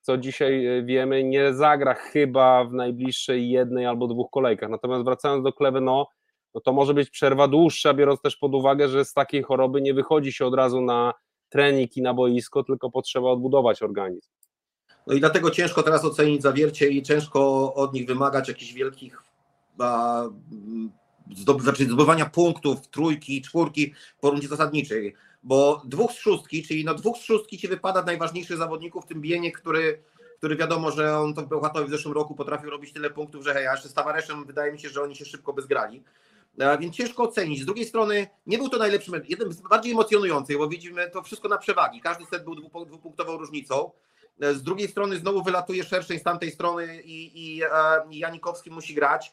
co 0.00 0.18
dzisiaj 0.18 0.66
e, 0.66 0.82
wiemy, 0.82 1.24
nie 1.24 1.54
zagra 1.54 1.94
chyba 1.94 2.64
w 2.64 2.72
najbliższej 2.72 3.50
jednej 3.50 3.86
albo 3.86 4.06
dwóch 4.06 4.30
kolejkach, 4.30 4.70
natomiast 4.70 5.04
wracając 5.04 5.44
do 5.44 5.52
Kleveno, 5.52 6.06
no 6.54 6.60
to 6.60 6.72
może 6.72 6.94
być 6.94 7.10
przerwa 7.10 7.48
dłuższa, 7.48 7.94
biorąc 7.94 8.20
też 8.20 8.36
pod 8.36 8.54
uwagę, 8.54 8.88
że 8.88 9.04
z 9.04 9.12
takiej 9.12 9.42
choroby 9.42 9.82
nie 9.82 9.94
wychodzi 9.94 10.32
się 10.32 10.46
od 10.46 10.54
razu 10.54 10.80
na 10.80 11.14
trening 11.48 11.96
i 11.96 12.02
na 12.02 12.14
boisko, 12.14 12.64
tylko 12.64 12.90
potrzeba 12.90 13.30
odbudować 13.30 13.82
organizm. 13.82 14.30
No 15.06 15.14
i 15.14 15.20
dlatego 15.20 15.50
ciężko 15.50 15.82
teraz 15.82 16.04
ocenić 16.04 16.42
zawiercie 16.42 16.88
i 16.88 17.02
ciężko 17.02 17.74
od 17.74 17.94
nich 17.94 18.06
wymagać 18.06 18.48
jakichś 18.48 18.72
wielkich 18.72 19.22
zdob- 21.30 21.62
znaczy 21.62 21.84
zdobywania 21.84 22.26
punktów, 22.26 22.88
trójki, 22.88 23.42
czwórki 23.42 23.94
po 24.20 24.30
rundzie 24.30 24.48
zasadniczej, 24.48 25.14
bo 25.42 25.82
dwóch 25.84 26.12
z 26.12 26.18
szóstki, 26.18 26.62
czyli 26.62 26.84
no 26.84 26.94
dwóch 26.94 27.18
z 27.18 27.22
szóstki 27.22 27.58
ci 27.58 27.68
wypada 27.68 28.02
najważniejszych 28.02 28.56
zawodników, 28.56 29.04
w 29.04 29.08
tym 29.08 29.20
Bienie, 29.20 29.52
który, 29.52 30.02
który 30.38 30.56
wiadomo, 30.56 30.90
że 30.90 31.18
on 31.18 31.34
to 31.34 31.42
w 31.42 31.46
Bełchatowie 31.48 31.86
w 31.86 31.90
zeszłym 31.90 32.14
roku 32.14 32.34
potrafił 32.34 32.70
robić 32.70 32.92
tyle 32.92 33.10
punktów, 33.10 33.44
że 33.44 33.54
hej, 33.54 33.66
a 33.66 33.72
jeszcze 33.72 33.88
z 33.88 33.94
Tavareszem 33.94 34.44
wydaje 34.44 34.72
mi 34.72 34.80
się, 34.80 34.88
że 34.88 35.02
oni 35.02 35.16
się 35.16 35.24
szybko 35.24 35.52
by 35.52 35.62
zgrali. 35.62 36.02
A 36.60 36.76
Więc 36.76 36.96
ciężko 36.96 37.22
ocenić. 37.22 37.62
Z 37.62 37.64
drugiej 37.64 37.84
strony 37.86 38.26
nie 38.46 38.58
był 38.58 38.68
to 38.68 38.78
najlepszy 38.78 39.10
mecz, 39.10 39.28
jeden 39.28 39.52
z 39.52 39.60
bardziej 39.60 39.92
emocjonujących, 39.92 40.58
bo 40.58 40.68
widzimy 40.68 41.10
to 41.10 41.22
wszystko 41.22 41.48
na 41.48 41.58
przewagi. 41.58 42.00
Każdy 42.00 42.26
set 42.26 42.44
był 42.44 42.54
dwupu- 42.54 42.86
dwupunktową 42.86 43.36
różnicą. 43.36 43.90
Z 44.40 44.62
drugiej 44.62 44.88
strony 44.88 45.16
znowu 45.16 45.42
wylatuje 45.42 45.84
szerszej 45.84 46.18
z 46.18 46.22
tamtej 46.22 46.50
strony 46.50 47.02
i, 47.02 47.46
i, 47.56 47.62
e, 47.62 47.68
i 48.10 48.18
Janikowski 48.18 48.70
musi 48.70 48.94
grać. 48.94 49.32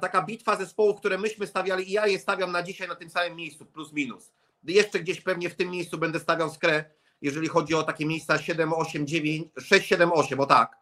Taka 0.00 0.22
bitwa 0.22 0.56
zespołów, 0.56 0.96
które 0.96 1.18
myśmy 1.18 1.46
stawiali, 1.46 1.88
i 1.88 1.92
ja 1.92 2.06
je 2.06 2.18
stawiam 2.18 2.52
na 2.52 2.62
dzisiaj 2.62 2.88
na 2.88 2.94
tym 2.94 3.10
samym 3.10 3.36
miejscu, 3.36 3.66
plus 3.66 3.92
minus. 3.92 4.32
Jeszcze 4.64 5.00
gdzieś 5.00 5.20
pewnie 5.20 5.50
w 5.50 5.54
tym 5.54 5.70
miejscu 5.70 5.98
będę 5.98 6.20
stawiał 6.20 6.50
skrę, 6.50 6.84
jeżeli 7.22 7.48
chodzi 7.48 7.74
o 7.74 7.82
takie 7.82 8.06
miejsca 8.06 8.38
7, 8.38 8.72
8, 8.72 9.06
9, 9.06 9.48
6, 9.58 9.86
7, 9.88 10.12
8, 10.12 10.40
o 10.40 10.46
tak. 10.46 10.76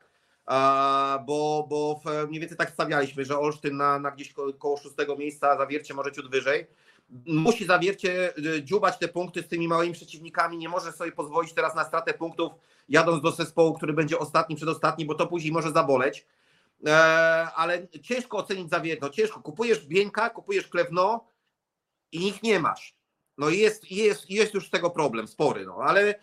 Bo, 1.26 1.66
bo 1.68 2.00
mniej 2.28 2.40
więcej 2.40 2.58
tak 2.58 2.70
stawialiśmy, 2.70 3.24
że 3.24 3.38
Olsztyn 3.38 3.76
na, 3.76 3.98
na 3.98 4.10
gdzieś 4.10 4.32
ko- 4.32 4.52
koło 4.52 4.76
szóstego 4.76 5.16
miejsca, 5.16 5.56
zawiercie 5.58 5.94
może 5.94 6.12
ciut 6.12 6.30
wyżej. 6.30 6.66
Musi 7.26 7.64
zawiercie 7.64 8.38
y, 8.38 8.62
dziubać 8.62 8.98
te 8.98 9.08
punkty 9.08 9.42
z 9.42 9.48
tymi 9.48 9.68
małymi 9.68 9.92
przeciwnikami, 9.92 10.58
nie 10.58 10.68
może 10.68 10.92
sobie 10.92 11.12
pozwolić 11.12 11.52
teraz 11.52 11.74
na 11.74 11.84
stratę 11.84 12.14
punktów 12.14 12.52
jadąc 12.88 13.22
do 13.22 13.30
zespołu, 13.30 13.74
który 13.74 13.92
będzie 13.92 14.18
ostatni, 14.18 14.56
przedostatni, 14.56 15.04
bo 15.04 15.14
to 15.14 15.26
później 15.26 15.52
może 15.52 15.70
zaboleć. 15.72 16.26
E, 16.86 16.92
ale 17.54 17.88
ciężko 17.88 18.38
ocenić 18.38 18.70
zawiercie. 18.70 19.04
No 19.06 19.10
ciężko. 19.10 19.40
Kupujesz 19.40 19.86
Bieńka, 19.86 20.30
kupujesz 20.30 20.68
Klewno 20.68 21.28
i 22.12 22.28
ich 22.28 22.42
nie 22.42 22.60
masz. 22.60 22.94
No 23.38 23.48
i 23.48 23.58
jest, 23.58 23.90
jest, 23.90 24.30
jest 24.30 24.54
już 24.54 24.66
z 24.66 24.70
tego 24.70 24.90
problem 24.90 25.28
spory, 25.28 25.66
no 25.66 25.76
ale 25.76 26.14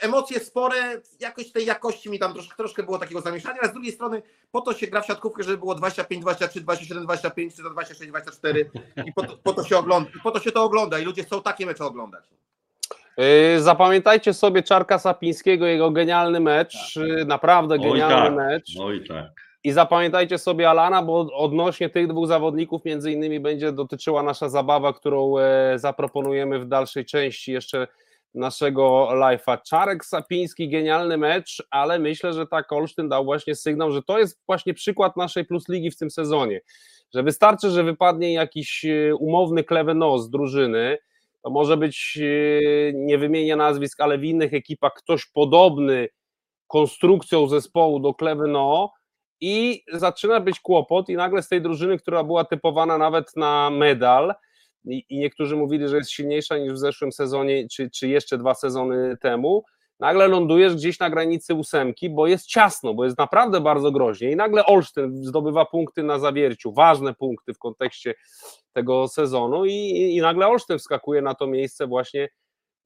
emocje 0.00 0.40
spore, 0.40 1.00
jakoś 1.20 1.52
tej 1.52 1.66
jakości 1.66 2.10
mi 2.10 2.18
tam 2.18 2.32
troszkę, 2.32 2.56
troszkę 2.56 2.82
było 2.82 2.98
takiego 2.98 3.20
zamieszania, 3.20 3.60
ale 3.60 3.70
z 3.70 3.72
drugiej 3.72 3.92
strony 3.92 4.22
po 4.50 4.60
to 4.60 4.74
się 4.74 4.86
gra 4.86 5.00
w 5.00 5.06
siatkówkę, 5.06 5.42
żeby 5.42 5.58
było 5.58 5.74
25, 5.74 6.22
23, 6.22 6.60
27, 6.60 7.04
25, 7.04 7.56
czy 7.56 7.62
to 7.62 7.70
26, 7.70 8.10
24 8.10 8.70
i 9.06 9.12
po 9.12 9.22
to, 9.22 9.36
po 9.36 9.52
to 9.52 9.64
się 9.64 9.78
ogląda, 9.78 10.10
po 10.22 10.30
to 10.30 10.40
się 10.40 10.52
to 10.52 10.64
ogląda 10.64 10.98
i 10.98 11.04
ludzie 11.04 11.24
chcą 11.24 11.42
takie 11.42 11.66
mecze 11.66 11.84
oglądać. 11.84 12.24
Yy, 13.16 13.62
Zapamiętajcie 13.62 14.34
sobie 14.34 14.62
Czarka 14.62 14.98
Sapińskiego, 14.98 15.66
jego 15.66 15.90
genialny 15.90 16.40
mecz, 16.40 16.96
yy, 16.96 17.24
naprawdę 17.24 17.74
Oj 17.74 17.80
genialny 17.80 18.36
tak, 18.36 18.46
mecz. 18.46 18.74
no 18.76 18.92
i 18.92 19.08
tak. 19.08 19.47
I 19.68 19.72
zapamiętajcie 19.72 20.38
sobie 20.38 20.70
Alana, 20.70 21.02
bo 21.02 21.18
odnośnie 21.32 21.90
tych 21.90 22.06
dwóch 22.06 22.26
zawodników 22.26 22.84
między 22.84 23.12
innymi 23.12 23.40
będzie 23.40 23.72
dotyczyła 23.72 24.22
nasza 24.22 24.48
zabawa, 24.48 24.92
którą 24.92 25.38
e, 25.38 25.78
zaproponujemy 25.78 26.58
w 26.58 26.68
dalszej 26.68 27.04
części 27.04 27.52
jeszcze 27.52 27.86
naszego 28.34 29.08
live'a. 29.12 29.58
Czarek 29.62 30.04
Sapiński, 30.04 30.68
genialny 30.68 31.16
mecz, 31.16 31.66
ale 31.70 31.98
myślę, 31.98 32.32
że 32.32 32.46
tak 32.46 32.72
Olsztyn 32.72 33.08
dał 33.08 33.24
właśnie 33.24 33.54
sygnał, 33.54 33.92
że 33.92 34.02
to 34.02 34.18
jest 34.18 34.40
właśnie 34.46 34.74
przykład 34.74 35.16
naszej 35.16 35.44
plus 35.44 35.68
ligi 35.68 35.90
w 35.90 35.96
tym 35.96 36.10
sezonie, 36.10 36.60
że 37.14 37.22
wystarczy, 37.22 37.70
że 37.70 37.84
wypadnie 37.84 38.32
jakiś 38.32 38.84
e, 38.84 39.14
umowny 39.14 39.64
kleweno 39.64 40.18
z 40.18 40.30
drużyny, 40.30 40.98
to 41.42 41.50
może 41.50 41.76
być, 41.76 42.18
e, 42.22 42.92
nie 42.92 43.18
wymienię 43.18 43.56
nazwisk, 43.56 44.00
ale 44.00 44.18
w 44.18 44.24
innych 44.24 44.54
ekipach 44.54 44.92
ktoś 44.94 45.26
podobny 45.26 46.08
konstrukcją 46.66 47.48
zespołu 47.48 48.00
do 48.00 48.14
Kleveno 48.14 48.97
i 49.40 49.84
zaczyna 49.92 50.40
być 50.40 50.60
kłopot 50.60 51.08
i 51.08 51.16
nagle 51.16 51.42
z 51.42 51.48
tej 51.48 51.62
drużyny, 51.62 51.98
która 51.98 52.24
była 52.24 52.44
typowana 52.44 52.98
nawet 52.98 53.36
na 53.36 53.70
medal 53.70 54.34
i, 54.84 55.04
i 55.08 55.18
niektórzy 55.18 55.56
mówili, 55.56 55.88
że 55.88 55.96
jest 55.96 56.10
silniejsza 56.10 56.58
niż 56.58 56.72
w 56.72 56.78
zeszłym 56.78 57.12
sezonie, 57.12 57.68
czy, 57.68 57.90
czy 57.90 58.08
jeszcze 58.08 58.38
dwa 58.38 58.54
sezony 58.54 59.16
temu, 59.20 59.64
nagle 60.00 60.28
lądujesz 60.28 60.74
gdzieś 60.74 60.98
na 60.98 61.10
granicy 61.10 61.54
ósemki, 61.54 62.10
bo 62.10 62.26
jest 62.26 62.46
ciasno, 62.46 62.94
bo 62.94 63.04
jest 63.04 63.18
naprawdę 63.18 63.60
bardzo 63.60 63.92
groźnie 63.92 64.30
i 64.30 64.36
nagle 64.36 64.66
Olsztyn 64.66 65.24
zdobywa 65.24 65.64
punkty 65.64 66.02
na 66.02 66.18
zawierciu, 66.18 66.72
ważne 66.72 67.14
punkty 67.14 67.54
w 67.54 67.58
kontekście 67.58 68.14
tego 68.72 69.08
sezonu 69.08 69.64
i, 69.64 69.72
i, 69.72 70.16
i 70.16 70.20
nagle 70.20 70.46
Olsztyn 70.46 70.78
wskakuje 70.78 71.22
na 71.22 71.34
to 71.34 71.46
miejsce 71.46 71.86
właśnie 71.86 72.28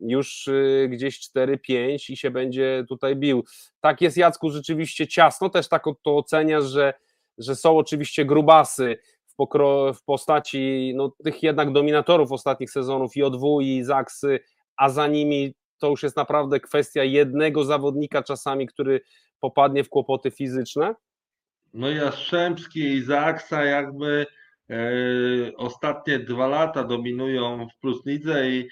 już 0.02 0.48
y, 0.48 0.88
gdzieś 0.90 1.20
4-5 1.36 2.12
i 2.12 2.16
się 2.16 2.30
będzie 2.30 2.84
tutaj 2.88 3.16
bił. 3.16 3.44
Tak 3.80 4.00
jest 4.00 4.16
Jacku 4.16 4.50
rzeczywiście 4.50 5.06
ciasno, 5.06 5.50
też 5.50 5.68
tak 5.68 5.84
to 6.02 6.16
oceniasz, 6.16 6.64
że, 6.64 6.94
że 7.38 7.56
są 7.56 7.78
oczywiście 7.78 8.24
grubasy 8.24 8.98
w, 9.26 9.34
pokro, 9.34 9.92
w 9.94 10.04
postaci 10.04 10.92
no, 10.96 11.12
tych 11.24 11.42
jednak 11.42 11.72
dominatorów 11.72 12.32
ostatnich 12.32 12.70
sezonów 12.70 13.16
i 13.16 13.22
ODW 13.22 13.60
i 13.60 13.84
Zaksy, 13.84 14.40
a 14.76 14.88
za 14.88 15.06
nimi 15.06 15.54
to 15.78 15.90
już 15.90 16.02
jest 16.02 16.16
naprawdę 16.16 16.60
kwestia 16.60 17.04
jednego 17.04 17.64
zawodnika 17.64 18.22
czasami, 18.22 18.66
który 18.66 19.00
popadnie 19.40 19.84
w 19.84 19.88
kłopoty 19.88 20.30
fizyczne? 20.30 20.94
No 21.74 21.90
Jastrzębski 21.90 22.80
i 22.80 23.02
Zaksa 23.02 23.64
jakby 23.64 24.26
e, 24.70 24.76
ostatnie 25.56 26.18
dwa 26.18 26.46
lata 26.46 26.84
dominują 26.84 27.66
w 27.68 27.80
Plus 27.80 28.06
Lidze 28.06 28.50
i 28.50 28.68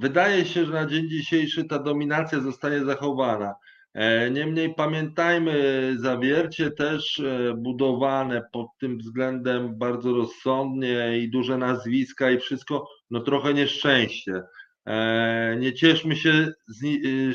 wydaje 0.00 0.44
się, 0.44 0.64
że 0.64 0.72
na 0.72 0.86
dzień 0.86 1.08
dzisiejszy 1.08 1.64
ta 1.64 1.78
dominacja 1.78 2.40
zostanie 2.40 2.84
zachowana. 2.84 3.54
E, 3.94 4.30
niemniej 4.30 4.74
pamiętajmy, 4.74 5.94
zawiercie 5.98 6.70
też 6.70 7.20
e, 7.20 7.54
budowane 7.54 8.42
pod 8.52 8.66
tym 8.80 8.98
względem 8.98 9.78
bardzo 9.78 10.12
rozsądnie 10.12 11.18
i 11.18 11.30
duże 11.30 11.58
nazwiska 11.58 12.30
i 12.30 12.38
wszystko, 12.38 12.88
no 13.10 13.20
trochę 13.20 13.54
nieszczęście. 13.54 14.42
E, 14.86 15.56
nie 15.58 15.72
cieszmy 15.72 16.16
się 16.16 16.52
z, 16.68 16.78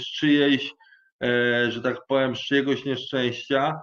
z 0.02 0.06
czyjejś, 0.06 0.74
że 1.70 1.82
tak 1.84 1.98
powiem, 2.08 2.36
z 2.36 2.40
czyjegoś 2.40 2.86
nieszczęścia. 2.86 3.80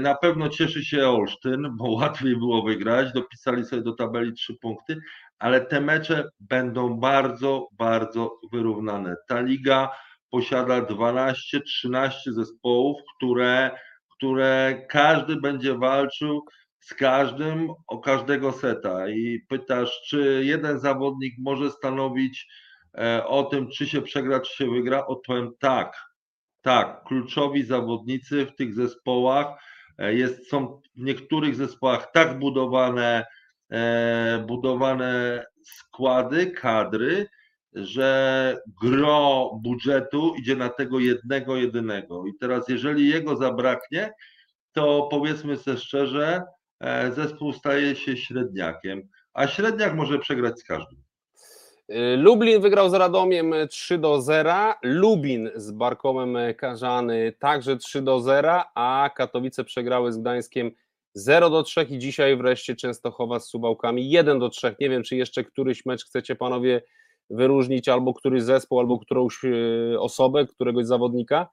Na 0.00 0.14
pewno 0.22 0.48
cieszy 0.48 0.84
się 0.84 1.08
Olsztyn, 1.08 1.76
bo 1.76 1.90
łatwiej 1.90 2.36
było 2.36 2.62
wygrać, 2.62 3.12
dopisali 3.12 3.64
sobie 3.64 3.82
do 3.82 3.92
tabeli 3.92 4.32
trzy 4.32 4.54
punkty, 4.54 5.00
ale 5.38 5.60
te 5.60 5.80
mecze 5.80 6.28
będą 6.40 7.00
bardzo, 7.00 7.68
bardzo 7.72 8.40
wyrównane. 8.52 9.16
Ta 9.28 9.40
liga 9.40 9.90
posiada 10.30 10.82
12-13 10.82 12.10
zespołów, 12.26 13.00
które, 13.16 13.70
które 14.16 14.86
każdy 14.88 15.36
będzie 15.36 15.78
walczył 15.78 16.44
z 16.80 16.94
każdym 16.94 17.70
o 17.86 17.98
każdego 17.98 18.52
seta. 18.52 19.08
I 19.08 19.40
pytasz, 19.48 20.00
czy 20.08 20.42
jeden 20.44 20.80
zawodnik 20.80 21.34
może 21.38 21.70
stanowić 21.70 22.46
e, 22.98 23.26
o 23.26 23.44
tym, 23.44 23.68
czy 23.70 23.86
się 23.86 24.02
przegra, 24.02 24.40
czy 24.40 24.56
się 24.56 24.70
wygra? 24.70 25.06
Odpowiem 25.06 25.52
tak. 25.58 25.96
Tak, 26.62 27.04
kluczowi 27.04 27.62
zawodnicy 27.62 28.46
w 28.46 28.56
tych 28.56 28.74
zespołach 28.74 29.46
e, 29.98 30.14
jest, 30.14 30.50
są 30.50 30.80
w 30.96 31.02
niektórych 31.02 31.56
zespołach 31.56 32.10
tak 32.12 32.38
budowane, 32.38 33.26
budowane 34.46 35.44
składy, 35.64 36.46
kadry, 36.50 37.26
że 37.72 38.60
gro 38.82 39.50
budżetu 39.62 40.34
idzie 40.38 40.56
na 40.56 40.68
tego 40.68 41.00
jednego, 41.00 41.56
jedynego. 41.56 42.26
I 42.26 42.34
teraz, 42.40 42.68
jeżeli 42.68 43.08
jego 43.08 43.36
zabraknie, 43.36 44.12
to 44.72 45.08
powiedzmy 45.10 45.56
sobie 45.56 45.76
szczerze, 45.76 46.42
e, 46.80 47.12
zespół 47.12 47.52
staje 47.52 47.96
się 47.96 48.16
średniakiem, 48.16 49.08
a 49.34 49.46
średniak 49.46 49.94
może 49.94 50.18
przegrać 50.18 50.60
z 50.60 50.64
każdym. 50.64 50.98
Y, 51.90 52.16
Lublin 52.16 52.60
wygrał 52.60 52.90
z 52.90 52.94
Radomiem 52.94 53.54
3 53.70 53.98
do 53.98 54.20
0, 54.20 54.74
Lubin 54.82 55.50
z 55.54 55.70
Barkomem 55.70 56.54
Karzany 56.54 57.32
także 57.38 57.76
3 57.76 58.02
do 58.02 58.20
0, 58.20 58.64
a 58.74 59.10
Katowice 59.16 59.64
przegrały 59.64 60.12
z 60.12 60.18
Gdańskiem 60.18 60.70
0 61.16 61.50
do 61.50 61.62
3 61.62 61.82
i 61.82 61.98
dzisiaj 61.98 62.36
wreszcie 62.36 62.76
Częstochowa 62.76 63.40
z 63.40 63.48
Suwałkami 63.48 64.10
1 64.10 64.38
do 64.38 64.48
3. 64.48 64.76
Nie 64.80 64.90
wiem, 64.90 65.02
czy 65.02 65.16
jeszcze 65.16 65.44
któryś 65.44 65.86
mecz 65.86 66.04
chcecie 66.04 66.34
panowie 66.36 66.82
wyróżnić 67.30 67.88
albo 67.88 68.14
któryś 68.14 68.42
zespół, 68.42 68.80
albo 68.80 68.98
którąś 68.98 69.44
e, 69.44 70.00
osobę, 70.00 70.46
któregoś 70.46 70.86
zawodnika? 70.86 71.48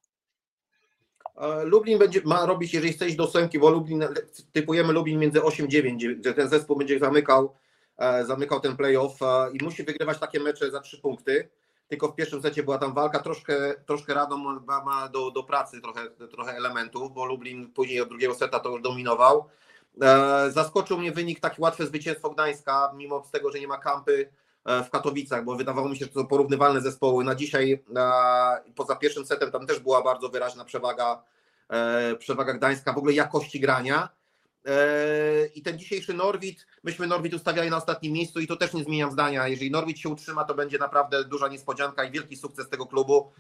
E, 1.38 1.66
Lublin 1.66 2.00
będzie, 2.00 2.22
ma 2.26 2.46
robić, 2.46 2.74
jeżeli 2.74 2.94
chce 2.94 3.08
iść 3.08 3.16
do 3.16 3.24
ósemki, 3.24 3.60
bo 3.60 3.70
Lublin, 3.70 4.04
typujemy 4.52 4.94
Lublin 4.94 5.20
między 5.20 5.40
8-9, 5.40 6.16
że 6.26 6.34
ten 6.34 6.50
zespół 6.50 6.78
będzie 6.78 7.00
zamykał, 7.00 7.54
e, 7.98 8.26
zamykał 8.26 8.60
ten 8.60 8.78
playoff 8.78 9.20
i 9.54 9.64
musi 9.64 9.84
wygrywać 9.84 10.20
takie 10.20 10.40
mecze 10.40 10.72
za 10.72 10.80
trzy 10.80 11.02
punkty. 11.02 11.50
Tylko 11.94 12.08
w 12.08 12.16
pierwszym 12.16 12.42
secie 12.42 12.64
była 12.64 12.78
tam 12.78 12.94
walka, 12.94 13.20
troszkę, 13.20 13.56
troszkę 13.86 14.14
Radom 14.14 14.66
ma, 14.86 15.10
do, 15.10 15.32
do 15.32 15.44
pracy 15.44 15.82
trochę, 15.82 16.10
trochę 16.10 16.52
elementów, 16.52 17.14
bo 17.14 17.26
Lublin 17.26 17.74
później 17.74 18.02
od 18.02 18.10
drugiego 18.10 18.36
seta 18.36 18.60
to 18.60 18.70
już 18.70 18.82
dominował. 18.82 19.46
Zaskoczył 20.50 20.98
mnie 20.98 21.12
wynik, 21.12 21.40
taki 21.40 21.62
łatwe 21.62 21.86
zwycięstwo 21.86 22.30
Gdańska, 22.30 22.92
mimo 22.96 23.24
tego, 23.32 23.52
że 23.52 23.60
nie 23.60 23.68
ma 23.68 23.78
kampy 23.78 24.30
E, 24.66 24.84
w 24.84 24.90
Katowicach, 24.90 25.44
bo 25.44 25.56
wydawało 25.56 25.90
mi 25.90 25.98
się, 25.98 26.06
że 26.06 26.12
to 26.12 26.26
porównywalne 26.26 26.82
zespoły. 26.82 27.24
Na 27.24 27.36
dzisiaj, 27.36 27.84
poza 28.76 28.96
pierwszym 28.96 29.26
setem, 29.26 29.52
tam 29.52 29.68
też 29.68 29.80
była 29.80 30.04
bardzo 30.04 30.30
wyraźna 30.30 30.66
przewaga, 30.66 31.24
e, 31.70 32.16
przewaga 32.16 32.54
Gdańska, 32.54 32.94
w 32.94 32.98
ogóle 32.98 33.14
jakości 33.14 33.60
grania. 33.60 34.10
E, 34.66 35.46
I 35.56 35.62
ten 35.62 35.80
dzisiejszy 35.80 36.14
Norwid, 36.14 36.68
myśmy 36.84 37.08
Norwid 37.08 37.34
ustawiali 37.34 37.70
na 37.70 37.78
ostatnim 37.78 38.14
miejscu 38.14 38.40
i 38.40 38.48
to 38.48 38.56
też 38.56 38.74
nie 38.74 38.84
zmieniam 38.84 39.12
zdania. 39.12 39.48
Jeżeli 39.48 39.72
Norwid 39.72 40.00
się 40.00 40.10
utrzyma, 40.10 40.44
to 40.44 40.56
będzie 40.56 40.78
naprawdę 40.78 41.24
duża 41.24 41.48
niespodzianka 41.48 42.04
i 42.04 42.12
wielki 42.12 42.38
sukces 42.38 42.70
tego 42.70 42.86
klubu, 42.86 43.32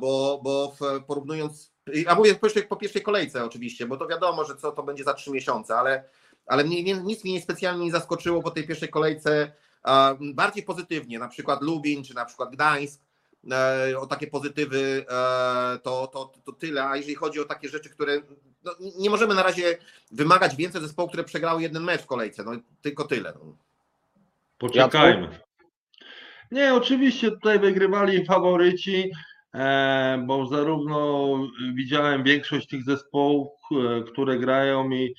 bo, 0.00 0.40
bo 0.44 0.76
porównując, 1.06 1.72
a 2.06 2.14
mówię 2.14 2.34
po 2.68 2.76
pierwszej 2.76 3.02
kolejce 3.02 3.44
oczywiście, 3.44 3.86
bo 3.86 3.96
to 3.96 4.06
wiadomo, 4.06 4.44
że 4.44 4.56
co 4.56 4.72
to 4.72 4.82
będzie 4.82 5.04
za 5.04 5.14
trzy 5.14 5.30
miesiące, 5.30 5.76
ale, 5.76 6.04
ale 6.46 6.64
mnie, 6.64 6.82
nic 6.82 7.24
mnie 7.24 7.40
specjalnie 7.40 7.84
nie 7.84 7.92
zaskoczyło 7.92 8.42
po 8.42 8.50
tej 8.50 8.66
pierwszej 8.66 8.88
kolejce 8.88 9.52
bardziej 10.20 10.62
pozytywnie, 10.62 11.18
na 11.18 11.28
przykład 11.28 11.62
Lubin 11.62 12.04
czy 12.04 12.14
na 12.14 12.24
przykład 12.24 12.50
Gdańsk, 12.50 13.00
e, 13.52 13.98
o 13.98 14.06
takie 14.06 14.26
pozytywy 14.26 15.06
e, 15.08 15.78
to, 15.82 16.06
to, 16.06 16.32
to 16.44 16.52
tyle, 16.52 16.84
a 16.84 16.96
jeżeli 16.96 17.14
chodzi 17.14 17.40
o 17.40 17.44
takie 17.44 17.68
rzeczy, 17.68 17.90
które 17.90 18.22
no, 18.64 18.72
nie 18.98 19.10
możemy 19.10 19.34
na 19.34 19.42
razie 19.42 19.78
wymagać 20.10 20.56
więcej 20.56 20.80
zespołów, 20.80 21.10
które 21.10 21.24
przegrały 21.24 21.62
jeden 21.62 21.82
mecz 21.82 22.02
w 22.02 22.06
kolejce, 22.06 22.44
no 22.44 22.52
tylko 22.82 23.04
tyle. 23.04 23.32
No. 23.34 23.56
Poczekajmy. 24.58 25.28
Nie, 26.50 26.74
oczywiście 26.74 27.30
tutaj 27.30 27.58
wygrywali 27.58 28.26
faworyci, 28.26 29.10
e, 29.54 30.24
bo 30.26 30.46
zarówno 30.46 31.28
widziałem 31.74 32.22
większość 32.22 32.68
tych 32.68 32.84
zespołów, 32.84 33.48
które 34.06 34.38
grają 34.38 34.90
i 34.90 35.14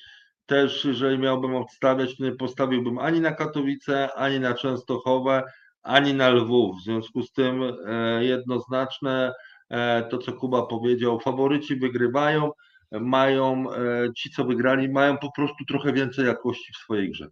też 0.46 0.84
jeżeli 0.84 1.18
miałbym 1.18 1.54
obstawiać, 1.54 2.16
to 2.16 2.24
nie 2.24 2.32
postawiłbym 2.32 2.98
ani 2.98 3.20
na 3.20 3.32
Katowice, 3.32 4.14
ani 4.14 4.40
na 4.40 4.54
Częstochowę, 4.54 5.42
ani 5.82 6.14
na 6.14 6.28
Lwów. 6.30 6.76
W 6.76 6.84
związku 6.84 7.22
z 7.22 7.32
tym 7.32 7.62
e, 7.62 8.24
jednoznaczne 8.24 9.32
e, 9.68 10.02
to, 10.02 10.18
co 10.18 10.32
Kuba 10.32 10.66
powiedział, 10.66 11.20
faworyci 11.20 11.76
wygrywają, 11.76 12.50
mają, 12.90 13.72
e, 13.72 14.12
ci 14.16 14.30
co 14.30 14.44
wygrali, 14.44 14.88
mają 14.88 15.18
po 15.18 15.32
prostu 15.32 15.64
trochę 15.68 15.92
więcej 15.92 16.26
jakości 16.26 16.72
w 16.72 16.76
swojej 16.76 17.10
grze. 17.10 17.28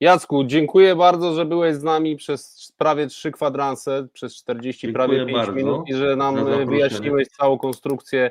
Jacku, 0.00 0.44
dziękuję 0.44 0.96
bardzo, 0.96 1.34
że 1.34 1.44
byłeś 1.46 1.76
z 1.76 1.82
nami 1.82 2.16
przez 2.16 2.72
prawie 2.78 3.06
trzy 3.06 3.30
kwadranse, 3.32 4.08
przez 4.12 4.36
40 4.36 4.86
dziękuję 4.86 5.06
prawie 5.06 5.26
5 5.26 5.32
bardzo 5.32 5.52
minut 5.52 5.88
i 5.88 5.94
że 5.94 6.16
nam 6.16 6.66
wyjaśniłeś 6.66 7.28
całą 7.28 7.58
konstrukcję 7.58 8.30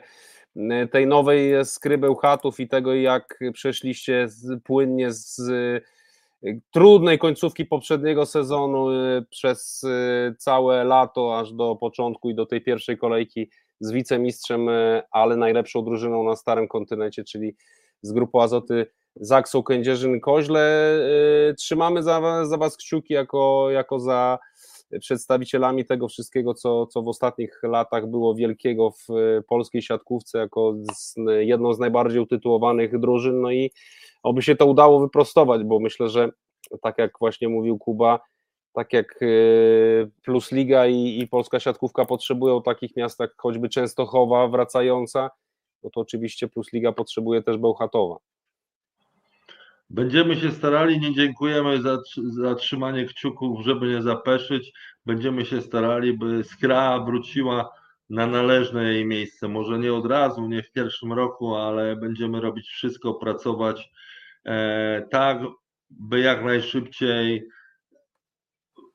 Y, 0.58 0.88
tej 0.88 1.08
nowej 1.08 1.66
skrybeł 1.66 2.16
chatów 2.16 2.60
i 2.60 2.68
tego, 2.68 2.94
jak 2.94 3.40
przeszliście 3.54 4.28
płynnie 4.64 5.12
z 5.12 5.42
trudnej 6.72 7.20
końcówki 7.20 7.66
poprzedniego 7.66 8.26
sezonu 8.26 8.88
przez 9.30 9.86
całe 10.38 10.84
lato, 10.84 11.40
aż 11.40 11.54
do 11.54 11.76
początku 11.76 12.30
i 12.30 12.36
do 12.36 12.46
tej 12.46 12.62
pierwszej 12.62 12.98
kolejki 12.98 13.50
z 13.80 13.92
wicemistrzem, 13.92 14.68
ale 15.12 15.38
najlepszą 15.38 15.84
drużyną 15.84 16.24
na 16.24 16.36
starym 16.36 16.68
kontynencie, 16.68 17.24
czyli 17.24 17.56
z 18.02 18.12
grupą 18.12 18.42
Azoty 18.42 18.86
Zaksą 19.16 19.60
Kędzierzyn-Koźle. 19.60 20.64
Trzymamy 21.58 22.04
za, 22.04 22.46
za 22.46 22.58
Was 22.58 22.78
kciuki 22.78 23.14
jako, 23.14 23.68
jako 23.72 24.00
za 24.00 24.40
przedstawicielami 25.00 25.86
tego 25.86 26.08
wszystkiego, 26.08 26.54
co, 26.54 26.88
co 26.88 27.02
w 27.02 27.08
ostatnich 27.08 27.60
latach 27.64 28.08
było 28.08 28.36
wielkiego 28.36 28.92
w 28.92 29.10
e, 29.10 29.42
polskiej 29.42 29.82
siatkówce, 29.82 30.38
jako 30.38 30.76
jedną 31.40 31.74
z 31.74 31.80
najbardziej 31.80 32.20
utytułowanych 32.20 33.00
drużyn. 33.00 33.42
No 33.42 33.52
i 33.52 33.72
oby 34.24 34.42
się 34.42 34.56
to 34.56 34.66
udało 34.66 35.00
wyprostować, 35.00 35.64
bo 35.64 35.80
myślę, 35.80 36.10
że 36.10 36.30
tak 36.82 36.98
jak 36.98 37.12
właśnie 37.20 37.50
mówił 37.50 37.78
Kuba, 37.78 38.20
tak 38.78 38.94
jak 38.94 39.20
e, 39.22 39.28
Plus 40.24 40.52
Liga 40.52 40.88
i, 40.88 41.20
i 41.20 41.28
polska 41.28 41.60
siatkówka 41.60 42.06
potrzebują 42.06 42.62
takich 42.62 42.96
miast 42.96 43.20
jak 43.20 43.32
choćby 43.38 43.70
Częstochowa 43.70 44.48
wracająca, 44.48 45.30
no 45.84 45.90
to 45.90 46.02
oczywiście 46.02 46.48
Plus 46.48 46.74
Liga 46.74 46.92
potrzebuje 46.92 47.44
też 47.44 47.58
Bełchatowa. 47.58 48.18
Będziemy 49.90 50.36
się 50.36 50.52
starali, 50.52 51.00
nie 51.00 51.14
dziękujemy 51.14 51.82
za, 51.82 51.98
za 52.18 52.56
trzymanie 52.56 53.06
kciuków, 53.06 53.66
żeby 53.66 53.88
nie 53.88 54.02
zapeszyć. 54.02 54.74
Będziemy 55.06 55.46
się 55.46 55.62
starali, 55.62 56.14
by 56.14 56.44
Skra 56.44 57.00
wróciła 57.00 57.70
na 58.10 58.28
należne 58.28 58.94
jej 58.94 59.06
miejsce. 59.06 59.48
Może 59.48 59.80
nie 59.80 59.94
od 59.94 60.06
razu, 60.06 60.48
nie 60.48 60.64
w 60.64 60.72
pierwszym 60.72 61.14
roku, 61.14 61.56
ale 61.56 61.96
będziemy 61.96 62.42
robić 62.42 62.68
wszystko, 62.68 63.14
pracować 63.14 63.92
e, 64.46 65.08
tak, 65.12 65.42
by 65.90 66.20
jak 66.20 66.46
najszybciej 66.46 67.48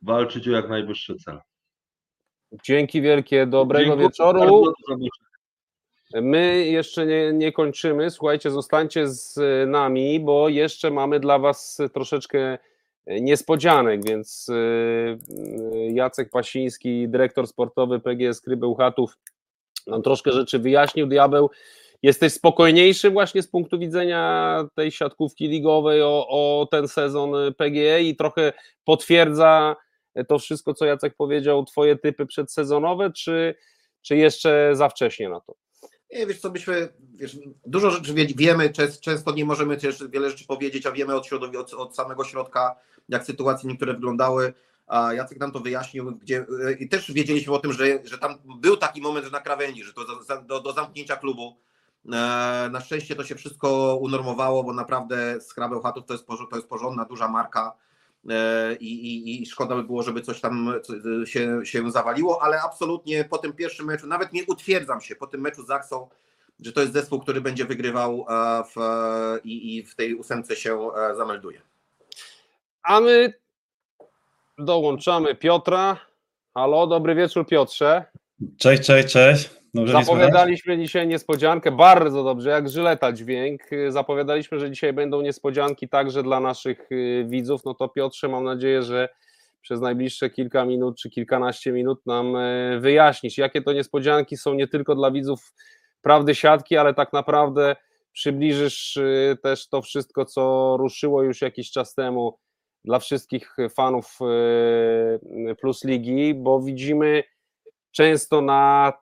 walczyć 0.03 0.49
o 0.49 0.51
jak 0.51 0.69
najwyższe 0.69 1.15
cele. 1.15 1.41
Dzięki 2.65 3.03
wielkie, 3.03 3.47
dobrego 3.47 3.85
Dziękuję 3.85 4.09
wieczoru. 4.09 4.73
My 6.15 6.67
jeszcze 6.67 7.07
nie, 7.07 7.33
nie 7.33 7.53
kończymy. 7.53 8.11
Słuchajcie, 8.11 8.51
zostańcie 8.51 9.09
z 9.09 9.39
nami, 9.71 10.21
bo 10.21 10.49
jeszcze 10.49 10.91
mamy 10.91 11.21
dla 11.21 11.39
Was 11.39 11.79
troszeczkę 11.95 12.59
niespodzianek, 13.07 14.05
więc 14.05 14.49
y, 14.49 15.19
Jacek 15.95 16.31
Pasiński, 16.31 17.09
dyrektor 17.09 17.47
sportowy 17.47 18.01
PGS 18.01 18.41
Krybeł 18.41 18.75
Chatów, 18.75 19.19
nam 19.87 20.03
troszkę 20.03 20.33
rzeczy 20.33 20.59
wyjaśnił. 20.59 21.07
Diabeł 21.07 21.51
jesteś 22.03 22.33
spokojniejszy 22.33 23.11
właśnie 23.11 23.43
z 23.43 23.49
punktu 23.49 23.79
widzenia 23.79 24.65
tej 24.75 24.91
siatkówki 24.91 25.49
ligowej 25.49 26.03
o, 26.03 26.27
o 26.29 26.69
ten 26.71 26.89
sezon 26.89 27.31
PGE 27.57 28.03
i 28.03 28.17
trochę 28.17 28.53
potwierdza 28.85 29.77
to 30.29 30.39
wszystko, 30.39 30.75
co 30.75 30.85
Jacek 30.85 31.15
powiedział, 31.17 31.65
twoje 31.65 31.97
typy 31.97 32.27
przedsezonowe, 32.27 33.13
czy, 33.13 33.55
czy 34.03 34.17
jeszcze 34.17 34.71
za 34.73 34.89
wcześnie 34.89 35.29
na 35.29 35.41
to? 35.41 35.55
Nie, 36.13 36.27
wiesz 36.27 36.41
co, 36.41 36.51
byśmy, 36.51 36.89
wiesz, 37.15 37.39
dużo 37.67 37.91
rzeczy 37.91 38.15
wiemy, 38.15 38.73
często 39.01 39.33
nie 39.33 39.45
możemy 39.45 39.77
też 39.77 40.05
wiele 40.09 40.31
rzeczy 40.31 40.47
powiedzieć, 40.47 40.87
a 40.87 40.93
wiemy 40.93 41.15
od, 41.15 41.33
od, 41.33 41.75
od 41.75 41.97
samego 41.97 42.25
środka, 42.25 42.77
jak 43.09 43.25
sytuacje 43.25 43.71
niektóre 43.71 43.95
wyglądały, 43.95 44.53
a 44.87 45.15
Jacek 45.15 45.41
nam 45.41 45.53
to 45.53 45.61
wyjaśnił, 45.61 46.17
gdzie 46.17 46.47
i 46.79 46.89
też 46.89 47.13
wiedzieliśmy 47.13 47.53
o 47.53 47.59
tym, 47.59 47.73
że, 47.73 47.85
że 48.05 48.19
tam 48.19 48.39
był 48.45 48.77
taki 48.77 49.01
moment 49.01 49.33
na 49.33 49.41
krawędzi, 49.41 49.85
że 49.85 49.93
to 49.93 50.05
do, 50.05 50.43
do, 50.43 50.61
do 50.61 50.73
zamknięcia 50.73 51.17
klubu. 51.17 51.57
E, 52.07 52.09
na 52.73 52.81
szczęście 52.81 53.17
to 53.17 53.25
się 53.25 53.35
wszystko 53.35 53.97
unormowało, 54.01 54.65
bo 54.65 54.73
naprawdę 54.73 55.41
Scrabble 55.41 55.81
Hatów 55.83 56.05
to 56.07 56.15
jest, 56.15 56.27
to 56.51 56.57
jest 56.57 56.69
porządna, 56.69 57.05
duża 57.05 57.29
marka 57.29 57.73
i, 58.81 58.87
i, 58.87 59.43
i 59.43 59.47
szkoda 59.47 59.77
by 59.77 59.83
było, 59.85 60.03
żeby 60.03 60.21
coś 60.21 60.41
tam 60.41 60.75
się, 61.25 61.67
się 61.67 61.91
zawaliło, 61.91 62.43
ale 62.43 62.61
absolutnie 62.61 63.25
po 63.25 63.39
tym 63.39 63.53
pierwszym 63.53 63.87
meczu, 63.87 64.07
nawet 64.07 64.33
nie 64.33 64.45
utwierdzam 64.45 65.01
się 65.01 65.17
po 65.17 65.27
tym 65.27 65.41
meczu 65.41 65.63
z 65.63 65.67
Zaksą, 65.67 66.09
że 66.61 66.73
to 66.73 66.81
jest 66.81 66.93
zespół, 66.93 67.21
który 67.21 67.41
będzie 67.41 67.65
wygrywał 67.65 68.27
e, 68.29 68.63
w, 68.65 68.77
i, 69.45 69.77
i 69.77 69.85
w 69.85 69.95
tej 69.95 70.15
ósemce 70.15 70.57
się 70.57 70.89
zamelduje. 71.17 71.61
A 72.83 73.01
my 73.01 73.35
dołączamy 74.59 75.35
Piotra. 75.35 75.97
Halo, 76.55 76.87
dobry 76.87 77.15
wieczór 77.15 77.47
Piotrze. 77.47 78.05
Cześć, 78.59 78.87
cześć, 78.87 79.13
cześć. 79.13 79.62
Dobrze 79.75 79.93
Zapowiadaliśmy 79.93 80.79
dzisiaj 80.79 81.09
niespodziankę, 81.09 81.71
bardzo 81.71 82.25
dobrze, 82.25 82.51
jak 82.51 82.69
żyleta 82.69 83.13
dźwięk. 83.13 83.63
Zapowiadaliśmy, 83.89 84.59
że 84.59 84.71
dzisiaj 84.71 84.93
będą 84.93 85.23
niespodzianki 85.23 85.89
także 85.89 86.23
dla 86.23 86.41
naszych 86.41 86.93
y, 86.93 87.25
widzów. 87.29 87.65
No 87.65 87.75
to 87.75 87.89
Piotrze, 87.89 88.29
mam 88.29 88.45
nadzieję, 88.45 88.83
że 88.83 89.09
przez 89.61 89.81
najbliższe 89.81 90.31
kilka 90.31 90.65
minut 90.65 90.97
czy 90.99 91.11
kilkanaście 91.11 91.73
minut 91.73 92.07
nam 92.07 92.37
y, 92.37 92.81
wyjaśnisz, 92.81 93.39
jakie 93.39 93.63
to 93.63 93.73
niespodzianki 93.73 94.37
są 94.37 94.55
nie 94.55 94.69
tylko 94.69 94.95
dla 94.95 95.11
widzów 95.11 95.53
prawdy 96.03 96.35
siatki, 96.35 96.77
ale 96.77 96.95
tak 96.95 97.13
naprawdę 97.13 97.77
przybliżysz 98.13 98.97
y, 98.97 99.37
też 99.43 99.69
to 99.69 99.83
wszystko, 99.83 100.25
co 100.25 100.77
ruszyło 100.81 101.23
już 101.23 101.41
jakiś 101.41 101.71
czas 101.71 101.95
temu 101.95 102.39
dla 102.85 102.99
wszystkich 102.99 103.57
fanów 103.75 104.19
e, 105.51 105.55
Plus 105.55 105.85
Ligi, 105.85 106.35
bo 106.35 106.61
widzimy 106.61 107.23
często 107.91 108.41
na 108.41 108.93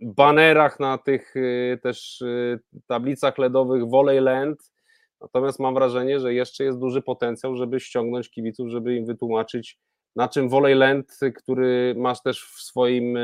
banerach, 0.00 0.80
na 0.80 0.98
tych 0.98 1.34
e, 1.36 1.76
też 1.76 2.22
e, 2.22 2.58
tablicach 2.86 3.38
LEDowych 3.38 3.88
Volleyland, 3.88 4.72
natomiast 5.20 5.58
mam 5.58 5.74
wrażenie, 5.74 6.20
że 6.20 6.34
jeszcze 6.34 6.64
jest 6.64 6.78
duży 6.78 7.02
potencjał, 7.02 7.56
żeby 7.56 7.80
ściągnąć 7.80 8.30
kibiców, 8.30 8.68
żeby 8.68 8.96
im 8.96 9.06
wytłumaczyć, 9.06 9.78
na 10.16 10.28
czym 10.28 10.48
Volleyland, 10.48 11.18
który 11.36 11.94
masz 11.96 12.22
też 12.22 12.44
w 12.44 12.62
swoim 12.62 13.18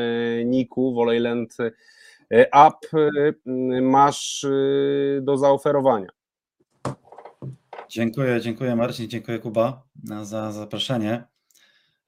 niku, 0.45 0.95
Volleyland 0.95 1.57
App, 2.31 2.77
masz 3.83 4.47
do 5.21 5.37
zaoferowania. 5.37 6.09
Dziękuję, 7.89 8.41
dziękuję 8.41 8.77
Marcin, 8.77 9.09
dziękuję 9.09 9.39
Kuba 9.39 9.83
za 10.23 10.53
zaproszenie. 10.53 11.25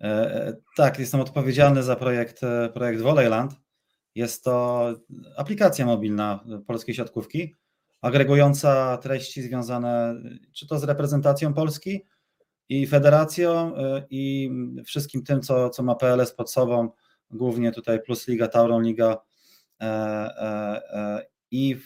E, 0.00 0.06
e, 0.06 0.56
tak, 0.76 0.98
jestem 0.98 1.20
odpowiedzialny 1.20 1.82
za 1.82 1.96
projekt, 1.96 2.42
e, 2.42 2.68
projekt 2.74 3.00
Volleyland. 3.00 3.52
Jest 4.16 4.44
to 4.44 4.86
aplikacja 5.36 5.86
mobilna 5.86 6.44
polskiej 6.66 6.94
siatkówki, 6.94 7.54
agregująca 8.00 8.96
treści 8.96 9.42
związane 9.42 10.14
czy 10.52 10.66
to 10.66 10.78
z 10.78 10.84
reprezentacją 10.84 11.54
Polski 11.54 12.06
i 12.68 12.86
federacją 12.86 13.72
i 14.10 14.50
wszystkim 14.84 15.22
tym, 15.22 15.42
co, 15.42 15.70
co 15.70 15.82
ma 15.82 15.94
PLS 15.94 16.32
pod 16.32 16.50
sobą, 16.50 16.90
głównie 17.30 17.72
tutaj 17.72 18.02
Plus 18.02 18.28
Liga, 18.28 18.48
Tauron 18.48 18.82
Liga 18.82 19.16
i 21.50 21.76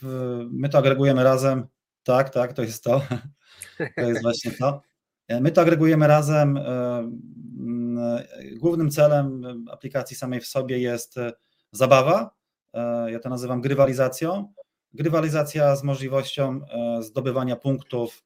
my 0.51 0.69
to 0.69 0.79
agregujemy 0.79 1.25
razem, 1.25 1.67
tak, 2.03 2.31
tak, 2.31 2.53
to 2.53 2.63
jest 2.63 2.85
to. 2.85 3.03
To 3.97 4.03
jest 4.03 4.23
właśnie 4.23 4.51
to. 4.51 4.83
E, 5.29 5.41
my 5.41 5.53
to 5.53 5.61
agregujemy 5.61 6.07
razem. 6.07 6.57
E, 6.57 7.11
głównym 8.57 8.91
celem 8.91 9.43
aplikacji 9.71 10.17
samej 10.17 10.41
w 10.41 10.47
sobie 10.47 10.79
jest 10.79 11.19
e, 11.19 11.33
zabawa. 11.73 12.31
Ja 13.07 13.21
to 13.21 13.29
nazywam 13.29 13.61
grywalizacją. 13.61 14.53
Grywalizacja 14.95 15.77
z 15.77 15.83
możliwością 15.83 16.61
zdobywania 17.01 17.57
punktów, 17.57 18.25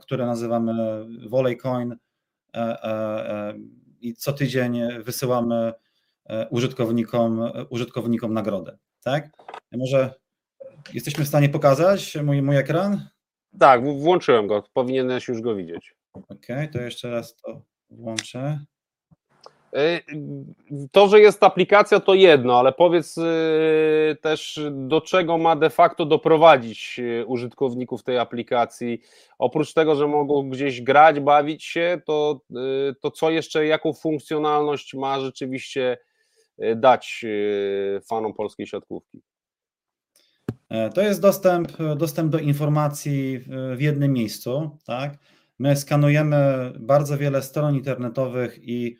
które 0.00 0.26
nazywamy 0.26 1.06
Volley 1.28 1.56
Coin 1.56 1.96
i 4.00 4.14
co 4.14 4.32
tydzień 4.32 4.80
wysyłamy 5.02 5.72
użytkownikom, 6.50 7.50
użytkownikom 7.68 8.34
nagrodę. 8.34 8.78
Tak? 9.02 9.30
Może 9.72 10.14
jesteśmy 10.94 11.24
w 11.24 11.28
stanie 11.28 11.48
pokazać 11.48 12.16
mój, 12.24 12.42
mój 12.42 12.56
ekran? 12.56 13.08
Tak, 13.58 13.84
włączyłem 13.84 14.46
go, 14.46 14.62
powinieneś 14.72 15.28
już 15.28 15.40
go 15.40 15.54
widzieć. 15.54 15.94
Okej, 16.12 16.28
okay, 16.38 16.68
to 16.68 16.80
jeszcze 16.80 17.10
raz 17.10 17.36
to 17.36 17.62
włączę. 17.90 18.64
E, 19.76 20.00
to, 20.92 21.08
że 21.08 21.20
jest 21.20 21.42
aplikacja, 21.42 22.00
to 22.00 22.14
jedno, 22.14 22.58
ale 22.58 22.72
powiedz 22.72 23.18
e, 23.18 23.22
też, 24.20 24.60
do 24.70 25.00
czego 25.00 25.38
ma 25.38 25.56
de 25.56 25.70
facto 25.70 26.06
doprowadzić 26.06 27.00
e, 27.00 27.26
użytkowników 27.26 28.02
tej 28.02 28.18
aplikacji. 28.18 29.00
Oprócz 29.38 29.74
tego, 29.74 29.94
że 29.94 30.06
mogą 30.06 30.50
gdzieś 30.50 30.82
grać, 30.82 31.20
bawić 31.20 31.64
się, 31.64 32.00
to, 32.04 32.40
to 33.00 33.10
co 33.10 33.30
jeszcze, 33.30 33.66
jaką 33.66 33.92
funkcjonalność 33.92 34.94
ma 34.94 35.20
rzeczywiście 35.20 35.98
dać 36.76 37.24
fanom 38.08 38.34
polskiej 38.34 38.66
siatkówki? 38.66 39.22
E, 40.68 40.90
to 40.90 41.02
jest 41.02 41.22
dostęp, 41.22 41.68
dostęp 41.96 42.32
do 42.32 42.38
informacji 42.38 43.44
w 43.76 43.80
jednym 43.80 44.12
miejscu. 44.12 44.78
Tak? 44.86 45.18
My 45.58 45.76
skanujemy 45.76 46.72
bardzo 46.78 47.18
wiele 47.18 47.42
stron 47.42 47.74
internetowych 47.74 48.58
i 48.62 48.96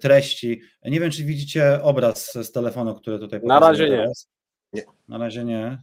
treści. 0.00 0.60
Nie 0.84 1.00
wiem, 1.00 1.10
czy 1.10 1.24
widzicie 1.24 1.82
obraz 1.82 2.32
z 2.32 2.52
telefonu, 2.52 2.94
który 2.94 3.18
tutaj 3.18 3.40
Na 3.42 3.60
razie 3.60 3.90
nie. 3.90 4.08
nie. 4.72 4.82
Na 5.08 5.18
razie 5.18 5.44
nie. 5.44 5.82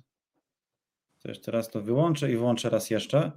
To 1.20 1.30
jeszcze 1.30 1.52
raz 1.52 1.70
to 1.70 1.82
wyłączę 1.82 2.32
i 2.32 2.38
włączę 2.38 2.70
raz 2.70 2.90
jeszcze. 2.90 3.32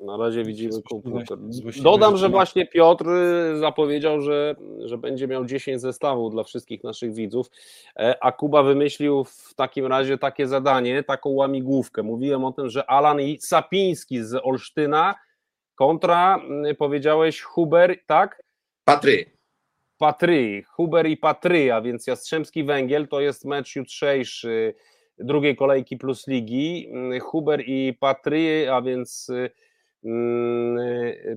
Na 0.00 0.16
razie 0.16 0.44
widzimy 0.44 0.82
komputer. 0.82 1.38
Dodam, 1.82 2.16
że 2.16 2.28
właśnie 2.28 2.66
Piotr 2.66 3.08
y, 3.08 3.58
zapowiedział, 3.58 4.20
że, 4.20 4.54
że 4.84 4.98
będzie 4.98 5.28
miał 5.28 5.44
10 5.44 5.80
zestawów 5.80 6.32
dla 6.32 6.44
wszystkich 6.44 6.84
naszych 6.84 7.14
widzów, 7.14 7.50
e, 7.96 8.24
a 8.24 8.32
Kuba 8.32 8.62
wymyślił 8.62 9.24
w 9.24 9.54
takim 9.54 9.86
razie 9.86 10.18
takie 10.18 10.48
zadanie, 10.48 11.02
taką 11.02 11.30
łamigłówkę. 11.30 12.02
Mówiłem 12.02 12.44
o 12.44 12.52
tym, 12.52 12.68
że 12.68 12.90
Alan 12.90 13.18
Sapiński 13.40 14.24
z 14.24 14.34
Olsztyna 14.44 15.14
kontra, 15.80 16.40
y, 16.70 16.74
powiedziałeś, 16.74 17.42
Huber, 17.42 17.96
tak? 18.06 18.42
Patry. 18.84 19.30
Patry, 19.98 20.62
Huber 20.68 21.06
i 21.06 21.16
Patry, 21.16 21.72
a 21.72 21.80
więc 21.80 22.06
Jastrzębski 22.06 22.64
Węgiel 22.64 23.08
to 23.08 23.20
jest 23.20 23.44
mecz 23.44 23.76
jutrzejszy 23.76 24.74
drugiej 25.18 25.56
kolejki 25.56 25.96
plus 25.96 26.26
ligi. 26.26 26.92
Y, 27.16 27.20
Huber 27.20 27.62
i 27.66 27.94
Patry, 28.00 28.72
a 28.72 28.82
więc 28.82 29.30
Mm, 30.04 30.78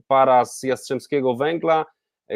para 0.07 0.45
z 0.45 0.63
Jastrzębskiego 0.63 1.35
Węgla 1.35 1.85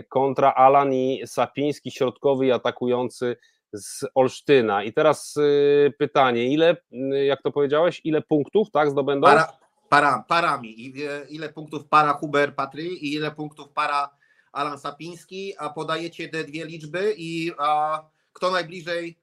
kontra 0.09 0.53
Alan 0.53 0.93
i 0.93 1.21
Sapiński, 1.25 1.91
środkowy 1.91 2.45
i 2.45 2.51
atakujący 2.51 3.37
z 3.73 4.05
Olsztyna. 4.15 4.83
I 4.83 4.93
teraz 4.93 5.37
y, 5.37 5.93
pytanie, 5.97 6.45
ile, 6.45 6.77
y, 7.13 7.25
jak 7.25 7.41
to 7.41 7.51
powiedziałeś, 7.51 8.01
ile 8.03 8.21
punktów 8.21 8.71
tak 8.71 8.89
zdobędą? 8.89 9.27
Para, 9.27 9.57
para, 9.89 10.25
parami. 10.27 10.93
Ile 11.29 11.49
punktów 11.49 11.85
para 11.85 12.13
Huber 12.13 12.55
Patry 12.55 12.83
i 12.83 13.13
ile 13.13 13.31
punktów 13.31 13.69
para 13.69 14.09
Alan 14.51 14.77
Sapiński, 14.77 15.53
a 15.57 15.69
podajecie 15.69 16.29
te 16.29 16.43
dwie 16.43 16.65
liczby 16.65 17.13
i 17.17 17.51
a, 17.57 18.01
kto 18.33 18.51
najbliżej 18.51 19.17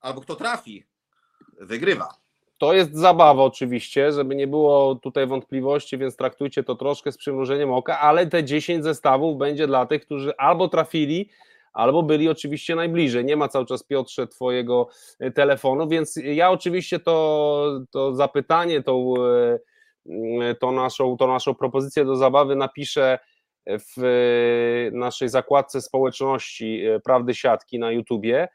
albo 0.00 0.20
kto 0.20 0.34
trafi, 0.36 0.84
wygrywa. 1.60 2.08
To 2.58 2.72
jest 2.72 2.94
zabawa 2.94 3.42
oczywiście, 3.42 4.12
żeby 4.12 4.34
nie 4.34 4.46
było 4.46 4.94
tutaj 4.94 5.26
wątpliwości, 5.26 5.98
więc 5.98 6.16
traktujcie 6.16 6.62
to 6.62 6.74
troszkę 6.74 7.12
z 7.12 7.16
przymrużeniem 7.16 7.72
oka, 7.72 8.00
ale 8.00 8.26
te 8.26 8.44
10 8.44 8.84
zestawów 8.84 9.38
będzie 9.38 9.66
dla 9.66 9.86
tych, 9.86 10.02
którzy 10.02 10.36
albo 10.36 10.68
trafili, 10.68 11.30
albo 11.72 12.02
byli 12.02 12.28
oczywiście 12.28 12.74
najbliżej. 12.74 13.24
Nie 13.24 13.36
ma 13.36 13.48
cały 13.48 13.66
czas 13.66 13.82
Piotrze 13.82 14.26
Twojego 14.26 14.88
e, 15.18 15.30
telefonu, 15.30 15.88
więc 15.88 16.16
ja 16.24 16.50
oczywiście 16.50 17.00
to, 17.00 17.80
to 17.90 18.14
zapytanie, 18.14 18.82
tą, 18.82 19.14
e, 19.16 19.58
to 20.60 20.72
naszą, 20.72 21.16
to 21.16 21.26
naszą 21.26 21.54
propozycję 21.54 22.04
do 22.04 22.16
zabawy 22.16 22.56
napiszę 22.56 23.18
w 23.66 24.90
naszej 24.92 25.28
zakładce 25.28 25.82
społeczności 25.82 26.86
e, 26.86 27.00
Prawdy 27.00 27.34
Siatki 27.34 27.78
na 27.78 27.92
YouTubie 27.92 28.48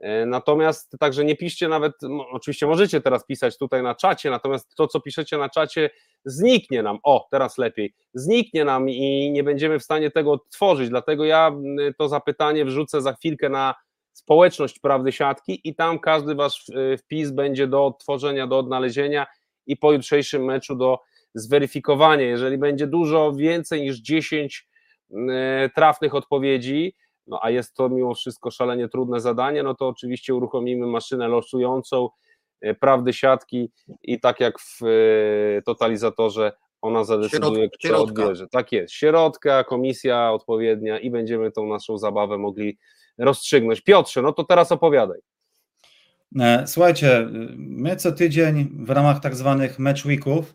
E, 0.00 0.26
natomiast 0.26 0.96
także 1.00 1.24
nie 1.24 1.36
piszcie 1.36 1.68
nawet, 1.68 1.92
oczywiście 2.32 2.66
możecie 2.66 3.00
teraz 3.00 3.26
pisać 3.26 3.58
tutaj 3.58 3.82
na 3.82 3.94
czacie, 3.94 4.30
natomiast 4.30 4.74
to, 4.74 4.86
co 4.86 5.00
piszecie 5.00 5.38
na 5.38 5.48
czacie, 5.48 5.90
zniknie 6.24 6.82
nam. 6.82 6.98
O, 7.02 7.28
teraz 7.30 7.58
lepiej. 7.58 7.94
Zniknie 8.14 8.64
nam 8.64 8.88
i 8.88 9.30
nie 9.32 9.44
będziemy 9.44 9.78
w 9.78 9.82
stanie 9.82 10.10
tego 10.10 10.32
odtworzyć. 10.32 10.88
Dlatego 10.88 11.24
ja 11.24 11.52
to 11.98 12.08
zapytanie 12.08 12.64
wrzucę 12.64 13.02
za 13.02 13.12
chwilkę 13.12 13.48
na 13.48 13.74
społeczność 14.12 14.78
Prawdy 14.78 15.12
Siatki 15.12 15.60
i 15.64 15.74
tam 15.74 15.98
każdy 15.98 16.34
wasz 16.34 16.64
wpis 16.98 17.30
będzie 17.30 17.66
do 17.66 17.86
odtworzenia, 17.86 18.46
do 18.46 18.58
odnalezienia 18.58 19.26
i 19.70 19.76
po 19.76 19.92
jutrzejszym 19.92 20.44
meczu 20.44 20.76
do 20.76 20.98
zweryfikowania. 21.34 22.24
Jeżeli 22.24 22.58
będzie 22.58 22.86
dużo 22.86 23.32
więcej 23.32 23.82
niż 23.82 24.00
10 24.00 24.68
e, 25.10 25.70
trafnych 25.74 26.14
odpowiedzi, 26.14 26.94
no 27.26 27.38
a 27.42 27.50
jest 27.50 27.74
to 27.74 27.88
mimo 27.88 28.14
wszystko 28.14 28.50
szalenie 28.50 28.88
trudne 28.88 29.20
zadanie, 29.20 29.62
no 29.62 29.74
to 29.74 29.88
oczywiście 29.88 30.34
uruchomimy 30.34 30.86
maszynę 30.86 31.28
losującą 31.28 32.08
e, 32.60 32.74
prawdy 32.74 33.12
siatki 33.12 33.70
i 34.02 34.20
tak 34.20 34.40
jak 34.40 34.60
w 34.60 34.80
totalizatorze 35.66 36.52
ona 36.82 37.04
zadecyduje, 37.04 37.68
Środka, 37.80 37.88
kto 37.88 38.02
odbierze. 38.02 38.48
Tak 38.48 38.72
jest, 38.72 38.94
środka, 38.94 39.64
komisja 39.64 40.32
odpowiednia 40.32 40.98
i 40.98 41.10
będziemy 41.10 41.52
tą 41.52 41.66
naszą 41.66 41.98
zabawę 41.98 42.38
mogli 42.38 42.78
rozstrzygnąć. 43.18 43.80
Piotrze, 43.80 44.22
no 44.22 44.32
to 44.32 44.44
teraz 44.44 44.72
opowiadaj. 44.72 45.18
E, 46.38 46.66
Słuchajcie, 46.66 47.28
my 47.56 47.96
co 47.96 48.12
tydzień 48.12 48.68
w 48.84 48.90
ramach 48.90 49.20
tak 49.20 49.36
zwanych 49.36 49.78
match 49.78 50.04
weeków, 50.06 50.54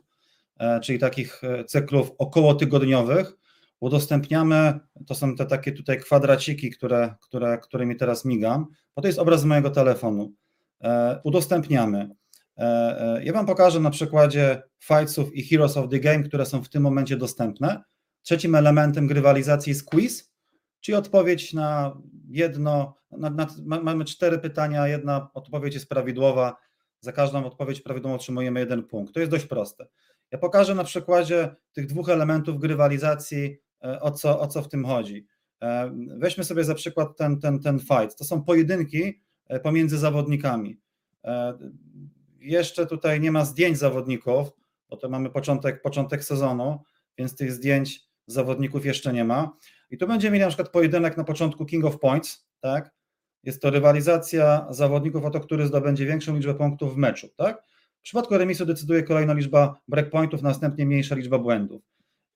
e, 0.60 0.80
czyli 0.80 1.00
takich 1.00 1.44
e, 1.44 1.66
cyklów 1.66 2.12
okołotygodniowych, 2.18 3.34
udostępniamy, 3.80 4.80
to 5.08 5.16
są 5.16 5.36
te 5.36 5.46
takie 5.46 5.72
tutaj 5.72 6.00
kwadraciki, 6.00 6.72
które, 6.72 7.16
które, 7.22 7.58
którymi 7.58 7.96
teraz 7.96 8.26
migam, 8.26 8.66
bo 8.96 9.02
to 9.02 9.08
jest 9.08 9.20
obraz 9.20 9.42
z 9.42 9.46
mojego 9.46 9.70
telefonu. 9.70 10.34
Udostępniamy. 11.24 12.10
Ja 13.24 13.34
Wam 13.34 13.46
pokażę 13.46 13.80
na 13.80 13.90
przykładzie 13.90 14.62
Fightsów 14.80 15.36
i 15.36 15.44
Heroes 15.44 15.78
of 15.78 15.90
the 15.90 16.00
Game, 16.00 16.24
które 16.24 16.46
są 16.46 16.64
w 16.64 16.70
tym 16.70 16.84
momencie 16.84 17.18
dostępne. 17.18 17.84
Trzecim 18.22 18.56
elementem 18.56 19.08
grywalizacji 19.08 19.70
jest 19.70 19.86
quiz, 19.86 20.32
czyli 20.82 20.96
odpowiedź 20.96 21.54
na 21.54 21.98
jedno, 22.28 22.96
na, 23.12 23.30
na, 23.30 23.48
mamy 23.66 24.06
cztery 24.06 24.40
pytania, 24.40 24.88
jedna 24.88 25.30
odpowiedź 25.34 25.74
jest 25.74 25.90
prawidłowa, 25.90 26.56
za 27.00 27.12
każdą 27.12 27.46
odpowiedź 27.46 27.82
prawidłową 27.82 28.16
otrzymujemy 28.16 28.60
jeden 28.60 28.84
punkt. 28.84 29.14
To 29.14 29.20
jest 29.20 29.32
dość 29.32 29.46
proste. 29.46 29.88
Ja 30.32 30.38
pokażę 30.38 30.76
na 30.76 30.84
przykładzie 30.84 31.56
tych 31.74 31.86
dwóch 31.86 32.10
elementów 32.10 32.60
grywalizacji, 32.60 33.58
o 34.02 34.12
co, 34.12 34.40
o 34.40 34.48
co 34.48 34.62
w 34.62 34.70
tym 34.70 34.86
chodzi. 34.86 35.28
Weźmy 36.18 36.44
sobie 36.44 36.64
za 36.64 36.76
przykład 36.76 37.18
ten, 37.18 37.40
ten, 37.40 37.60
ten 37.60 37.80
fight. 37.80 38.18
To 38.18 38.24
są 38.24 38.44
pojedynki 38.44 39.22
pomiędzy 39.64 39.98
zawodnikami. 39.98 40.80
Jeszcze 42.40 42.86
tutaj 42.86 43.22
nie 43.22 43.32
ma 43.32 43.46
zdjęć 43.46 43.78
zawodników, 43.78 44.48
bo 44.90 44.98
to 44.98 45.10
mamy 45.10 45.30
początek, 45.30 45.82
początek 45.82 46.24
sezonu, 46.24 46.80
więc 47.18 47.36
tych 47.36 47.52
zdjęć 47.52 48.04
zawodników 48.28 48.86
jeszcze 48.86 49.14
nie 49.14 49.24
ma. 49.24 49.58
I 49.96 49.98
tu 49.98 50.08
będziemy 50.08 50.34
mieli 50.34 50.42
na 50.42 50.48
przykład 50.48 50.70
pojedynek 50.70 51.18
na 51.18 51.24
początku 51.24 51.66
King 51.66 51.86
of 51.86 52.00
Points, 52.00 52.48
tak? 52.62 52.92
Jest 53.44 53.62
to 53.62 53.70
rywalizacja 53.70 54.68
zawodników 54.70 55.26
o 55.26 55.30
to, 55.30 55.40
który 55.40 55.68
zdobędzie 55.68 56.06
większą 56.06 56.36
liczbę 56.36 56.54
punktów 56.54 56.94
w 56.94 56.98
meczu, 56.98 57.28
tak? 57.38 57.64
W 58.00 58.02
przypadku 58.02 58.38
remisu 58.38 58.66
decyduje 58.66 59.04
kolejna 59.04 59.34
liczba 59.34 59.82
breakpointów, 59.88 60.42
następnie 60.42 60.86
mniejsza 60.86 61.16
liczba 61.16 61.40
błędów. 61.40 61.82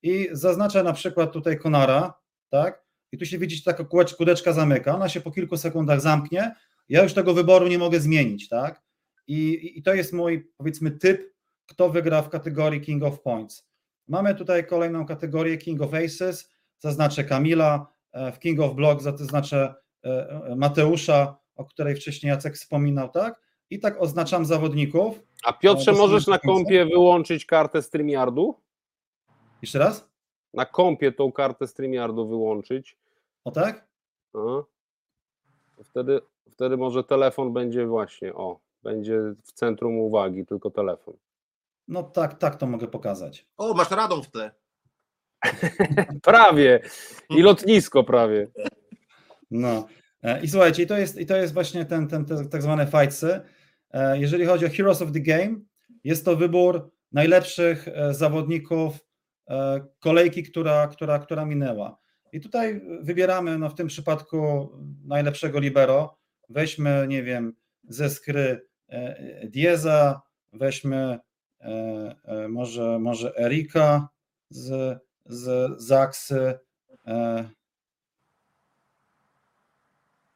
I 0.04 0.30
zaznaczę 0.32 0.84
na 0.84 0.94
przykład 0.94 1.32
tutaj 1.32 1.58
Konara, 1.58 2.14
tak? 2.50 2.86
I 3.12 3.18
tu 3.18 3.26
się 3.26 3.38
widzicie, 3.38 3.64
taka 3.64 3.86
kudeczka 4.18 4.54
zamyka, 4.54 4.96
ona 4.96 5.10
się 5.10 5.22
po 5.22 5.32
kilku 5.32 5.58
sekundach 5.58 6.02
zamknie, 6.02 6.56
ja 6.90 7.04
już 7.04 7.14
tego 7.14 7.34
wyboru 7.34 7.68
nie 7.68 7.78
mogę 7.78 8.00
zmienić, 8.00 8.50
tak? 8.50 8.82
I, 9.28 9.72
i 9.80 9.84
to 9.84 9.94
jest 9.94 10.14
mój, 10.14 10.52
powiedzmy, 10.58 10.92
typ, 10.92 11.34
kto 11.66 11.90
wygra 11.90 12.22
w 12.22 12.30
kategorii 12.30 12.82
King 12.82 13.04
of 13.04 13.22
Points. 13.22 13.70
Mamy 14.08 14.36
tutaj 14.36 14.68
kolejną 14.68 15.06
kategorię 15.06 15.58
King 15.58 15.82
of 15.82 15.94
Aces, 15.94 16.59
zaznaczę 16.80 17.24
Kamila, 17.24 17.88
e, 18.12 18.32
w 18.32 18.40
King 18.40 18.60
of 18.60 18.76
Block 18.76 19.02
zaznaczę 19.02 19.76
e, 20.06 20.10
e, 20.46 20.56
Mateusza, 20.56 21.38
o 21.56 21.66
której 21.66 21.96
wcześniej 21.96 22.30
Jacek 22.30 22.56
wspominał, 22.56 23.10
tak? 23.10 23.42
I 23.70 23.80
tak 23.80 24.02
oznaczam 24.02 24.46
zawodników. 24.46 25.20
A 25.44 25.54
Piotrze, 25.54 25.92
możesz 25.92 26.28
na 26.28 26.40
kompie 26.40 26.86
wyłączyć 26.86 27.46
kartę 27.46 27.82
StreamYardu? 27.82 28.56
Jeszcze 29.62 29.80
raz? 29.80 30.10
Na 30.54 30.66
kompie 30.66 31.12
tą 31.12 31.32
kartę 31.32 31.68
StreamYardu 31.68 32.28
wyłączyć. 32.28 32.98
O 33.44 33.52
tak? 33.52 33.88
A. 34.34 34.40
Wtedy, 35.84 36.22
wtedy 36.52 36.78
może 36.78 37.04
telefon 37.04 37.54
będzie 37.54 37.86
właśnie, 37.86 38.34
o, 38.34 38.60
będzie 38.84 39.20
w 39.44 39.52
centrum 39.52 39.98
uwagi, 39.98 40.46
tylko 40.46 40.70
telefon. 40.70 41.14
No 41.88 42.04
tak, 42.04 42.38
tak 42.38 42.56
to 42.56 42.68
mogę 42.68 42.88
pokazać. 42.88 43.48
O, 43.58 43.74
masz 43.74 43.92
radą 43.92 44.22
w 44.22 44.32
tle. 44.32 44.52
prawie. 46.22 46.80
I 47.30 47.42
lotnisko 47.42 48.04
prawie. 48.04 48.48
No. 49.52 49.88
I 50.42 50.48
słuchajcie, 50.48 50.84
i 50.84 50.88
to 50.88 50.98
jest, 50.98 51.18
i 51.18 51.26
to 51.26 51.38
jest 51.38 51.54
właśnie 51.54 51.86
ten, 51.86 52.08
ten, 52.08 52.26
ten 52.26 52.50
tak 52.50 52.62
zwane 52.62 52.88
fightsy. 52.88 53.42
Jeżeli 54.14 54.46
chodzi 54.46 54.66
o 54.66 54.70
Heroes 54.70 55.02
of 55.02 55.12
the 55.12 55.20
Game, 55.20 55.56
jest 56.04 56.26
to 56.26 56.36
wybór 56.36 56.92
najlepszych 57.12 57.88
zawodników 58.12 59.00
kolejki, 60.00 60.44
która, 60.44 60.88
która, 60.88 61.20
która 61.20 61.46
minęła. 61.46 61.98
I 62.32 62.40
tutaj 62.40 62.82
wybieramy 63.02 63.58
no, 63.58 63.70
w 63.70 63.76
tym 63.76 63.88
przypadku 63.88 64.70
najlepszego 65.06 65.60
libero. 65.60 66.18
Weźmy, 66.50 67.06
nie 67.08 67.24
wiem, 67.24 67.54
ze 67.84 68.10
skry 68.10 68.62
Dieza, 69.44 70.22
weźmy 70.54 71.20
może, 72.50 73.00
może 73.00 73.38
Erika 73.38 74.10
z, 74.50 75.00
z 75.30 75.82
Zaksy 75.82 76.60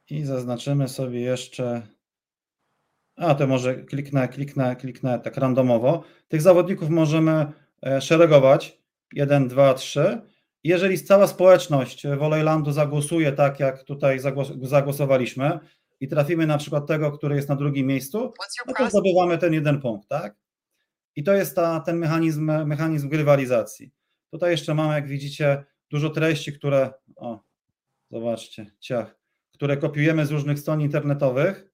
i 0.09 0.23
zaznaczymy 0.23 0.89
sobie 0.89 1.21
jeszcze 1.21 1.87
a 3.15 3.35
to 3.35 3.47
może 3.47 3.75
kliknę, 3.75 4.27
kliknę, 4.27 4.75
kliknę 4.75 5.19
tak 5.19 5.37
randomowo. 5.37 6.03
Tych 6.27 6.41
zawodników 6.41 6.89
możemy 6.89 7.45
szeregować 7.99 8.81
1, 9.13 9.47
2, 9.47 9.73
3. 9.73 10.21
Jeżeli 10.63 11.03
cała 11.03 11.27
społeczność 11.27 12.07
Wolejlandu 12.07 12.71
zagłosuje 12.71 13.31
tak, 13.31 13.59
jak 13.59 13.83
tutaj 13.83 14.19
zagłos 14.19 14.51
zagłosowaliśmy 14.61 15.59
i 15.99 16.07
trafimy 16.07 16.47
na 16.47 16.57
przykład 16.57 16.87
tego, 16.87 17.11
który 17.11 17.35
jest 17.35 17.49
na 17.49 17.55
drugim 17.55 17.87
miejscu, 17.87 18.33
no 18.67 18.73
to 18.77 18.89
zdobywamy 18.89 19.37
ten 19.37 19.53
jeden 19.53 19.81
punkt, 19.81 20.07
tak? 20.07 20.35
I 21.15 21.23
to 21.23 21.33
jest 21.33 21.55
ta, 21.55 21.79
ten 21.79 21.97
mechanizm, 21.97 22.51
mechanizm 22.65 23.09
grywalizacji. 23.09 23.91
Tutaj 24.33 24.51
jeszcze 24.51 24.73
mamy, 24.73 24.93
jak 24.93 25.07
widzicie, 25.07 25.63
dużo 25.91 26.09
treści, 26.09 26.53
które, 26.53 26.93
o, 27.15 27.43
zobaczcie, 28.11 28.71
ciach, 28.79 29.19
które 29.53 29.77
kopiujemy 29.77 30.25
z 30.25 30.31
różnych 30.31 30.59
stron 30.59 30.81
internetowych. 30.81 31.71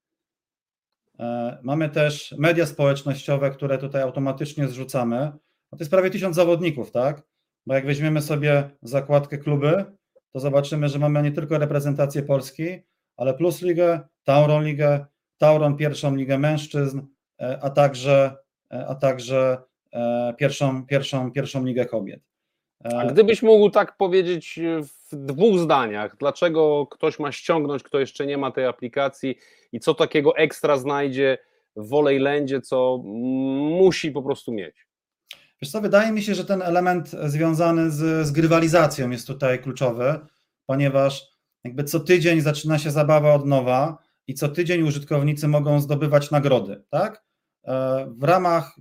E, 1.19 1.57
mamy 1.63 1.89
też 1.89 2.35
media 2.37 2.65
społecznościowe, 2.65 3.51
które 3.51 3.77
tutaj 3.77 4.01
automatycznie 4.01 4.67
zrzucamy. 4.67 5.31
To 5.69 5.77
jest 5.79 5.91
prawie 5.91 6.09
tysiąc 6.09 6.35
zawodników, 6.35 6.91
tak? 6.91 7.23
Bo 7.65 7.73
jak 7.73 7.85
weźmiemy 7.85 8.21
sobie 8.21 8.69
zakładkę 8.81 9.37
kluby, 9.37 9.85
to 10.31 10.39
zobaczymy, 10.39 10.89
że 10.89 10.99
mamy 10.99 11.23
nie 11.23 11.31
tylko 11.31 11.57
reprezentację 11.57 12.23
Polski, 12.23 12.79
ale 13.17 13.33
Plus 13.33 13.61
Ligę, 13.61 13.99
Tauron 14.23 14.63
Ligę, 14.63 15.05
Tauron 15.37 15.77
pierwszą 15.77 16.15
ligę 16.15 16.37
mężczyzn, 16.37 17.01
e, 17.41 17.59
a 17.61 17.69
także, 17.69 18.35
e, 18.73 18.87
a 18.87 18.95
także 18.95 19.57
pierwszą, 20.37 20.85
pierwszą, 20.85 21.31
pierwszą 21.31 21.65
ligę 21.65 21.85
kobiet. 21.85 22.29
A 22.83 23.05
gdybyś 23.05 23.43
mógł 23.43 23.69
tak 23.69 23.97
powiedzieć 23.97 24.59
w 25.11 25.15
dwóch 25.15 25.59
zdaniach, 25.59 26.15
dlaczego 26.17 26.87
ktoś 26.87 27.19
ma 27.19 27.31
ściągnąć, 27.31 27.83
kto 27.83 27.99
jeszcze 27.99 28.25
nie 28.25 28.37
ma 28.37 28.51
tej 28.51 28.65
aplikacji 28.65 29.35
i 29.71 29.79
co 29.79 29.93
takiego 29.93 30.37
ekstra 30.37 30.77
znajdzie 30.77 31.37
w 31.75 31.89
Wolejlandzie, 31.89 32.61
co 32.61 33.01
musi 33.03 34.11
po 34.11 34.23
prostu 34.23 34.51
mieć? 34.51 34.87
Wiesz 35.61 35.71
co, 35.71 35.81
wydaje 35.81 36.11
mi 36.11 36.21
się, 36.21 36.35
że 36.35 36.45
ten 36.45 36.61
element 36.61 37.09
związany 37.09 37.91
z, 37.91 38.27
z 38.27 38.31
grywalizacją 38.31 39.09
jest 39.09 39.27
tutaj 39.27 39.59
kluczowy, 39.59 40.19
ponieważ 40.65 41.27
jakby 41.63 41.83
co 41.83 41.99
tydzień 41.99 42.41
zaczyna 42.41 42.79
się 42.79 42.91
zabawa 42.91 43.33
od 43.33 43.45
nowa 43.45 43.97
i 44.27 44.33
co 44.33 44.49
tydzień 44.49 44.81
użytkownicy 44.81 45.47
mogą 45.47 45.79
zdobywać 45.79 46.31
nagrody, 46.31 46.83
tak? 46.89 47.23
W 48.07 48.23
ramach 48.23 48.75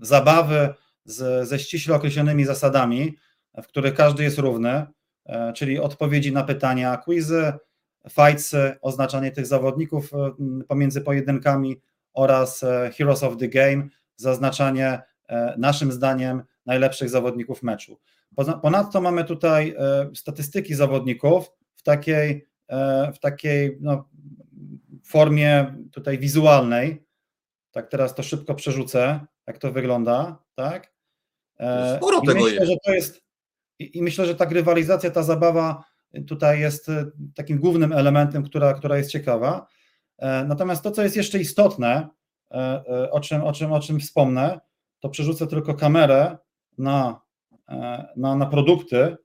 zabawy 0.00 0.74
z, 1.08 1.48
ze 1.48 1.58
ściśle 1.58 1.94
określonymi 1.94 2.44
zasadami, 2.44 3.16
w 3.62 3.66
których 3.66 3.94
każdy 3.94 4.22
jest 4.22 4.38
równy, 4.38 4.86
czyli 5.54 5.78
odpowiedzi 5.78 6.32
na 6.32 6.44
pytania, 6.44 6.96
quizy, 6.96 7.52
fightsy, 8.10 8.76
oznaczanie 8.80 9.30
tych 9.30 9.46
zawodników 9.46 10.10
pomiędzy 10.68 11.00
pojedynkami 11.00 11.80
oraz 12.14 12.64
Heroes 12.96 13.22
of 13.22 13.36
the 13.36 13.48
Game, 13.48 13.88
zaznaczanie 14.16 15.02
naszym 15.58 15.92
zdaniem 15.92 16.42
najlepszych 16.66 17.10
zawodników 17.10 17.62
meczu. 17.62 17.98
Ponadto 18.62 19.00
mamy 19.00 19.24
tutaj 19.24 19.76
statystyki 20.14 20.74
zawodników 20.74 21.50
w 21.74 21.82
takiej, 21.82 22.46
w 23.14 23.18
takiej 23.20 23.78
no, 23.80 24.08
formie 25.04 25.74
tutaj 25.92 26.18
wizualnej. 26.18 27.04
Tak, 27.70 27.88
teraz 27.88 28.14
to 28.14 28.22
szybko 28.22 28.54
przerzucę, 28.54 29.20
jak 29.46 29.58
to 29.58 29.72
wygląda, 29.72 30.42
tak? 30.54 30.97
E, 31.58 31.96
Sporo 31.96 32.20
I 32.22 32.26
tego 32.26 32.40
myślę, 32.44 32.54
jest. 32.54 32.70
że 32.70 32.76
to 32.84 32.92
jest. 32.92 33.22
I, 33.78 34.02
myślę, 34.02 34.26
że 34.26 34.34
ta 34.34 34.46
grywalizacja, 34.46 35.10
ta 35.10 35.22
zabawa 35.22 35.84
tutaj 36.26 36.60
jest 36.60 36.88
e, 36.88 37.04
takim 37.34 37.58
głównym 37.58 37.92
elementem, 37.92 38.42
która, 38.42 38.74
która 38.74 38.96
jest 38.96 39.10
ciekawa. 39.10 39.66
E, 40.18 40.44
Natomiast 40.44 40.82
to, 40.82 40.90
co 40.90 41.02
jest 41.02 41.16
jeszcze 41.16 41.38
istotne, 41.38 42.08
e, 42.50 42.54
e, 42.56 43.10
o 43.10 43.20
czym, 43.20 43.42
o 43.42 43.52
czym, 43.52 43.72
o 43.72 43.80
czym 43.80 44.00
wspomnę, 44.00 44.60
to 45.00 45.08
przerzucę 45.08 45.46
tylko 45.46 45.74
kamerę 45.74 46.38
na, 46.78 47.20
e, 47.68 48.08
na, 48.16 48.34
na 48.36 48.46
produkty. 48.46 49.16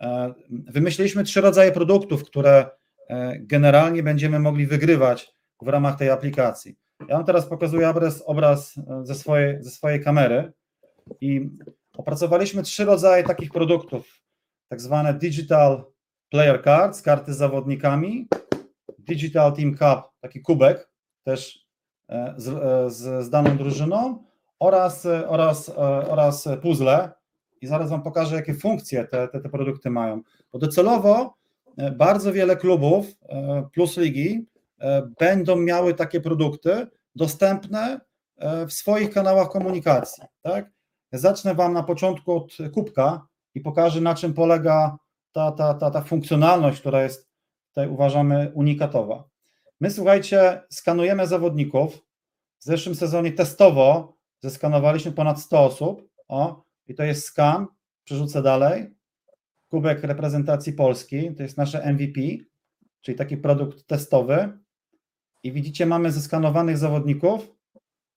E, 0.00 0.34
Wymyśliliśmy 0.50 1.24
trzy 1.24 1.40
rodzaje 1.40 1.72
produktów, 1.72 2.24
które 2.24 2.66
e, 3.08 3.38
generalnie 3.38 4.02
będziemy 4.02 4.38
mogli 4.38 4.66
wygrywać 4.66 5.34
w 5.62 5.68
ramach 5.68 5.98
tej 5.98 6.10
aplikacji. 6.10 6.76
Ja 7.08 7.16
wam 7.16 7.24
teraz 7.24 7.46
pokazuję 7.46 7.88
obraz, 7.88 8.22
obraz 8.26 8.74
e, 8.78 9.06
ze, 9.06 9.14
swojej, 9.14 9.62
ze 9.62 9.70
swojej 9.70 10.04
kamery 10.04 10.52
i 11.20 11.50
opracowaliśmy 11.96 12.62
trzy 12.62 12.84
rodzaje 12.84 13.24
takich 13.24 13.50
produktów, 13.50 14.20
tak 14.68 14.80
zwane 14.80 15.14
Digital 15.14 15.84
Player 16.30 16.64
Cards, 16.64 17.02
karty 17.02 17.34
z 17.34 17.36
zawodnikami, 17.36 18.28
Digital 18.98 19.52
Team 19.52 19.72
Cup, 19.72 20.10
taki 20.20 20.40
kubek 20.40 20.88
też 21.24 21.66
e, 22.08 22.34
z, 22.36 22.48
e, 22.48 22.90
z, 22.90 23.24
z 23.24 23.30
daną 23.30 23.56
drużyną 23.56 24.24
oraz, 24.58 25.06
e, 25.06 25.28
oraz, 25.28 25.68
oraz 26.08 26.48
puzzle 26.62 27.10
i 27.60 27.66
zaraz 27.66 27.90
Wam 27.90 28.02
pokażę, 28.02 28.36
jakie 28.36 28.54
funkcje 28.54 29.04
te, 29.04 29.28
te, 29.28 29.40
te 29.40 29.48
produkty 29.48 29.90
mają. 29.90 30.22
Bo 30.52 30.58
docelowo 30.58 31.34
bardzo 31.92 32.32
wiele 32.32 32.56
klubów 32.56 33.06
plus 33.72 33.96
ligi 33.96 34.46
będą 35.20 35.56
miały 35.56 35.94
takie 35.94 36.20
produkty 36.20 36.86
dostępne 37.14 38.00
w 38.68 38.72
swoich 38.72 39.10
kanałach 39.10 39.48
komunikacji. 39.48 40.24
Tak? 40.42 40.70
Zacznę 41.18 41.54
Wam 41.54 41.72
na 41.72 41.82
początku 41.82 42.32
od 42.32 42.56
kubka 42.74 43.26
i 43.54 43.60
pokażę, 43.60 44.00
na 44.00 44.14
czym 44.14 44.34
polega 44.34 44.96
ta, 45.32 45.52
ta, 45.52 45.74
ta, 45.74 45.90
ta 45.90 46.02
funkcjonalność, 46.02 46.80
która 46.80 47.02
jest 47.02 47.28
tutaj 47.68 47.88
uważamy 47.88 48.52
unikatowa. 48.54 49.24
My, 49.80 49.90
słuchajcie, 49.90 50.62
skanujemy 50.70 51.26
zawodników. 51.26 51.94
W 52.58 52.64
zeszłym 52.64 52.94
sezonie 52.94 53.32
testowo 53.32 54.16
zeskanowaliśmy 54.40 55.12
ponad 55.12 55.40
100 55.40 55.64
osób. 55.64 56.08
O, 56.28 56.64
i 56.86 56.94
to 56.94 57.02
jest 57.02 57.24
skan. 57.24 57.66
Przerzucę 58.04 58.42
dalej. 58.42 58.94
Kubek 59.68 60.02
reprezentacji 60.02 60.72
Polski. 60.72 61.34
To 61.34 61.42
jest 61.42 61.56
nasze 61.56 61.92
MVP, 61.92 62.20
czyli 63.00 63.18
taki 63.18 63.36
produkt 63.36 63.86
testowy. 63.86 64.58
I 65.42 65.52
widzicie, 65.52 65.86
mamy 65.86 66.12
zeskanowanych 66.12 66.78
zawodników 66.78 67.56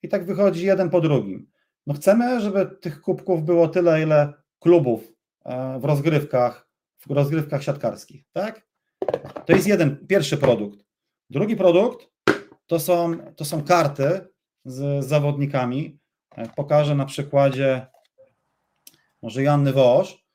i 0.04 0.10
tak 0.10 0.26
wychodzi 0.26 0.66
jeden 0.66 0.90
po 0.90 1.02
drugim. 1.02 1.52
No 1.88 1.94
chcemy, 1.94 2.42
żeby 2.42 2.66
tych 2.66 3.02
kubków 3.02 3.44
było 3.44 3.68
tyle, 3.68 4.02
ile 4.02 4.34
klubów 4.60 5.12
e, 5.46 5.80
w 5.80 5.86
rozgrywkach, 5.86 6.68
w 7.08 7.12
rozgrywkach 7.12 7.64
siatkarskich, 7.64 8.24
tak? 8.34 8.68
To 9.46 9.54
jest 9.54 9.68
jeden, 9.68 10.08
pierwszy 10.08 10.38
produkt. 10.38 10.80
Drugi 11.30 11.56
produkt 11.56 12.08
to 12.66 12.80
są, 12.80 13.18
to 13.36 13.46
są 13.46 13.64
karty 13.64 14.28
z, 14.66 15.06
zawodnikami. 15.06 16.00
E, 16.36 16.50
Pokażę 16.56 16.96
na 16.96 17.06
przykładzie 17.06 17.88
może 19.22 19.44
Janny 19.44 19.74
Wosz. 19.74 20.26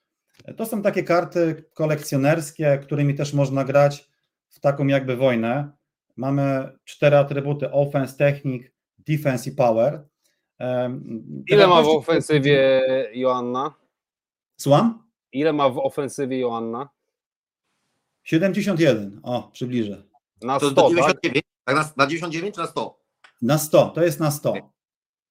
To 0.56 0.66
są 0.66 0.82
takie 0.82 1.02
karty 1.02 1.64
kolekcjonerskie, 1.74 2.78
którymi 2.82 3.14
też 3.14 3.32
można 3.32 3.64
grać 3.64 4.08
w 4.48 4.60
taką 4.60 4.86
jakby 4.86 5.16
wojnę. 5.16 5.70
Mamy 6.16 6.72
cztery 6.84 7.16
atrybuty: 7.16 7.70
offense, 7.70 8.16
technik, 8.16 8.72
defense 8.98 9.50
i 9.50 9.52
power. 9.52 10.11
Ile 11.48 11.66
ma 11.66 11.82
w 11.82 11.88
ofensywie 11.88 12.82
Joanna? 13.14 13.74
Słucham? 14.56 15.08
Ile 15.32 15.52
ma 15.52 15.68
w 15.68 15.78
ofensywie 15.78 16.38
Joanna? 16.38 16.88
71. 18.24 19.20
O, 19.22 19.50
przybliżę. 19.52 20.02
Na 20.42 20.60
To 20.60 20.70
100, 20.70 20.74
do 20.74 20.82
tak? 20.82 20.90
99? 20.90 21.44
Tak 21.64 21.76
na, 21.76 21.92
na 21.96 22.06
99 22.06 22.54
czy 22.54 22.60
na 22.60 22.66
100? 22.66 22.98
Na 23.42 23.58
100, 23.58 23.86
to 23.88 24.02
jest 24.04 24.20
na 24.20 24.30
100. 24.30 24.54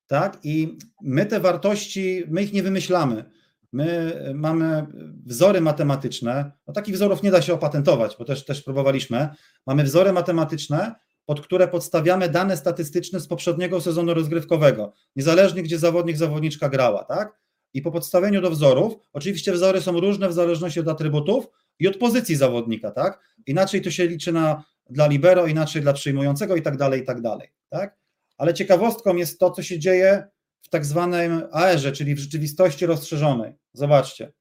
Tak? 0.07 0.39
I 0.43 0.77
my 1.01 1.25
te 1.25 1.39
wartości, 1.39 2.23
my 2.27 2.43
ich 2.43 2.53
nie 2.53 2.63
wymyślamy. 2.63 3.31
My 3.71 4.15
mamy 4.35 4.87
wzory 5.25 5.61
matematyczne. 5.61 6.51
No 6.67 6.73
takich 6.73 6.95
wzorów 6.95 7.23
nie 7.23 7.31
da 7.31 7.41
się 7.41 7.53
opatentować, 7.53 8.15
bo 8.19 8.25
też, 8.25 8.45
też 8.45 8.61
próbowaliśmy. 8.63 9.29
Mamy 9.67 9.83
wzory 9.83 10.13
matematyczne, 10.13 10.95
pod 11.25 11.41
które 11.41 11.67
podstawiamy 11.67 12.29
dane 12.29 12.57
statystyczne 12.57 13.19
z 13.19 13.27
poprzedniego 13.27 13.81
sezonu 13.81 14.13
rozgrywkowego, 14.13 14.93
niezależnie 15.15 15.63
gdzie 15.63 15.79
zawodnik, 15.79 16.17
zawodniczka 16.17 16.69
grała, 16.69 17.03
tak? 17.03 17.39
I 17.73 17.81
po 17.81 17.91
podstawieniu 17.91 18.41
do 18.41 18.51
wzorów, 18.51 18.93
oczywiście 19.13 19.53
wzory 19.53 19.81
są 19.81 19.99
różne 19.99 20.29
w 20.29 20.33
zależności 20.33 20.79
od 20.79 20.87
atrybutów 20.87 21.47
i 21.79 21.87
od 21.87 21.97
pozycji 21.97 22.35
zawodnika, 22.35 22.91
tak? 22.91 23.19
Inaczej 23.45 23.81
to 23.81 23.91
się 23.91 24.07
liczy 24.07 24.31
na, 24.31 24.63
dla 24.89 25.07
libero, 25.07 25.47
inaczej 25.47 25.81
dla 25.81 25.93
przyjmującego 25.93 26.55
i 26.55 26.61
tak 26.61 26.77
dalej, 26.77 27.01
i 27.01 27.05
tak 27.05 27.21
dalej, 27.21 27.47
tak? 27.69 27.97
Ale 28.37 28.53
ciekawostką 28.53 29.15
jest 29.15 29.39
to, 29.39 29.51
co 29.51 29.63
się 29.63 29.79
dzieje 29.79 30.27
w 30.61 30.69
tak 30.69 30.85
zwanym 30.85 31.43
AR-ze, 31.51 31.91
czyli 31.91 32.15
w 32.15 32.19
rzeczywistości 32.19 32.85
rozszerzonej. 32.85 33.53
Zobaczcie, 33.73 34.31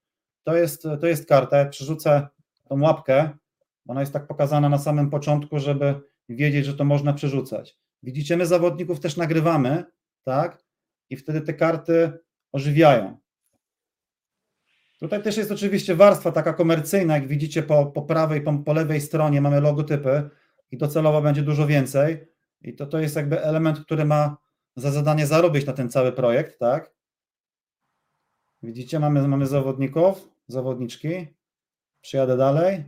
to 0.44 0.56
jest, 0.56 0.82
to 1.00 1.06
jest 1.06 1.28
karta, 1.28 1.64
przerzucę 1.64 2.28
tą 2.68 2.82
łapkę, 2.82 3.30
ona 3.88 4.00
jest 4.00 4.12
tak 4.12 4.26
pokazana 4.26 4.68
na 4.68 4.78
samym 4.78 5.10
początku, 5.10 5.58
żeby 5.58 6.00
wiedzieć, 6.36 6.66
że 6.66 6.74
to 6.74 6.84
można 6.84 7.12
przerzucać. 7.12 7.78
Widzicie, 8.02 8.36
my 8.36 8.46
zawodników 8.46 9.00
też 9.00 9.16
nagrywamy, 9.16 9.84
tak? 10.24 10.64
I 11.10 11.16
wtedy 11.16 11.40
te 11.40 11.54
karty 11.54 12.12
ożywiają. 12.52 13.18
Tutaj 14.98 15.22
też 15.22 15.36
jest 15.36 15.52
oczywiście 15.52 15.94
warstwa 15.94 16.32
taka 16.32 16.52
komercyjna, 16.52 17.14
jak 17.14 17.28
widzicie 17.28 17.62
po, 17.62 17.86
po 17.86 18.02
prawej, 18.02 18.40
po, 18.40 18.58
po 18.58 18.72
lewej 18.72 19.00
stronie 19.00 19.40
mamy 19.40 19.60
logotypy 19.60 20.30
i 20.70 20.76
docelowo 20.76 21.22
będzie 21.22 21.42
dużo 21.42 21.66
więcej. 21.66 22.26
I 22.62 22.74
to, 22.74 22.86
to 22.86 22.98
jest 22.98 23.16
jakby 23.16 23.42
element, 23.42 23.80
który 23.80 24.04
ma 24.04 24.36
za 24.76 24.90
zadanie 24.90 25.26
zarobić 25.26 25.66
na 25.66 25.72
ten 25.72 25.90
cały 25.90 26.12
projekt, 26.12 26.58
tak? 26.58 26.94
Widzicie, 28.62 29.00
mamy, 29.00 29.28
mamy 29.28 29.46
zawodników, 29.46 30.28
zawodniczki. 30.48 31.26
Przyjadę 32.00 32.36
dalej. 32.36 32.84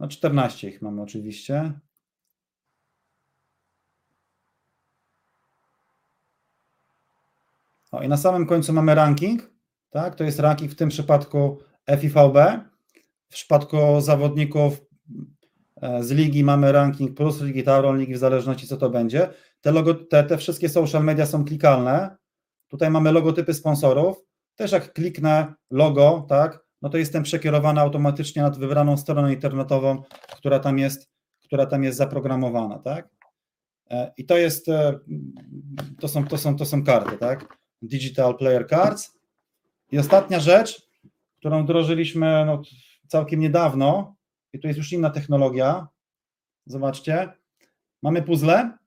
No 0.00 0.08
14 0.08 0.68
ich 0.68 0.82
mamy 0.82 1.02
oczywiście. 1.02 1.80
O, 7.92 8.02
i 8.02 8.08
na 8.08 8.16
samym 8.16 8.46
końcu 8.46 8.72
mamy 8.72 8.94
ranking, 8.94 9.50
tak? 9.90 10.14
To 10.14 10.24
jest 10.24 10.38
ranking 10.38 10.72
w 10.72 10.76
tym 10.76 10.88
przypadku 10.88 11.58
FIVB. 12.00 12.36
W 13.28 13.34
przypadku 13.34 13.76
zawodników 14.00 14.80
e, 15.82 16.02
z 16.02 16.10
ligi 16.10 16.44
mamy 16.44 16.72
ranking 16.72 17.16
plus 17.16 17.40
ligi 17.40 17.62
Tauron, 17.62 17.98
ligi 17.98 18.14
w 18.14 18.18
zależności 18.18 18.66
co 18.66 18.76
to 18.76 18.90
będzie. 18.90 19.28
Te, 19.60 19.72
logo, 19.72 19.94
te, 19.94 20.24
te 20.24 20.38
wszystkie 20.38 20.68
social 20.68 21.04
media 21.04 21.26
są 21.26 21.44
klikalne. 21.44 22.16
Tutaj 22.68 22.90
mamy 22.90 23.12
logotypy 23.12 23.54
sponsorów. 23.54 24.16
Też 24.56 24.72
jak 24.72 24.92
kliknę 24.92 25.54
logo, 25.70 26.26
tak, 26.28 26.63
no 26.84 26.90
to 26.90 26.98
jestem 26.98 27.22
przekierowany 27.22 27.80
automatycznie 27.80 28.42
na 28.42 28.50
wybraną 28.50 28.96
stronę 28.96 29.32
internetową, 29.32 30.02
która 30.36 30.58
tam 30.58 30.78
jest, 30.78 31.10
która 31.44 31.66
tam 31.66 31.84
jest 31.84 31.98
zaprogramowana, 31.98 32.78
tak? 32.78 33.08
E, 33.90 34.12
I 34.16 34.26
to 34.26 34.36
jest, 34.36 34.68
e, 34.68 34.98
to 36.00 36.08
są, 36.08 36.26
to 36.26 36.38
są, 36.38 36.56
to 36.56 36.64
są 36.64 36.84
karty, 36.84 37.18
tak? 37.18 37.58
Digital 37.82 38.36
Player 38.36 38.68
Cards. 38.68 39.18
I 39.92 39.98
ostatnia 39.98 40.40
rzecz, 40.40 40.88
którą 41.38 41.62
wdrożyliśmy 41.62 42.44
no, 42.46 42.62
całkiem 43.08 43.40
niedawno, 43.40 44.16
i 44.52 44.58
tu 44.58 44.66
jest 44.66 44.78
już 44.78 44.92
inna 44.92 45.10
technologia. 45.10 45.88
Zobaczcie, 46.66 47.32
mamy 48.02 48.22
puzzle. 48.22 48.78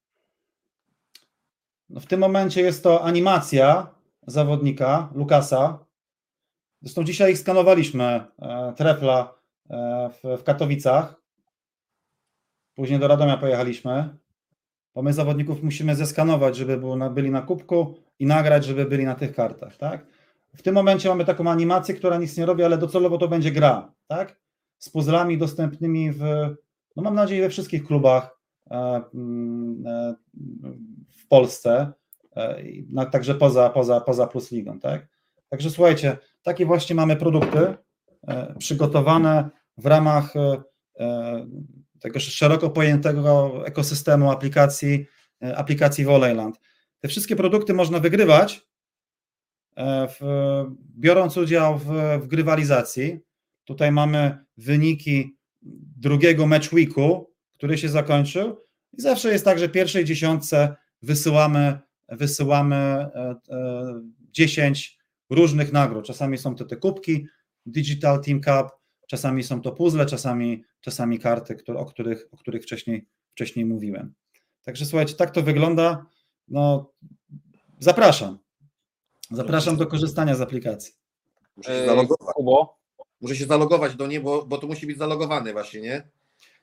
No 1.89 1.99
w 1.99 2.05
tym 2.05 2.19
momencie 2.19 2.61
jest 2.61 2.83
to 2.83 3.03
animacja 3.03 3.95
zawodnika, 4.27 5.09
Lukasa. 5.15 5.86
Zresztą 6.81 7.03
dzisiaj 7.03 7.37
skanowaliśmy, 7.37 8.03
e, 8.03 8.73
trefla 8.75 9.33
e, 9.69 10.09
w, 10.23 10.43
Katowicach. 10.43 11.21
Później 12.75 12.99
do 12.99 13.07
Radomia 13.07 13.37
pojechaliśmy, 13.37 14.17
bo 14.95 15.01
my 15.01 15.13
zawodników 15.13 15.63
musimy 15.63 15.95
zeskanować, 15.95 16.55
żeby 16.55 16.79
byli 17.13 17.31
na 17.31 17.41
kubku 17.41 17.95
i 18.19 18.25
nagrać, 18.25 18.65
żeby 18.65 18.85
byli 18.85 19.05
na 19.05 19.15
tych 19.15 19.35
kartach, 19.35 19.77
tak? 19.77 20.05
W 20.55 20.61
tym 20.61 20.75
momencie 20.75 21.09
mamy 21.09 21.25
taką 21.25 21.51
animację, 21.51 21.95
która 21.95 22.17
nic 22.17 22.37
nie 22.37 22.45
robi, 22.45 22.63
ale 22.63 22.77
docelowo 22.77 23.17
to 23.17 23.27
będzie 23.27 23.51
gra, 23.51 23.93
tak? 24.07 24.39
Z 24.77 24.89
puzzlami 24.89 25.37
dostępnymi 25.37 26.11
w, 26.11 26.21
no 26.95 27.03
mam 27.03 27.15
nadzieję, 27.15 27.41
we 27.41 27.49
wszystkich 27.49 27.87
klubach 27.87 28.39
e, 28.71 29.01
mm, 29.13 29.83
w 31.17 31.27
Polsce, 31.27 31.93
także 33.11 33.35
poza, 33.35 33.69
poza, 33.69 34.01
poza 34.01 34.27
Plus 34.27 34.51
Ligą, 34.51 34.79
tak? 34.79 35.07
Także 35.49 35.69
słuchajcie, 35.69 36.17
takie 36.41 36.65
właśnie 36.65 36.95
mamy 36.95 37.15
produkty 37.15 37.73
e, 38.27 38.55
przygotowane 38.59 39.49
w 39.77 39.85
ramach 39.85 40.35
e, 40.35 40.63
e, 40.99 41.47
tego 41.99 42.19
szeroko 42.19 42.69
pojętego 42.69 43.61
ekosystemu 43.65 44.31
aplikacji, 44.31 45.05
aplikacji 45.55 46.05
Volleyland. 46.05 46.59
Te 46.99 47.07
wszystkie 47.07 47.35
produkty 47.35 47.73
można 47.73 47.99
wygrywać, 47.99 48.67
w, 50.19 50.65
biorąc 50.97 51.37
udział 51.37 51.77
w, 51.77 51.85
w 52.21 52.27
grywalizacji. 52.27 53.19
Tutaj 53.63 53.91
mamy 53.91 54.37
wyniki 54.57 55.37
drugiego 55.97 56.47
match 56.47 56.73
weeku, 56.73 57.33
który 57.53 57.77
się 57.77 57.89
zakończył. 57.89 58.57
I 58.93 59.01
zawsze 59.01 59.31
jest 59.31 59.45
tak, 59.45 59.59
że 59.59 59.69
pierwszej 59.69 60.05
dziesiątce 60.05 60.75
wysyłamy, 61.01 61.79
wysyłamy 62.09 62.75
e, 62.75 63.35
e, 63.49 64.01
10 64.31 64.96
różnych 65.29 65.73
nagród. 65.73 66.05
Czasami 66.05 66.37
są 66.37 66.55
to 66.55 66.65
te 66.65 66.75
kubki 66.75 67.27
Digital 67.65 68.23
Team 68.23 68.41
Cup, 68.41 68.71
czasami 69.07 69.43
są 69.43 69.61
to 69.61 69.71
puzzle, 69.71 70.05
czasami, 70.05 70.63
czasami 70.81 71.19
karty, 71.19 71.55
które, 71.55 71.79
o, 71.79 71.85
których, 71.85 72.27
o 72.31 72.37
których 72.37 72.63
wcześniej, 72.63 73.07
wcześniej 73.31 73.65
mówiłem. 73.65 74.13
Także 74.63 74.85
słuchajcie, 74.85 75.13
tak 75.13 75.31
to 75.31 75.41
wygląda. 75.41 76.05
No, 76.47 76.91
zapraszam. 77.79 78.37
Zapraszam 79.31 79.77
do 79.77 79.87
korzystania 79.87 80.35
z 80.35 80.41
aplikacji. 80.41 80.93
Muszę 81.57 81.79
się 81.79 81.85
zalogować. 81.85 82.35
Muszę 83.21 83.35
się 83.35 83.45
zalogować 83.45 83.95
do 83.95 84.07
niej, 84.07 84.19
bo, 84.19 84.45
bo 84.45 84.57
to 84.57 84.67
musi 84.67 84.87
być 84.87 84.97
zalogowany 84.97 85.53
właśnie, 85.53 85.81
nie? 85.81 86.07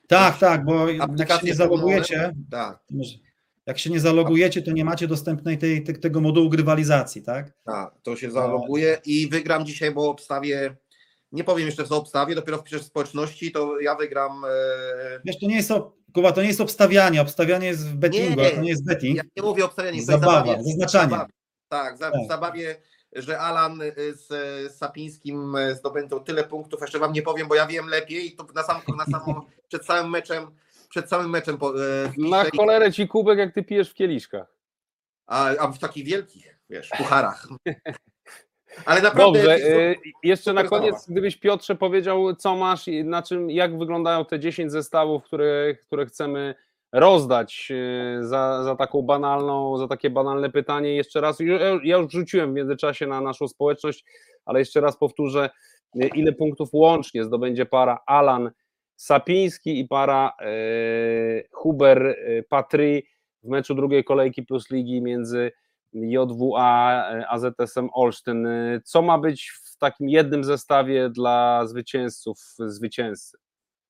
Tak, 0.07 0.37
tak, 0.39 0.65
bo 0.65 0.89
jak 0.89 1.31
się 1.31 1.47
nie 1.47 1.55
zalogujecie, 1.55 2.33
Tak, 2.51 2.83
może- 2.89 3.17
jak 3.65 3.79
się 3.79 3.89
nie 3.89 3.99
zalogujecie, 3.99 4.61
to 4.61 4.71
nie 4.71 4.85
macie 4.85 5.07
dostępnej 5.07 5.57
tej, 5.57 5.83
tej, 5.83 5.99
tego 5.99 6.21
modułu 6.21 6.49
grywalizacji, 6.49 7.21
tak? 7.23 7.51
tak, 7.63 7.93
to 8.03 8.15
się 8.15 8.31
zaloguję 8.31 8.97
i 9.05 9.27
wygram 9.29 9.65
dzisiaj, 9.65 9.91
bo 9.91 10.09
obstawię, 10.09 10.75
nie 11.31 11.43
powiem 11.43 11.65
jeszcze 11.65 11.83
co 11.83 11.97
obstawię, 11.97 12.35
dopiero 12.35 12.57
w 12.57 12.63
pierwszej 12.63 12.87
społeczności 12.87 13.51
to 13.51 13.79
ja 13.79 13.95
wygram, 13.95 14.45
e, 14.45 15.19
Wiesz, 15.25 15.39
to 15.39 15.47
nie 15.47 15.55
jest, 15.55 15.71
Kuba, 16.13 16.31
to 16.31 16.41
nie 16.41 16.47
jest 16.47 16.61
obstawianie, 16.61 17.21
obstawianie 17.21 17.67
jest 17.67 17.87
w 17.87 17.95
bettingu, 17.95 18.41
Nie. 18.41 18.51
to 18.51 18.61
nie 18.61 18.69
jest 18.69 18.85
betting. 18.85 19.17
ja 19.17 19.23
nie 19.37 19.43
mówię 19.43 19.63
o 19.63 19.65
obstawianiu, 19.65 19.99
to 19.99 20.05
Zabawa, 20.05 20.35
jest 20.37 20.47
zabawie, 20.47 20.63
zaznaczanie. 20.63 21.09
zabawie. 21.09 21.31
Tak, 21.69 21.97
Tak. 21.99 22.13
w 22.25 22.27
zabawie, 22.27 22.75
że 23.15 23.39
Alan 23.39 23.81
y, 23.81 23.93
z, 24.15 24.27
z 24.73 24.77
Sapińskim 24.77 25.55
y, 25.55 25.75
zdobędą 25.75 26.19
tyle 26.19 26.43
punktów, 26.43 26.81
jeszcze 26.81 26.99
wam 26.99 27.13
nie 27.13 27.21
powiem, 27.21 27.47
bo 27.47 27.55
ja 27.55 27.67
wiem 27.67 27.87
lepiej 27.87 28.27
i 28.27 28.35
to 28.35 28.47
na 28.55 28.63
sam, 28.63 28.81
na 28.97 29.05
samo, 29.19 29.45
przed 29.67 29.85
całym 29.85 30.09
meczem, 30.09 30.47
przed 30.95 31.09
całym 31.09 31.29
meczem 31.29 31.57
po, 31.57 31.85
e, 31.85 32.11
Na 32.17 32.43
cholerę 32.57 32.91
ci 32.91 33.07
kubek, 33.07 33.39
jak 33.39 33.53
ty 33.53 33.63
pijesz 33.63 33.89
w 33.89 33.93
kieliszkach. 33.93 34.47
a, 35.27 35.47
a 35.59 35.67
w 35.67 35.79
takich 35.79 36.05
wielkich, 36.05 36.59
wiesz, 36.69 36.89
pucharach. 36.97 37.47
Ale 38.85 39.01
naprawdę 39.01 39.39
Dobrze, 39.39 39.59
jest 39.59 39.65
to- 39.65 39.79
y, 39.79 39.95
jeszcze 40.23 40.53
na 40.53 40.63
koniec, 40.63 41.05
gdybyś 41.09 41.37
Piotrze 41.37 41.75
powiedział, 41.75 42.35
co 42.35 42.55
masz 42.55 42.87
i 42.87 43.03
na 43.03 43.21
czym, 43.21 43.49
jak 43.49 43.77
wyglądają 43.77 44.25
te 44.25 44.39
10 44.39 44.71
zestawów, 44.71 45.23
które, 45.23 45.75
które 45.75 46.05
chcemy 46.05 46.55
rozdać 46.91 47.67
y, 47.71 48.27
za, 48.27 48.63
za 48.63 48.75
taką 48.75 49.01
banalną, 49.01 49.77
za 49.77 49.87
takie 49.87 50.09
banalne 50.09 50.49
pytanie. 50.49 50.95
Jeszcze 50.95 51.21
raz, 51.21 51.37
ja, 51.83 51.97
już 51.97 52.11
rzuciłem 52.11 52.51
w 52.51 52.55
międzyczasie 52.55 53.07
na 53.07 53.21
naszą 53.21 53.47
społeczność, 53.47 54.05
ale 54.45 54.59
jeszcze 54.59 54.81
raz 54.81 54.97
powtórzę, 54.97 55.49
y, 55.95 56.07
ile 56.07 56.31
punktów 56.31 56.69
łącznie 56.73 57.23
zdobędzie 57.23 57.65
para 57.65 57.99
Alan 58.05 58.51
Sapiński 58.95 59.79
i 59.79 59.87
para 59.87 60.33
y, 60.41 61.47
Huber 61.51 62.05
y, 62.05 62.45
Patry 62.49 63.03
w 63.43 63.47
meczu 63.47 63.75
drugiej 63.75 64.03
kolejki 64.03 64.43
plus 64.43 64.69
ligi 64.69 65.01
między 65.01 65.51
JWA, 65.93 67.09
e, 67.11 67.27
AZS-em 67.27 67.89
Olsztyn. 67.93 68.47
Co 68.83 69.01
ma 69.01 69.17
być 69.17 69.49
w 69.49 69.77
takim 69.77 70.09
jednym 70.09 70.43
zestawie 70.43 71.09
dla 71.09 71.67
zwycięzców, 71.67 72.37
zwycięzcy? 72.59 73.37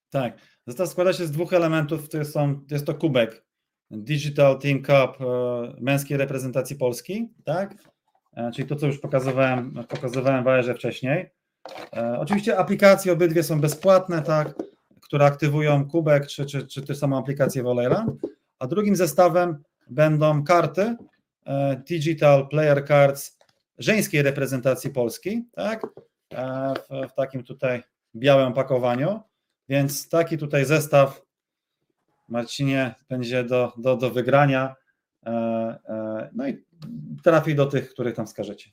Tak. 0.09 0.37
Zestaw 0.67 0.89
składa 0.89 1.13
się 1.13 1.25
z 1.25 1.31
dwóch 1.31 1.53
elementów. 1.53 2.09
To 2.09 2.17
jest 2.71 2.85
to 2.85 2.93
kubek 2.93 3.45
Digital 3.91 4.59
Team 4.59 4.83
Cup 4.83 5.21
e, 5.21 5.25
męskiej 5.81 6.17
reprezentacji 6.17 6.75
Polski, 6.75 7.33
tak? 7.45 7.75
E, 8.33 8.51
Czyli 8.51 8.67
to, 8.67 8.75
co 8.75 8.87
już 8.87 8.99
pokazywałem, 8.99 9.73
pokazywałem 9.89 10.43
w 10.43 10.75
wcześniej. 10.75 11.29
E, 11.93 12.19
Oczywiście 12.19 12.57
aplikacje 12.57 13.13
obydwie 13.13 13.43
są 13.43 13.61
bezpłatne, 13.61 14.21
tak? 14.21 14.53
Które 15.05 15.25
aktywują 15.25 15.87
kubek, 15.89 16.27
czy, 16.27 16.45
czy, 16.45 16.67
czy 16.67 16.81
też 16.81 16.97
samą 16.97 17.17
aplikację 17.17 17.63
Voleyland. 17.63 18.21
A 18.59 18.67
drugim 18.67 18.95
zestawem 18.95 19.63
będą 19.89 20.43
karty 20.43 20.95
e, 21.45 21.75
Digital 21.87 22.47
Player 22.47 22.87
Cards 22.87 23.37
żeńskiej 23.77 24.21
reprezentacji 24.21 24.89
Polski, 24.89 25.45
tak? 25.51 25.83
E, 26.33 26.73
W, 26.89 27.09
w 27.09 27.13
takim 27.13 27.43
tutaj 27.43 27.83
białym 28.15 28.47
opakowaniu. 28.47 29.19
Więc 29.69 30.09
taki 30.09 30.37
tutaj 30.37 30.65
zestaw, 30.65 31.21
Marcinie, 32.29 32.95
będzie 33.09 33.43
do, 33.43 33.73
do, 33.77 33.97
do 33.97 34.09
wygrania. 34.11 34.75
E, 35.25 36.29
No 36.33 36.47
i 36.47 36.63
trafi 37.23 37.55
do 37.55 37.65
tych, 37.65 37.89
których 37.89 38.15
tam 38.15 38.25
wskażecie. 38.25 38.69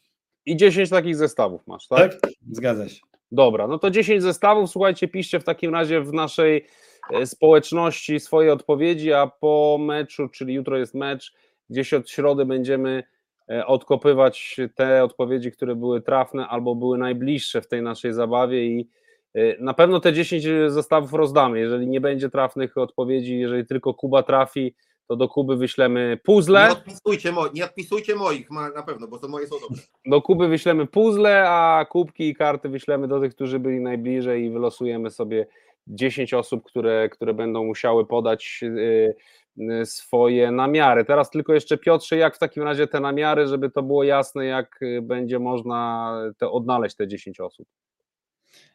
I 0.46 0.56
10 0.56 0.90
takich 0.90 1.16
zestawów 1.16 1.66
masz, 1.66 1.88
tak? 1.88 2.20
Tak? 2.20 2.30
Zgadza 2.52 2.88
się. 2.88 3.00
Dobra, 3.32 3.66
no 3.66 3.78
to 3.78 3.90
10 3.90 4.22
zestawów. 4.22 4.70
Słuchajcie, 4.70 5.08
piszcie 5.08 5.40
w 5.40 5.44
takim 5.44 5.72
razie 5.72 6.00
w 6.00 6.12
naszej 6.12 6.66
e, 7.10 7.26
społeczności 7.26 8.20
swoje 8.20 8.52
odpowiedzi, 8.52 9.12
a 9.12 9.26
po 9.26 9.78
meczu, 9.80 10.28
czyli 10.28 10.54
jutro 10.54 10.78
jest 10.78 10.94
mecz, 10.94 11.34
gdzieś 11.70 11.94
od 11.94 12.10
środy 12.10 12.44
będziemy 12.44 13.02
e, 13.50 13.66
odkopywać 13.66 14.56
te 14.74 15.04
odpowiedzi, 15.04 15.52
które 15.52 15.76
były 15.76 16.00
trafne 16.02 16.48
albo 16.48 16.74
były 16.74 16.98
najbliższe 16.98 17.62
w 17.62 17.68
tej 17.68 17.82
naszej 17.82 18.12
zabawie 18.12 18.66
i 18.66 18.88
e, 19.34 19.62
na 19.62 19.74
pewno 19.74 20.00
te 20.00 20.12
10 20.12 20.44
zestawów 20.66 21.12
rozdamy. 21.12 21.60
Jeżeli 21.60 21.86
nie 21.86 22.00
będzie 22.00 22.30
trafnych 22.30 22.78
odpowiedzi, 22.78 23.38
jeżeli 23.38 23.66
tylko 23.66 23.94
Kuba 23.94 24.22
trafi, 24.22 24.74
to 25.08 25.16
do 25.16 25.28
Kuby 25.28 25.56
wyślemy 25.56 26.08
nie 26.10 26.16
puzzle. 26.16 26.70
odpisujcie, 26.72 27.32
mo- 27.32 27.48
nie 27.54 27.64
odpisujcie 27.64 28.14
moich 28.16 28.50
ma, 28.50 28.70
na 28.70 28.82
pewno, 28.82 29.08
bo 29.08 29.18
to 29.18 29.28
moje 29.28 29.46
są 29.46 29.56
dobre. 29.60 29.82
Do 30.06 30.22
Kuby 30.22 30.48
wyślemy 30.48 30.86
puzzle, 30.86 31.44
a 31.48 31.84
kubki 31.90 32.28
i 32.28 32.34
karty 32.34 32.68
wyślemy 32.68 33.08
do 33.08 33.20
tych, 33.20 33.34
którzy 33.34 33.58
byli 33.58 33.80
najbliżej 33.80 34.44
i 34.44 34.50
wylosujemy 34.50 35.10
sobie 35.10 35.46
10 35.86 36.34
osób, 36.34 36.62
które, 36.64 37.08
które 37.08 37.34
będą 37.34 37.64
musiały 37.64 38.06
podać 38.06 38.60
y, 38.62 39.14
y, 39.60 39.86
swoje 39.86 40.50
namiary. 40.50 41.04
Teraz 41.04 41.30
tylko 41.30 41.54
jeszcze 41.54 41.78
Piotrze, 41.78 42.16
jak 42.16 42.36
w 42.36 42.38
takim 42.38 42.62
razie 42.62 42.86
te 42.86 43.00
namiary, 43.00 43.46
żeby 43.46 43.70
to 43.70 43.82
było 43.82 44.04
jasne, 44.04 44.44
jak 44.46 44.82
y, 44.82 45.02
będzie 45.02 45.38
można 45.38 46.12
te, 46.38 46.50
odnaleźć 46.50 46.96
te 46.96 47.08
10 47.08 47.40
osób. 47.40 47.66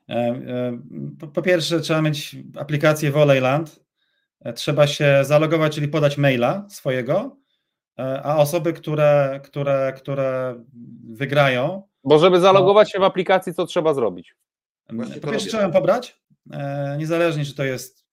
E, 0.09 0.13
e, 0.13 0.79
Po, 1.19 1.27
po 1.27 1.41
pierwsze, 1.41 1.79
trzeba 1.79 2.01
mieć 2.01 2.35
aplikację 2.59 3.11
Volleyland. 3.11 3.86
E, 4.39 4.53
Trzeba 4.53 4.87
się 4.87 5.19
zalogować, 5.21 5.75
czyli 5.75 5.87
podać 5.87 6.17
maila 6.17 6.65
swojego, 6.69 7.37
e, 7.99 8.21
a 8.23 8.37
osoby, 8.37 8.73
które, 8.73 9.39
które, 9.43 9.93
które 9.97 10.55
wygrają, 11.09 11.83
Bo 12.03 12.19
żeby 12.19 12.39
zalogować 12.39 12.91
się 12.91 12.99
w 12.99 13.03
aplikacji, 13.03 13.53
co 13.53 13.65
trzeba 13.65 13.93
zrobić? 13.93 14.35
Właśnie 14.89 15.21
Po 15.21 15.31
pierwsze 15.31 15.49
trzeba 15.49 15.63
ją 15.63 15.71
pobrać, 15.71 16.21
e, 16.51 16.95
niezależnie 16.97 17.45
czy 17.45 17.55
to 17.55 17.63
jest 17.63 18.05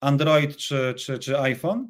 Android 0.00 0.56
czy, 0.56 0.94
czy, 0.96 1.18
czy 1.18 1.38
iPhone. 1.38 1.88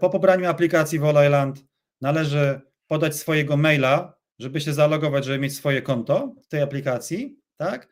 Po 0.00 0.10
pobraniu 0.10 0.48
aplikacji 0.48 0.98
Volleyland 0.98 1.64
należy 2.00 2.60
podać 2.86 3.16
swojego 3.16 3.56
maila, 3.56 4.14
żeby 4.38 4.60
się 4.60 4.72
zalogować, 4.72 5.24
żeby 5.24 5.38
mieć 5.38 5.56
swoje 5.56 5.82
konto 5.82 6.34
w 6.42 6.48
tej 6.48 6.62
aplikacji, 6.62 7.36
tak? 7.56 7.88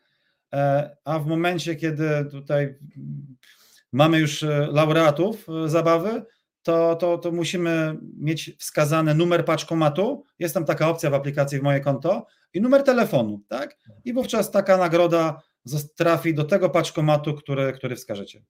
A 1.05 1.19
w 1.19 1.25
momencie, 1.25 1.75
kiedy 1.75 2.25
tutaj 2.25 2.75
mamy 3.93 4.19
już 4.19 4.43
e, 4.43 4.67
laureatów 4.71 5.49
e, 5.49 5.69
zabawy, 5.69 6.25
to, 6.63 6.95
to, 6.95 7.17
to 7.17 7.31
musimy 7.31 7.97
mieć 8.17 8.55
wskazany 8.59 9.15
numer 9.15 9.45
paczkomatu. 9.45 10.23
Jest 10.39 10.53
tam 10.53 10.65
taka 10.65 10.89
opcja 10.89 11.09
w 11.09 11.13
aplikacji 11.13 11.59
w 11.59 11.63
moje 11.63 11.79
konto 11.79 12.25
i 12.53 12.61
numer 12.61 12.83
telefonu, 12.83 13.41
tak? 13.47 13.77
I 14.05 14.13
wówczas 14.13 14.51
taka 14.51 14.77
nagroda 14.77 15.41
trafi 15.95 16.33
do 16.33 16.43
tego 16.43 16.69
paczkomatu, 16.69 17.33
który, 17.33 17.73
który 17.73 17.95
wskażecie. 17.95 18.43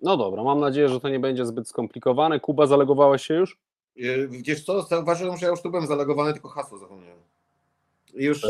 No 0.00 0.16
dobra, 0.16 0.42
mam 0.44 0.60
nadzieję, 0.60 0.88
że 0.88 1.00
to 1.00 1.08
nie 1.08 1.20
będzie 1.20 1.46
zbyt 1.46 1.68
skomplikowane. 1.68 2.40
Kuba, 2.40 2.66
zalegowałeś 2.66 3.26
się 3.26 3.34
już? 3.34 3.58
Y, 3.96 4.28
Wiesz 4.30 4.64
co, 4.64 4.82
zauważyłem, 4.82 5.36
że 5.36 5.46
ja 5.46 5.50
już 5.50 5.62
tu 5.62 5.70
byłem 5.70 5.86
zalegowany, 5.86 6.32
tylko 6.32 6.48
hasło 6.48 6.78
zapomniałem. 6.78 7.18
Już, 8.14 8.42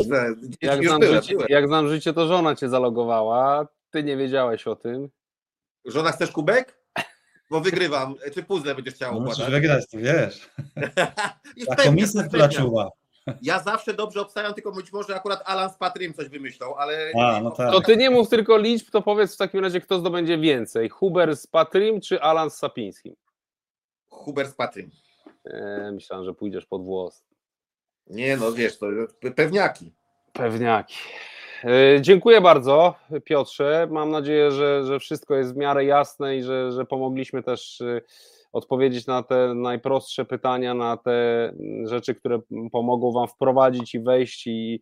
Jak 0.61 0.77
już 0.77 0.87
znam, 0.87 0.99
byłem, 0.99 1.15
życie, 1.15 1.33
byłem. 1.35 1.47
jak 1.49 1.67
znam 1.67 1.89
życie, 1.89 2.13
to 2.13 2.27
żona 2.27 2.55
cię 2.55 2.69
zalogowała, 2.69 3.67
ty 3.91 4.03
nie 4.03 4.17
wiedziałeś 4.17 4.67
o 4.67 4.75
tym. 4.75 5.09
Żona 5.85 6.11
chcesz 6.11 6.31
kubek? 6.31 6.79
Bo 7.49 7.61
wygrywam. 7.61 8.15
Czy 8.33 8.43
puzzle 8.43 8.75
będziesz 8.75 8.93
chciał 8.93 9.21
Musisz 9.21 9.33
układać? 9.33 9.53
wygrać, 9.53 9.89
to 9.91 9.97
wiesz. 9.97 10.49
Ta 11.67 11.75
komisja, 11.75 12.23
która 12.23 12.49
czuwa. 12.49 12.89
Ja 13.41 13.59
zawsze 13.63 13.93
dobrze 13.93 14.21
obstawiam, 14.21 14.53
tylko 14.53 14.71
być 14.71 14.91
może 14.91 15.15
akurat 15.15 15.41
Alan 15.45 15.69
z 15.69 15.77
Patrym 15.77 16.13
coś 16.13 16.29
wymyślał, 16.29 16.75
ale... 16.75 17.11
A, 17.21 17.41
no 17.41 17.51
tak. 17.51 17.71
To 17.71 17.81
ty 17.81 17.97
nie 17.97 18.09
mów 18.09 18.29
tylko 18.29 18.57
liczb, 18.57 18.91
to 18.91 19.01
powiedz 19.01 19.33
w 19.33 19.37
takim 19.37 19.59
razie, 19.59 19.81
kto 19.81 19.99
zdobędzie 19.99 20.37
więcej. 20.37 20.89
Huber 20.89 21.35
z 21.37 21.47
Patrym 21.47 22.01
czy 22.01 22.21
Alan 22.21 22.49
z 22.49 22.57
Sapińskim? 22.57 23.15
Huber 24.09 24.47
z 24.47 24.55
Patrym. 24.55 24.91
E, 25.45 25.91
myślałem, 25.91 26.25
że 26.25 26.33
pójdziesz 26.33 26.65
pod 26.65 26.83
włos. 26.83 27.23
Nie 28.07 28.37
no, 28.37 28.51
wiesz, 28.51 28.77
to 28.77 28.87
pewniaki. 29.35 29.91
Pewniaki. 30.33 30.95
E, 31.65 32.01
Dziękuję 32.01 32.41
bardzo, 32.41 32.95
Piotrze. 33.23 33.87
Mam 33.91 34.11
nadzieję, 34.11 34.51
że, 34.51 34.85
że 34.85 34.99
wszystko 34.99 35.35
jest 35.35 35.53
w 35.53 35.57
miarę 35.57 35.85
jasne 35.85 36.37
i 36.37 36.43
że, 36.43 36.71
że 36.71 36.85
pomogliśmy 36.85 37.43
też 37.43 37.81
e, 37.81 38.01
odpowiedzieć 38.51 39.07
na 39.07 39.23
te 39.23 39.53
najprostsze 39.55 40.25
pytania, 40.25 40.73
na 40.73 40.97
te 40.97 41.43
mm, 41.49 41.87
rzeczy, 41.87 42.15
które 42.15 42.39
pomogą 42.71 43.11
Wam 43.11 43.27
wprowadzić 43.27 43.95
i 43.95 43.99
wejść 43.99 44.47
i, 44.47 44.81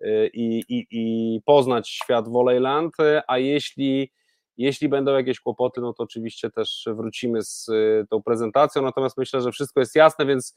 e, 0.00 0.26
i, 0.26 0.58
i, 0.68 0.86
i 0.90 1.40
poznać 1.44 1.88
świat 1.88 2.28
Volleyland. 2.28 2.94
A 3.26 3.38
jeśli, 3.38 4.12
jeśli 4.56 4.88
będą 4.88 5.12
jakieś 5.12 5.40
kłopoty, 5.40 5.80
no 5.80 5.92
to 5.92 6.02
oczywiście 6.02 6.50
też 6.50 6.88
wrócimy 6.96 7.42
z 7.42 7.70
tą 8.10 8.22
prezentacją. 8.22 8.82
Natomiast 8.82 9.16
myślę, 9.18 9.40
że 9.40 9.52
wszystko 9.52 9.80
jest 9.80 9.94
jasne, 9.94 10.26
więc 10.26 10.54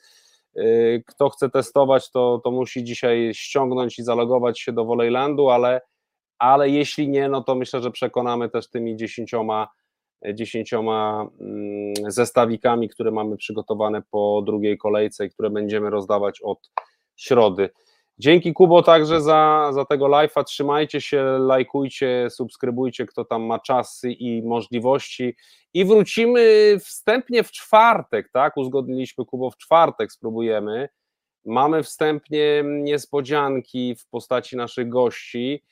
Kto 1.07 1.29
chce 1.29 1.49
testować, 1.49 2.11
to, 2.11 2.41
to 2.43 2.51
musi 2.51 2.83
dzisiaj 2.83 3.31
ściągnąć 3.33 3.99
i 3.99 4.03
zalogować 4.03 4.59
się 4.59 4.71
do 4.71 4.85
Volleylandu, 4.85 5.49
ale, 5.49 5.81
ale 6.39 6.69
jeśli 6.69 7.09
nie, 7.09 7.29
no 7.29 7.43
to 7.43 7.55
myślę, 7.55 7.81
że 7.81 7.91
przekonamy 7.91 8.49
też 8.49 8.69
tymi 8.69 8.95
dziesięcioma, 8.95 9.67
dziesięcioma 10.33 11.27
mm, 11.39 11.93
zestawikami, 12.11 12.89
które 12.89 13.11
mamy 13.11 13.37
przygotowane 13.37 14.01
po 14.11 14.41
drugiej 14.45 14.77
kolejce 14.77 15.25
i 15.25 15.29
które 15.29 15.49
będziemy 15.49 15.89
rozdawać 15.89 16.41
od 16.41 16.71
środy. 17.15 17.69
Dzięki 18.23 18.53
Kubo 18.53 18.83
także 18.83 19.21
za, 19.21 19.69
za 19.73 19.85
tego 19.85 20.05
live'a. 20.05 20.43
Trzymajcie 20.43 21.01
się, 21.01 21.23
lajkujcie, 21.23 22.27
subskrybujcie, 22.29 23.05
kto 23.05 23.25
tam 23.25 23.43
ma 23.43 23.59
czasy 23.59 24.11
i 24.11 24.43
możliwości. 24.43 25.35
I 25.73 25.85
wrócimy 25.85 26.75
wstępnie 26.79 27.43
w 27.43 27.51
czwartek, 27.51 28.29
tak? 28.33 28.57
Uzgodniliśmy 28.57 29.25
Kubo 29.25 29.51
w 29.51 29.57
czwartek, 29.57 30.11
spróbujemy. 30.11 30.89
Mamy 31.45 31.83
wstępnie 31.83 32.63
niespodzianki 32.65 33.95
w 33.95 34.07
postaci 34.09 34.57
naszych 34.57 34.89
gości. 34.89 35.63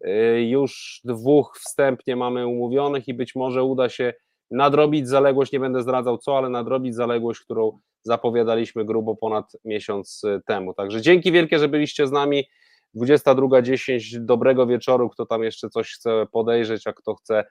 Yy, 0.00 0.42
Już 0.42 1.00
dwóch 1.04 1.58
wstępnie 1.58 2.16
mamy 2.16 2.46
umówionych 2.46 3.08
i 3.08 3.14
być 3.14 3.34
może 3.34 3.64
uda 3.64 3.88
się 3.88 4.12
nadrobić 4.50 5.08
zaległość, 5.08 5.52
nie 5.52 5.60
będę 5.60 5.82
zdradzał 5.82 6.18
co, 6.18 6.38
ale 6.38 6.48
nadrobić 6.48 6.94
zaległość, 6.94 7.40
którą 7.40 7.78
zapowiadaliśmy 8.02 8.84
grubo 8.84 9.16
ponad 9.16 9.52
miesiąc 9.64 10.24
y, 10.24 10.40
temu. 10.46 10.74
Także 10.74 11.02
dzięki 11.02 11.32
wielkie, 11.32 11.58
że 11.58 11.68
byliście 11.68 12.06
z 12.06 12.12
nami. 12.12 12.44
22.10, 12.96 14.00
dobrego 14.20 14.66
wieczoru. 14.66 15.10
Kto 15.10 15.26
tam 15.26 15.42
jeszcze 15.42 15.68
coś 15.68 15.92
chce 15.92 16.26
podejrzeć, 16.32 16.86
a 16.86 16.92
kto 16.92 17.14
chce 17.14 17.44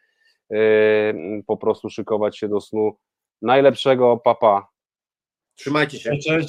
yy, 0.49 1.13
po 1.47 1.57
prostu 1.57 1.89
szykować 1.89 2.37
się 2.37 2.47
do 2.47 2.61
snu. 2.61 2.97
Najlepszego, 3.41 4.17
papa. 4.17 4.67
Trzymajcie 5.55 5.99
się. 5.99 6.11
Cześć, 6.17 6.47